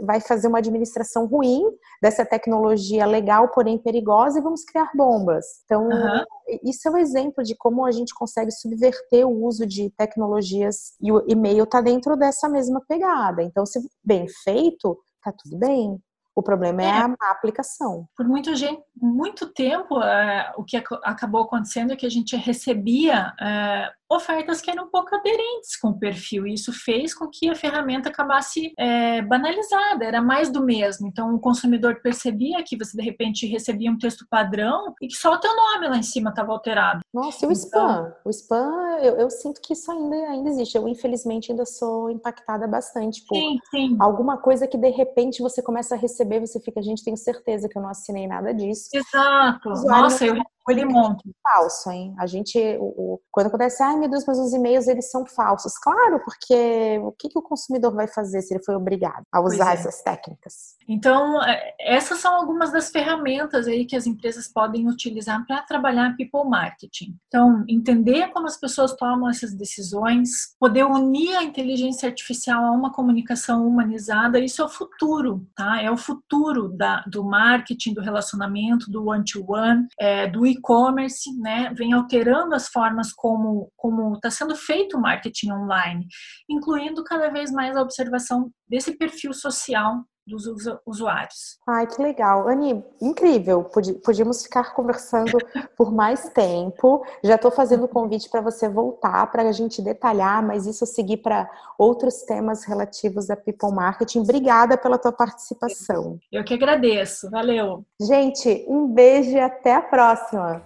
vai 0.00 0.20
fazer 0.20 0.48
uma 0.48 0.58
administração 0.58 1.26
ruim 1.26 1.62
dessa 2.00 2.24
tecnologia 2.24 3.04
legal, 3.04 3.48
porém 3.48 3.76
perigosa, 3.76 4.38
e 4.38 4.42
vamos 4.42 4.64
criar 4.64 4.90
bombas. 4.94 5.44
Então, 5.64 5.88
uhum. 5.88 6.24
isso 6.64 6.88
é 6.88 6.90
um 6.90 6.96
exemplo 7.10 7.42
de 7.42 7.54
como 7.56 7.84
a 7.84 7.90
gente 7.90 8.14
consegue 8.14 8.50
subverter 8.50 9.26
o 9.26 9.44
uso 9.44 9.66
de 9.66 9.90
tecnologias 9.90 10.94
e 11.00 11.10
o 11.10 11.24
e-mail 11.28 11.64
está 11.64 11.80
dentro 11.80 12.16
dessa 12.16 12.48
mesma 12.48 12.80
pegada. 12.86 13.42
Então, 13.42 13.66
se 13.66 13.80
bem 14.04 14.26
feito, 14.44 14.98
tá 15.22 15.32
tudo 15.32 15.58
bem. 15.58 16.00
O 16.34 16.42
problema 16.42 16.82
é, 16.82 16.86
é 16.86 16.90
a 16.90 17.30
aplicação. 17.32 18.08
Por 18.16 18.26
muito, 18.26 18.54
gente, 18.54 18.82
muito 18.96 19.52
tempo, 19.52 20.00
é, 20.00 20.52
o 20.56 20.64
que 20.64 20.76
acabou 20.76 21.42
acontecendo 21.42 21.92
é 21.92 21.96
que 21.96 22.06
a 22.06 22.10
gente 22.10 22.36
recebia 22.36 23.34
é, 23.40 23.90
ofertas 24.10 24.60
que 24.60 24.70
eram 24.70 24.84
um 24.84 24.90
pouco 24.90 25.14
aderentes 25.14 25.76
com 25.80 25.90
o 25.90 25.98
perfil. 25.98 26.46
E 26.46 26.54
isso 26.54 26.72
fez 26.72 27.14
com 27.14 27.28
que 27.28 27.48
a 27.48 27.54
ferramenta 27.54 28.08
acabasse 28.08 28.72
é, 28.76 29.22
banalizada, 29.22 30.04
era 30.04 30.20
mais 30.20 30.50
do 30.50 30.64
mesmo. 30.64 31.06
Então, 31.06 31.34
o 31.34 31.38
consumidor 31.38 32.00
percebia 32.02 32.62
que 32.64 32.76
você, 32.76 32.96
de 32.96 33.02
repente, 33.04 33.46
recebia 33.46 33.90
um 33.90 33.98
texto 33.98 34.26
padrão 34.28 34.94
e 35.00 35.06
que 35.06 35.14
só 35.14 35.34
o 35.34 35.38
teu 35.38 35.54
nome 35.54 35.88
lá 35.88 35.96
em 35.96 36.02
cima 36.02 36.30
estava 36.30 36.52
alterado. 36.52 37.00
Nossa, 37.14 37.44
e 37.44 37.48
o 37.48 37.52
então, 37.52 37.54
spam? 37.54 38.14
O 38.24 38.30
spam, 38.30 38.98
eu, 39.00 39.16
eu, 39.16 39.30
sinto 39.30 39.60
que 39.60 39.74
isso 39.74 39.90
ainda, 39.92 40.16
ainda 40.16 40.48
existe. 40.48 40.76
Eu, 40.76 40.88
infelizmente, 40.88 41.52
ainda 41.52 41.64
sou 41.64 42.10
impactada 42.10 42.66
bastante 42.66 43.24
por 43.26 43.36
sim, 43.36 43.58
sim. 43.70 43.96
alguma 44.00 44.38
coisa 44.38 44.66
que, 44.66 44.76
de 44.76 44.90
repente, 44.90 45.40
você 45.40 45.62
começa 45.62 45.94
a 45.94 45.98
receber, 45.98 46.40
você 46.40 46.58
fica, 46.58 46.82
gente, 46.82 47.04
tenho 47.04 47.16
certeza 47.16 47.68
que 47.68 47.78
eu 47.78 47.82
não 47.82 47.90
assinei 47.90 48.26
nada 48.26 48.52
disso. 48.52 48.88
Exato. 48.92 49.68
Nossa, 49.86 50.26
eu 50.26 50.34
ele 50.68 50.84
monta. 50.84 51.22
Falso, 51.42 51.90
hein? 51.90 52.14
A 52.18 52.26
gente, 52.26 52.58
o, 52.78 53.14
o, 53.14 53.20
quando 53.30 53.46
acontece, 53.46 53.82
ai 53.82 53.96
meu 53.96 54.08
Deus, 54.08 54.24
mas 54.26 54.38
os 54.38 54.52
e-mails 54.52 54.86
eles 54.88 55.10
são 55.10 55.26
falsos. 55.26 55.76
Claro, 55.78 56.20
porque 56.24 56.98
o 57.02 57.12
que, 57.12 57.28
que 57.28 57.38
o 57.38 57.42
consumidor 57.42 57.94
vai 57.94 58.06
fazer 58.06 58.42
se 58.42 58.54
ele 58.54 58.62
foi 58.62 58.74
obrigado 58.74 59.24
a 59.32 59.40
usar 59.40 59.70
é. 59.70 59.74
essas 59.74 60.02
técnicas? 60.02 60.76
Então, 60.88 61.42
é, 61.42 61.74
essas 61.80 62.18
são 62.18 62.34
algumas 62.34 62.72
das 62.72 62.90
ferramentas 62.90 63.66
aí 63.66 63.84
que 63.84 63.96
as 63.96 64.06
empresas 64.06 64.48
podem 64.48 64.88
utilizar 64.88 65.44
para 65.46 65.62
trabalhar 65.62 66.16
people 66.16 66.48
marketing. 66.48 67.16
Então, 67.28 67.64
entender 67.68 68.28
como 68.28 68.46
as 68.46 68.58
pessoas 68.58 68.94
tomam 68.94 69.28
essas 69.28 69.54
decisões, 69.54 70.56
poder 70.58 70.84
unir 70.84 71.36
a 71.36 71.44
inteligência 71.44 72.08
artificial 72.08 72.64
a 72.64 72.72
uma 72.72 72.92
comunicação 72.92 73.66
humanizada, 73.66 74.38
isso 74.38 74.60
é 74.62 74.64
o 74.64 74.68
futuro, 74.68 75.46
tá? 75.54 75.80
É 75.80 75.90
o 75.90 75.96
futuro 75.96 76.68
da, 76.68 77.02
do 77.06 77.24
marketing, 77.24 77.94
do 77.94 78.00
relacionamento, 78.00 78.90
do 78.90 79.06
one-to-one, 79.06 79.82
-one, 79.82 79.86
é, 79.98 80.26
do 80.26 80.46
e-commerce, 80.50 81.30
né, 81.38 81.72
vem 81.76 81.92
alterando 81.92 82.54
as 82.54 82.68
formas 82.68 83.12
como 83.12 83.70
como 83.76 84.14
está 84.14 84.30
sendo 84.30 84.54
feito 84.54 84.96
o 84.96 85.00
marketing 85.00 85.52
online, 85.52 86.06
incluindo 86.48 87.02
cada 87.04 87.30
vez 87.30 87.50
mais 87.50 87.76
a 87.76 87.82
observação 87.82 88.50
desse 88.68 88.96
perfil 88.96 89.32
social 89.32 90.04
dos 90.30 90.46
usuários. 90.86 91.58
Ai, 91.66 91.86
que 91.86 92.00
legal. 92.00 92.48
Ani, 92.48 92.84
incrível. 93.00 93.64
Podíamos 94.04 94.42
ficar 94.42 94.74
conversando 94.74 95.38
por 95.76 95.92
mais 95.92 96.28
tempo. 96.30 97.04
Já 97.22 97.34
estou 97.34 97.50
fazendo 97.50 97.84
o 97.84 97.88
convite 97.88 98.28
para 98.28 98.40
você 98.40 98.68
voltar 98.68 99.30
para 99.30 99.42
a 99.42 99.52
gente 99.52 99.82
detalhar, 99.82 100.42
mas 100.42 100.66
isso 100.66 100.86
seguir 100.86 101.18
para 101.18 101.50
outros 101.78 102.22
temas 102.22 102.64
relativos 102.64 103.30
a 103.30 103.36
People 103.36 103.72
Marketing. 103.72 104.20
Obrigada 104.20 104.76
pela 104.76 104.98
tua 104.98 105.12
participação. 105.12 106.18
Eu 106.30 106.44
que 106.44 106.54
agradeço. 106.54 107.30
Valeu. 107.30 107.84
Gente, 108.00 108.64
um 108.68 108.86
beijo 108.86 109.30
e 109.30 109.40
até 109.40 109.74
a 109.74 109.82
próxima. 109.82 110.62